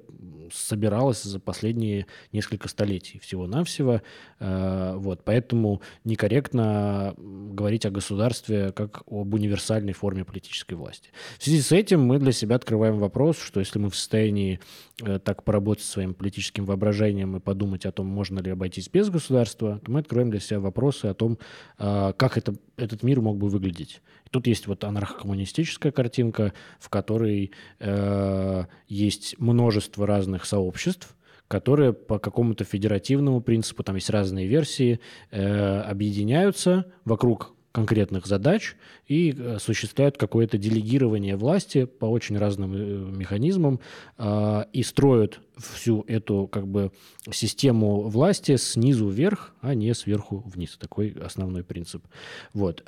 собиралась 0.53 1.23
за 1.23 1.41
последние 1.41 2.07
несколько 2.33 2.69
столетий 2.69 3.19
всего-навсего. 3.19 4.03
Э, 4.41 4.95
вот, 4.97 5.23
поэтому 5.25 5.81
некорректно 6.05 7.15
говорить 7.17 7.87
о 7.87 7.91
государстве 7.91 8.73
как 8.73 9.03
об 9.07 9.35
универсальной 9.35 9.93
форме 9.93 10.25
политической 10.25 10.75
власти. 10.75 11.11
В 11.39 11.45
связи 11.45 11.61
с 11.61 11.73
этим 11.73 12.03
мы 12.03 12.19
для 12.19 12.33
себя 12.33 12.57
открываем 12.57 12.99
вопрос, 12.99 13.39
что 13.39 13.61
если 13.61 13.79
мы 13.79 13.91
в 13.91 13.97
состоянии 13.97 14.61
э, 15.03 15.19
так 15.19 15.43
поработать 15.45 15.85
своим 15.85 16.15
политическим 16.15 16.65
воображением 16.65 17.37
и 17.37 17.41
подумать 17.41 17.87
о 17.87 17.93
том, 17.93 18.07
можно 18.07 18.41
ли 18.41 18.51
обойтись 18.51 18.89
без 18.89 19.11
государства, 19.11 19.81
то 19.85 19.91
мы 19.91 20.01
открываем 20.01 20.31
для 20.31 20.41
себя 20.41 20.61
вопросы 20.61 21.07
о 21.07 21.15
том, 21.15 21.39
э, 21.79 22.13
как 22.17 22.37
это, 22.39 22.55
этот 22.77 23.03
мир 23.03 23.21
мог 23.21 23.39
бы 23.39 23.49
выглядеть. 23.49 24.01
Тут 24.31 24.49
есть 24.49 24.67
вот 24.67 24.83
анархокоммунистическая 24.83 25.93
картинка, 25.93 26.53
в 26.81 26.89
которой 26.89 27.53
э, 27.79 28.65
есть 28.89 29.39
множество 29.39 30.09
разных 30.09 30.44
сообществ, 30.47 31.17
которые 31.49 31.93
по 31.93 32.19
какому-то 32.19 32.65
федеративному 32.65 33.41
принципу, 33.41 33.83
там 33.83 33.97
есть 33.97 34.11
разные 34.11 34.47
версии, 34.47 35.01
э, 35.31 35.81
объединяются 35.81 36.87
вокруг 37.05 37.55
конкретных 37.75 38.27
задач 38.27 38.77
и 39.09 39.33
э, 39.33 39.57
осуществляют 39.57 40.17
какое-то 40.17 40.59
делегирование 40.59 41.35
власти 41.35 41.87
по 41.87 42.07
очень 42.07 42.39
разным 42.39 42.73
э, 42.73 42.77
механизмам 42.77 43.81
э, 44.17 44.65
и 44.73 44.85
строят 44.85 45.41
всю 45.57 46.05
эту 46.07 46.47
как 46.47 46.69
бы 46.69 46.93
систему 47.33 48.03
власти 48.03 48.55
снизу 48.57 49.09
вверх, 49.09 49.55
а 49.61 49.75
не 49.75 49.93
сверху 49.93 50.45
вниз. 50.47 50.77
Такой 50.79 51.17
основной 51.21 51.65
принцип. 51.65 52.07
Вот. 52.53 52.85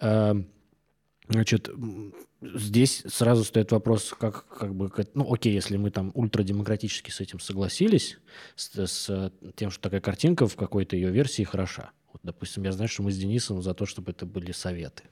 Э, 1.29 1.33
Значит, 1.33 1.71
здесь 2.41 3.03
сразу 3.07 3.45
стоит 3.45 3.73
вопрос, 3.73 4.15
как, 4.19 4.47
как 4.49 4.75
бы, 4.75 4.91
ну, 5.15 5.33
окей, 5.33 5.53
если 5.53 5.77
мы 5.77 5.91
там 5.91 6.13
ультрадемократически 6.15 7.11
с 7.11 7.21
этим 7.21 7.41
согласились, 7.41 8.19
с, 8.55 8.87
с 8.87 9.33
тем, 9.57 9.71
что 9.71 9.83
такая 9.83 10.01
картинка 10.01 10.47
в 10.47 10.57
какой-то 10.57 10.97
ее 10.97 11.11
версии 11.11 11.43
хороша. 11.43 11.91
Вот, 12.13 12.21
допустим, 12.23 12.63
я 12.63 12.73
знаю, 12.73 12.89
что 12.89 13.03
мы 13.03 13.13
с 13.13 13.19
Денисом 13.19 13.61
за 13.61 13.75
то, 13.75 13.85
чтобы 13.85 14.13
это 14.13 14.25
были 14.25 14.53
советы. 14.53 15.03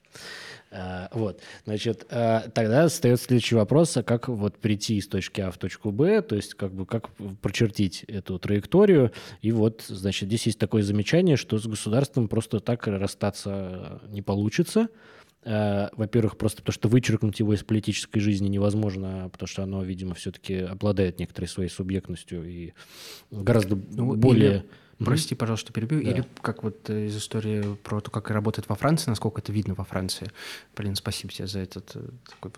А, 0.71 1.09
вот, 1.13 1.41
значит, 1.67 2.07
а, 2.11 2.49
тогда 2.51 2.85
остается 2.85 3.27
следующий 3.27 3.57
вопрос, 3.57 3.97
а 3.97 4.03
как 4.03 4.29
вот 4.29 4.59
прийти 4.59 4.97
из 4.97 5.09
точки 5.09 5.41
А 5.41 5.51
в 5.51 5.59
точку 5.59 5.91
Б, 5.91 6.23
то 6.23 6.37
есть 6.37 6.55
как 6.55 6.73
бы 6.73 6.87
как 6.87 7.11
прочертить 7.43 8.05
эту 8.05 8.39
траекторию, 8.39 9.13
и 9.43 9.53
вот, 9.53 9.85
значит, 9.87 10.29
здесь 10.29 10.47
есть 10.47 10.59
такое 10.59 10.83
замечание, 10.83 11.37
что 11.37 11.59
с 11.59 11.67
государством 11.67 12.29
просто 12.29 12.61
так 12.61 12.87
расстаться 12.87 14.01
не 14.09 14.23
получится, 14.23 14.89
во-первых, 15.45 16.37
просто 16.37 16.63
потому 16.63 16.73
что 16.73 16.89
вычеркнуть 16.89 17.39
его 17.39 17.55
из 17.55 17.63
политической 17.63 18.21
жизни 18.21 18.49
невозможно, 18.49 19.29
потому 19.31 19.47
что 19.47 19.63
оно, 19.63 19.83
видимо, 19.83 20.15
все-таки 20.15 20.55
обладает 20.55 21.19
некоторой 21.19 21.49
своей 21.49 21.69
субъектностью 21.69 22.49
и 22.49 22.73
гораздо 23.31 23.77
ну, 23.77 24.15
более... 24.15 24.51
Или 24.51 24.65
Прости, 24.99 25.35
пожалуйста, 25.35 25.73
перебью. 25.73 26.03
Да. 26.03 26.11
Или 26.11 26.25
как 26.41 26.63
вот 26.63 26.89
э, 26.91 27.07
из 27.07 27.17
истории 27.17 27.77
про 27.83 28.01
то, 28.01 28.11
как 28.11 28.31
работает 28.31 28.69
во 28.69 28.75
Франции, 28.75 29.11
насколько 29.11 29.41
это 29.41 29.53
видно 29.53 29.75
во 29.75 29.85
Франции. 29.85 30.31
Блин, 30.77 30.95
спасибо 30.95 31.33
тебе 31.33 31.47
за 31.47 31.61
этот 31.61 31.93
э, 31.97 32.01
такой 32.29 32.53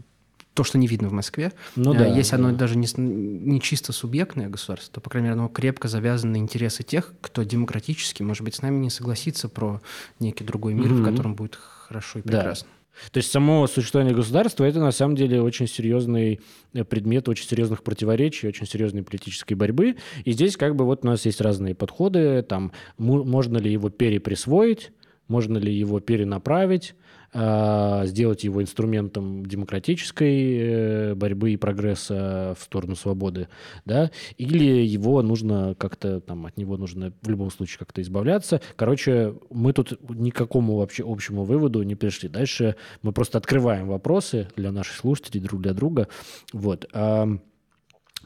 то, 0.54 0.64
что 0.64 0.78
не 0.78 0.86
видно 0.86 1.08
в 1.08 1.12
Москве. 1.12 1.52
Ну, 1.76 1.94
э, 1.94 1.98
да, 1.98 2.06
Если 2.06 2.36
да. 2.36 2.36
оно 2.36 2.56
даже 2.56 2.76
не, 2.76 2.88
не 2.96 3.60
чисто 3.60 3.92
субъектное 3.92 4.48
государство, 4.48 4.94
то, 4.94 5.00
по 5.00 5.10
крайней 5.10 5.28
мере, 5.28 5.38
оно 5.38 5.48
крепко 5.48 5.88
завязано 5.88 6.32
на 6.32 6.36
интересы 6.36 6.82
тех, 6.82 7.12
кто 7.20 7.42
демократически, 7.42 8.22
может 8.22 8.42
быть, 8.42 8.54
с 8.54 8.62
нами 8.62 8.78
не 8.78 8.90
согласится 8.90 9.48
про 9.48 9.80
некий 10.18 10.44
другой 10.44 10.74
мир, 10.74 10.92
mm-hmm. 10.92 11.02
в 11.02 11.04
котором 11.04 11.34
будет 11.34 11.56
хорошо 11.56 12.20
и 12.20 12.22
прекрасно. 12.22 12.68
Да. 12.68 12.75
То 13.12 13.18
есть 13.18 13.30
само 13.30 13.66
существование 13.66 14.14
государства– 14.14 14.64
это 14.66 14.80
на 14.80 14.90
самом 14.90 15.16
деле 15.16 15.40
очень 15.42 15.66
серьезный 15.66 16.40
э, 16.72 16.84
предмет, 16.84 17.28
очень 17.28 17.46
серьезных 17.46 17.82
противоречий, 17.82 18.48
очень 18.48 18.66
серьезной 18.66 19.02
политической 19.02 19.54
борьбы. 19.54 19.96
И 20.24 20.32
здесь 20.32 20.56
как 20.56 20.76
бы 20.76 20.84
вот 20.84 21.04
у 21.04 21.06
нас 21.06 21.24
есть 21.26 21.40
разные 21.40 21.74
подходы, 21.74 22.42
там 22.42 22.72
можно 22.98 23.58
ли 23.58 23.70
его 23.70 23.90
переприсвоить, 23.90 24.92
можно 25.28 25.58
ли 25.58 25.72
его 25.72 26.00
перенаправить, 26.00 26.94
сделать 27.32 28.44
его 28.44 28.62
инструментом 28.62 29.44
демократической 29.44 30.58
э, 30.58 31.14
борьбы 31.14 31.52
и 31.52 31.56
прогресса 31.56 32.54
в 32.58 32.62
сторону 32.62 32.96
свободы, 32.96 33.48
да, 33.84 34.10
или 34.38 34.84
его 34.84 35.22
нужно 35.22 35.74
как-то, 35.78 36.20
там, 36.20 36.46
от 36.46 36.56
него 36.56 36.76
нужно 36.76 37.12
в 37.22 37.28
любом 37.28 37.50
случае 37.50 37.78
как-то 37.78 38.00
избавляться. 38.02 38.60
Короче, 38.76 39.34
мы 39.50 39.72
тут 39.72 39.98
никакому 40.08 40.76
вообще 40.76 41.04
общему 41.06 41.44
выводу 41.44 41.82
не 41.82 41.94
пришли. 41.94 42.28
Дальше 42.28 42.76
мы 43.02 43.12
просто 43.12 43.38
открываем 43.38 43.88
вопросы 43.88 44.48
для 44.56 44.72
наших 44.72 44.96
слушателей, 44.96 45.40
друг 45.40 45.60
для 45.60 45.74
друга. 45.74 46.08
Вот. 46.52 46.88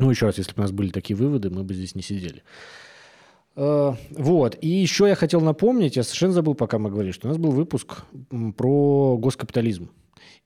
Ну, 0.01 0.10
еще 0.10 0.27
раз, 0.27 0.39
если 0.39 0.52
бы 0.52 0.60
у 0.60 0.62
нас 0.62 0.72
были 0.72 0.90
такие 0.90 1.16
выводы, 1.16 1.51
мы 1.51 1.62
бы 1.62 1.74
здесь 1.74 1.94
не 1.94 2.02
сидели. 2.02 2.43
Э, 3.61 3.93
вот. 4.12 4.57
И 4.62 4.69
еще 4.69 5.07
я 5.07 5.15
хотел 5.15 5.43
напомнить, 5.43 5.97
я 5.97 6.03
совершенно 6.03 6.32
забыл, 6.32 6.55
пока 6.55 6.78
мы 6.78 6.89
говорили, 6.89 7.12
что 7.12 7.28
у 7.28 7.31
нас 7.31 7.39
был 7.39 7.51
выпуск 7.51 8.05
про 8.57 9.19
госкапитализм. 9.19 9.91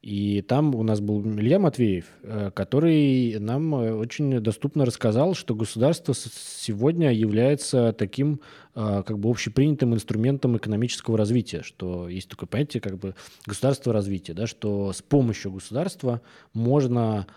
И 0.03 0.43
там 0.43 0.75
у 0.75 0.83
нас 0.83 1.01
был 1.01 1.23
Илья 1.23 1.61
Матвеев, 1.61 2.07
э, 2.25 2.51
который 2.53 3.39
нам 3.39 3.73
э, 3.77 3.93
очень 3.93 4.41
доступно 4.41 4.85
рассказал, 4.85 5.35
что 5.35 5.55
государство 5.55 6.13
сегодня 6.13 7.13
является 7.13 7.95
таким 7.97 8.41
как 8.75 9.21
бы 9.21 9.31
общепринятым 9.31 9.95
инструментом 9.95 10.57
экономического 10.57 11.17
развития, 11.17 11.63
что 11.63 12.09
есть 12.09 12.29
такое 12.29 12.49
понятие 12.49 12.81
как 12.81 12.99
бы 12.99 13.15
государство 13.47 13.93
развития, 13.93 14.35
да, 14.35 14.49
что 14.49 14.93
с 14.93 15.01
помощью 15.01 15.53
государства 15.53 16.21
можно 16.53 17.29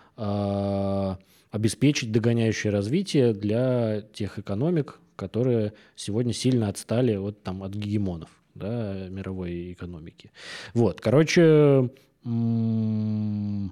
обеспечить 1.52 2.10
догоняющее 2.10 2.72
развитие 2.72 3.34
для 3.34 4.02
тех 4.12 4.40
экономик, 4.40 4.98
которые 5.18 5.72
сегодня 5.96 6.32
сильно 6.32 6.68
отстали 6.68 7.16
от, 7.16 7.42
там, 7.42 7.64
от 7.64 7.72
гегемонов 7.72 8.30
да, 8.54 9.08
мировой 9.08 9.72
экономики. 9.72 10.30
Вот, 10.74 11.00
короче, 11.00 11.90
вы 12.24 13.70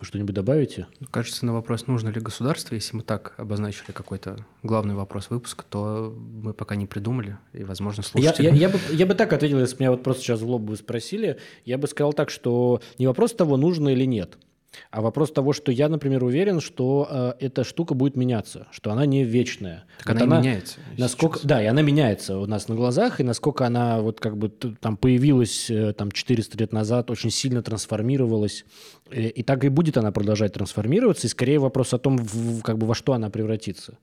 что-нибудь 0.00 0.34
добавите? 0.34 0.88
Кажется, 1.10 1.46
на 1.46 1.52
вопрос, 1.52 1.86
нужно 1.86 2.08
ли 2.08 2.20
государство, 2.20 2.74
если 2.74 2.96
мы 2.96 3.02
так 3.02 3.34
обозначили 3.36 3.92
какой-то 3.92 4.44
главный 4.64 4.94
вопрос 4.94 5.30
выпуска, 5.30 5.64
то 5.68 6.12
мы 6.18 6.52
пока 6.52 6.74
не 6.74 6.86
придумали, 6.86 7.38
и, 7.52 7.62
возможно, 7.62 8.02
слушатели... 8.02 8.46
Я, 8.46 8.50
я, 8.50 8.56
я, 8.56 8.68
бы, 8.68 8.80
я 8.90 9.06
бы 9.06 9.14
так 9.14 9.32
ответил, 9.32 9.60
если 9.60 9.76
меня 9.78 9.92
вот 9.92 10.02
просто 10.02 10.22
сейчас 10.24 10.40
в 10.40 10.48
лоб 10.48 10.62
бы 10.62 10.76
спросили, 10.76 11.38
я 11.64 11.78
бы 11.78 11.86
сказал 11.86 12.12
так, 12.12 12.30
что 12.30 12.82
не 12.98 13.06
вопрос 13.06 13.34
того, 13.34 13.56
нужно 13.56 13.90
или 13.90 14.04
нет– 14.04 14.36
а 14.90 15.00
вопрос 15.00 15.32
того, 15.32 15.52
что 15.52 15.72
я, 15.72 15.88
например, 15.88 16.24
уверен, 16.24 16.60
что 16.60 17.08
э, 17.10 17.32
эта 17.40 17.64
штука 17.64 17.94
будет 17.94 18.16
меняться, 18.16 18.66
что 18.70 18.92
она 18.92 19.06
не 19.06 19.24
вечная. 19.24 19.84
Так 19.98 20.16
она, 20.16 20.24
она 20.24 20.40
меняется. 20.40 20.78
Насколько, 20.98 21.40
да, 21.44 21.62
и 21.62 21.66
она 21.66 21.82
меняется 21.82 22.38
у 22.38 22.46
нас 22.46 22.68
на 22.68 22.74
глазах, 22.74 23.20
и 23.20 23.24
насколько 23.24 23.66
она 23.66 24.00
вот 24.00 24.20
как 24.20 24.36
бы 24.36 24.48
там 24.48 24.96
появилась 24.96 25.70
э, 25.70 25.92
там 25.92 26.10
400 26.10 26.58
лет 26.58 26.72
назад, 26.72 27.10
очень 27.10 27.30
сильно 27.30 27.62
трансформировалась, 27.62 28.64
и, 29.10 29.20
э, 29.20 29.28
и 29.28 29.42
так 29.42 29.64
и 29.64 29.68
будет 29.68 29.96
она 29.96 30.12
продолжать 30.12 30.52
трансформироваться, 30.52 31.26
и 31.26 31.30
скорее 31.30 31.58
вопрос 31.58 31.94
о 31.94 31.98
том, 31.98 32.16
в, 32.18 32.62
как 32.62 32.78
бы 32.78 32.86
во 32.86 32.94
что 32.94 33.12
она 33.12 33.30
превратится. 33.30 33.98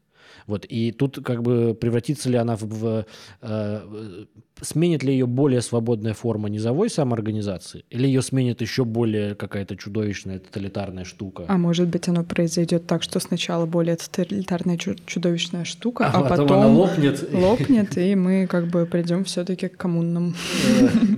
Вот, 0.47 0.65
и 0.65 0.91
тут 0.91 1.19
как 1.23 1.43
бы 1.43 1.73
превратится 1.73 2.29
ли 2.29 2.37
она 2.37 2.55
в... 2.55 2.63
в 2.63 3.05
э, 3.41 4.25
сменит 4.61 5.03
ли 5.03 5.13
ее 5.13 5.25
более 5.25 5.61
свободная 5.61 6.13
форма 6.13 6.49
низовой 6.49 6.89
самоорганизации, 6.89 7.83
или 7.89 8.07
ее 8.07 8.21
сменит 8.21 8.61
еще 8.61 8.85
более 8.85 9.35
какая-то 9.35 9.75
чудовищная 9.75 10.39
тоталитарная 10.39 11.03
штука? 11.03 11.45
А 11.47 11.57
может 11.57 11.87
быть, 11.87 12.07
оно 12.07 12.23
произойдет 12.23 12.85
так, 12.87 13.03
что 13.03 13.19
сначала 13.19 13.65
более 13.65 13.95
тоталитарная 13.95 14.77
чудовищная 14.77 15.65
штука, 15.65 16.07
а, 16.07 16.19
а 16.19 16.21
потом, 16.21 16.47
потом 16.47 16.57
она 16.57 16.67
лопнет. 16.67 17.33
Лопнет, 17.33 17.97
и 17.97 18.15
мы 18.15 18.47
как 18.47 18.67
бы 18.67 18.85
придем 18.85 19.23
все-таки 19.23 19.67
к 19.67 19.77
коммунным. 19.77 20.35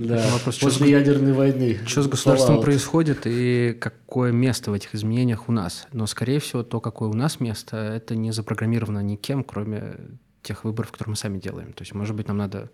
Да, 0.00 0.22
после 0.44 0.90
ядерной 0.90 1.32
войны. 1.32 1.78
Что 1.86 2.02
с 2.02 2.08
государством 2.08 2.60
происходит 2.60 3.26
и 3.26 3.76
какое 3.78 4.32
место 4.32 4.70
в 4.70 4.74
этих 4.74 4.94
изменениях 4.94 5.48
у 5.48 5.52
нас? 5.52 5.86
Но, 5.92 6.06
скорее 6.06 6.40
всего, 6.40 6.62
то, 6.62 6.80
какое 6.80 7.08
у 7.08 7.14
нас 7.14 7.40
место, 7.40 7.76
это 7.76 8.16
не 8.16 8.32
запрограммировано 8.32 9.00
никем, 9.14 9.44
кроме 9.44 10.18
тех 10.42 10.64
выборов, 10.64 10.92
которые 10.92 11.12
мы 11.12 11.16
сами 11.16 11.38
делаем. 11.38 11.72
То 11.72 11.82
есть, 11.82 11.94
может 11.94 12.14
быть, 12.14 12.28
нам 12.28 12.36
надо... 12.36 12.70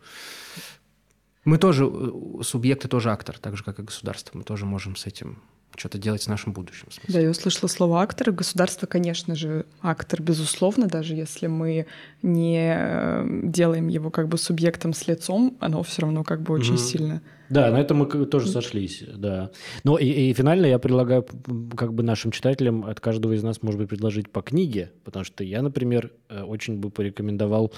Мы 1.44 1.56
тоже, 1.56 1.88
э, 1.90 2.42
субъекты 2.42 2.88
тоже 2.88 3.10
актор, 3.10 3.38
так 3.38 3.56
же, 3.56 3.64
как 3.64 3.78
и 3.78 3.82
государство. 3.82 4.36
Мы 4.36 4.44
тоже 4.44 4.66
можем 4.66 4.96
с 4.96 5.06
этим 5.06 5.42
что-то 5.80 5.98
делать 5.98 6.22
с 6.22 6.28
нашим 6.28 6.52
будущим. 6.52 6.86
В 6.90 7.12
Да, 7.12 7.20
я 7.20 7.30
услышала 7.30 7.68
слово 7.68 8.02
актор. 8.02 8.32
Государство, 8.32 8.86
конечно 8.86 9.34
же, 9.34 9.64
актор, 9.80 10.22
безусловно, 10.22 10.86
даже 10.86 11.14
если 11.14 11.46
мы 11.46 11.86
не 12.22 12.74
э, 12.76 13.26
делаем 13.44 13.88
его 13.88 14.10
как 14.10 14.28
бы 14.28 14.36
субъектом 14.36 14.92
с 14.92 15.08
лицом, 15.08 15.56
оно 15.58 15.82
все 15.82 16.02
равно 16.02 16.22
как 16.22 16.42
бы 16.42 16.52
очень 16.54 16.74
mm-hmm. 16.74 16.78
сильно. 16.78 17.22
Да, 17.48 17.70
на 17.72 17.80
этом 17.80 17.96
мы 17.98 18.26
тоже 18.26 18.46
сошлись, 18.48 19.02
да. 19.16 19.50
Но 19.82 19.98
и, 19.98 20.06
и 20.06 20.32
финально 20.34 20.66
я 20.66 20.78
предлагаю 20.78 21.26
как 21.76 21.94
бы 21.94 22.04
нашим 22.04 22.30
читателям 22.30 22.84
от 22.84 23.00
каждого 23.00 23.32
из 23.32 23.42
нас, 23.42 23.62
может 23.62 23.80
быть, 23.80 23.88
предложить 23.88 24.30
по 24.30 24.42
книге, 24.42 24.92
потому 25.02 25.24
что 25.24 25.42
я, 25.42 25.62
например, 25.62 26.12
э, 26.28 26.42
очень 26.42 26.78
бы 26.78 26.90
порекомендовал 26.90 27.72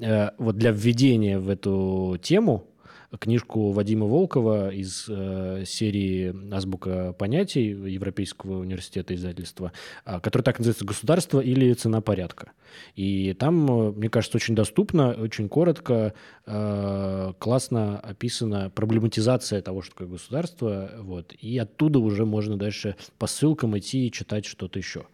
э, 0.00 0.30
вот 0.38 0.56
для 0.56 0.70
введения 0.70 1.38
в 1.38 1.50
эту 1.50 2.18
тему 2.22 2.68
книжку 3.16 3.72
Вадима 3.72 4.06
Волкова 4.06 4.70
из 4.70 5.06
э, 5.08 5.64
серии 5.66 6.34
«Азбука 6.52 7.14
понятий» 7.14 7.68
Европейского 7.68 8.58
университета 8.58 9.14
издательства, 9.14 9.72
э, 10.04 10.20
которая 10.20 10.44
так 10.44 10.58
называется 10.58 10.84
«Государство 10.84 11.40
или 11.40 11.72
цена 11.72 12.00
порядка». 12.00 12.52
И 12.96 13.34
там, 13.38 13.70
э, 13.70 13.92
мне 13.92 14.10
кажется, 14.10 14.36
очень 14.36 14.54
доступно, 14.54 15.12
очень 15.12 15.48
коротко, 15.48 16.12
э, 16.46 17.32
классно 17.38 17.98
описана 17.98 18.70
проблематизация 18.70 19.62
того, 19.62 19.80
что 19.80 19.92
такое 19.92 20.08
государство, 20.08 20.90
вот, 21.00 21.32
и 21.40 21.56
оттуда 21.56 22.00
уже 22.00 22.26
можно 22.26 22.58
дальше 22.58 22.96
по 23.18 23.26
ссылкам 23.26 23.78
идти 23.78 24.06
и 24.06 24.12
читать 24.12 24.44
что-то 24.44 24.78
еще. 24.78 25.06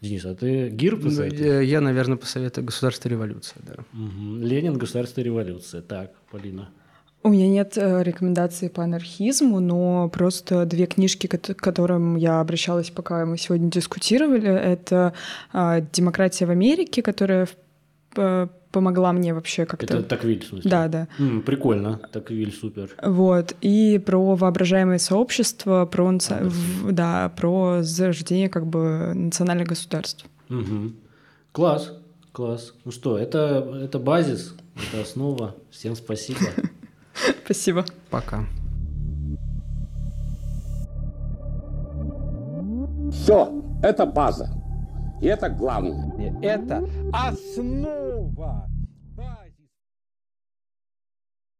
Денис, 0.00 0.24
а 0.24 0.34
ты 0.34 0.68
ГИР 0.68 1.00
посоветуешь? 1.00 1.40
Ну, 1.40 1.60
я, 1.60 1.80
наверное, 1.80 2.16
посоветую 2.16 2.64
«Государство 2.64 3.08
революция», 3.08 3.62
да. 3.66 3.74
Угу. 3.92 4.36
Ленин, 4.40 4.78
«Государство 4.78 5.20
революция». 5.20 5.82
Так, 5.82 6.14
Полина. 6.30 6.70
У 7.26 7.28
меня 7.28 7.48
нет 7.48 7.76
э, 7.76 8.04
рекомендаций 8.04 8.70
по 8.70 8.84
анархизму, 8.84 9.58
но 9.58 10.08
просто 10.08 10.64
две 10.64 10.86
книжки, 10.86 11.26
к 11.26 11.56
которым 11.56 12.14
я 12.14 12.38
обращалась, 12.38 12.90
пока 12.90 13.26
мы 13.26 13.36
сегодня 13.36 13.68
дискутировали, 13.68 14.48
это 14.48 15.12
а, 15.52 15.80
«Демократия 15.80 16.46
в 16.46 16.50
Америке», 16.50 17.02
которая 17.02 17.48
помогла 18.70 19.12
мне 19.12 19.34
вообще 19.34 19.66
как-то... 19.66 19.86
Это 19.86 20.02
Таквиль, 20.04 20.44
в 20.44 20.46
смысле? 20.46 20.70
Да, 20.70 20.86
да. 20.86 21.08
М, 21.18 21.42
прикольно, 21.42 21.98
Таквиль, 22.12 22.52
супер. 22.52 22.94
Вот, 23.02 23.56
и 23.60 23.98
про 23.98 24.36
воображаемое 24.36 24.98
сообщество, 24.98 25.84
про, 25.84 26.08
а, 26.08 26.44
в, 26.44 26.92
да, 26.92 27.32
про 27.36 27.82
зарождение 27.82 28.48
как 28.48 28.68
бы 28.68 29.14
национальных 29.16 29.66
государств. 29.66 30.26
Угу. 30.48 30.92
Класс, 31.50 31.92
класс. 32.30 32.72
Ну 32.84 32.92
что, 32.92 33.18
это, 33.18 33.80
это 33.82 33.98
базис, 33.98 34.54
это 34.76 35.02
основа. 35.02 35.56
Всем 35.72 35.96
спасибо. 35.96 36.38
Спасибо. 37.44 37.84
Пока. 38.10 38.46
Все, 43.10 43.62
это 43.82 44.06
база. 44.06 44.50
И 45.20 45.26
это 45.26 45.48
главное. 45.48 46.12
Это 46.42 46.84
основа 47.12 48.68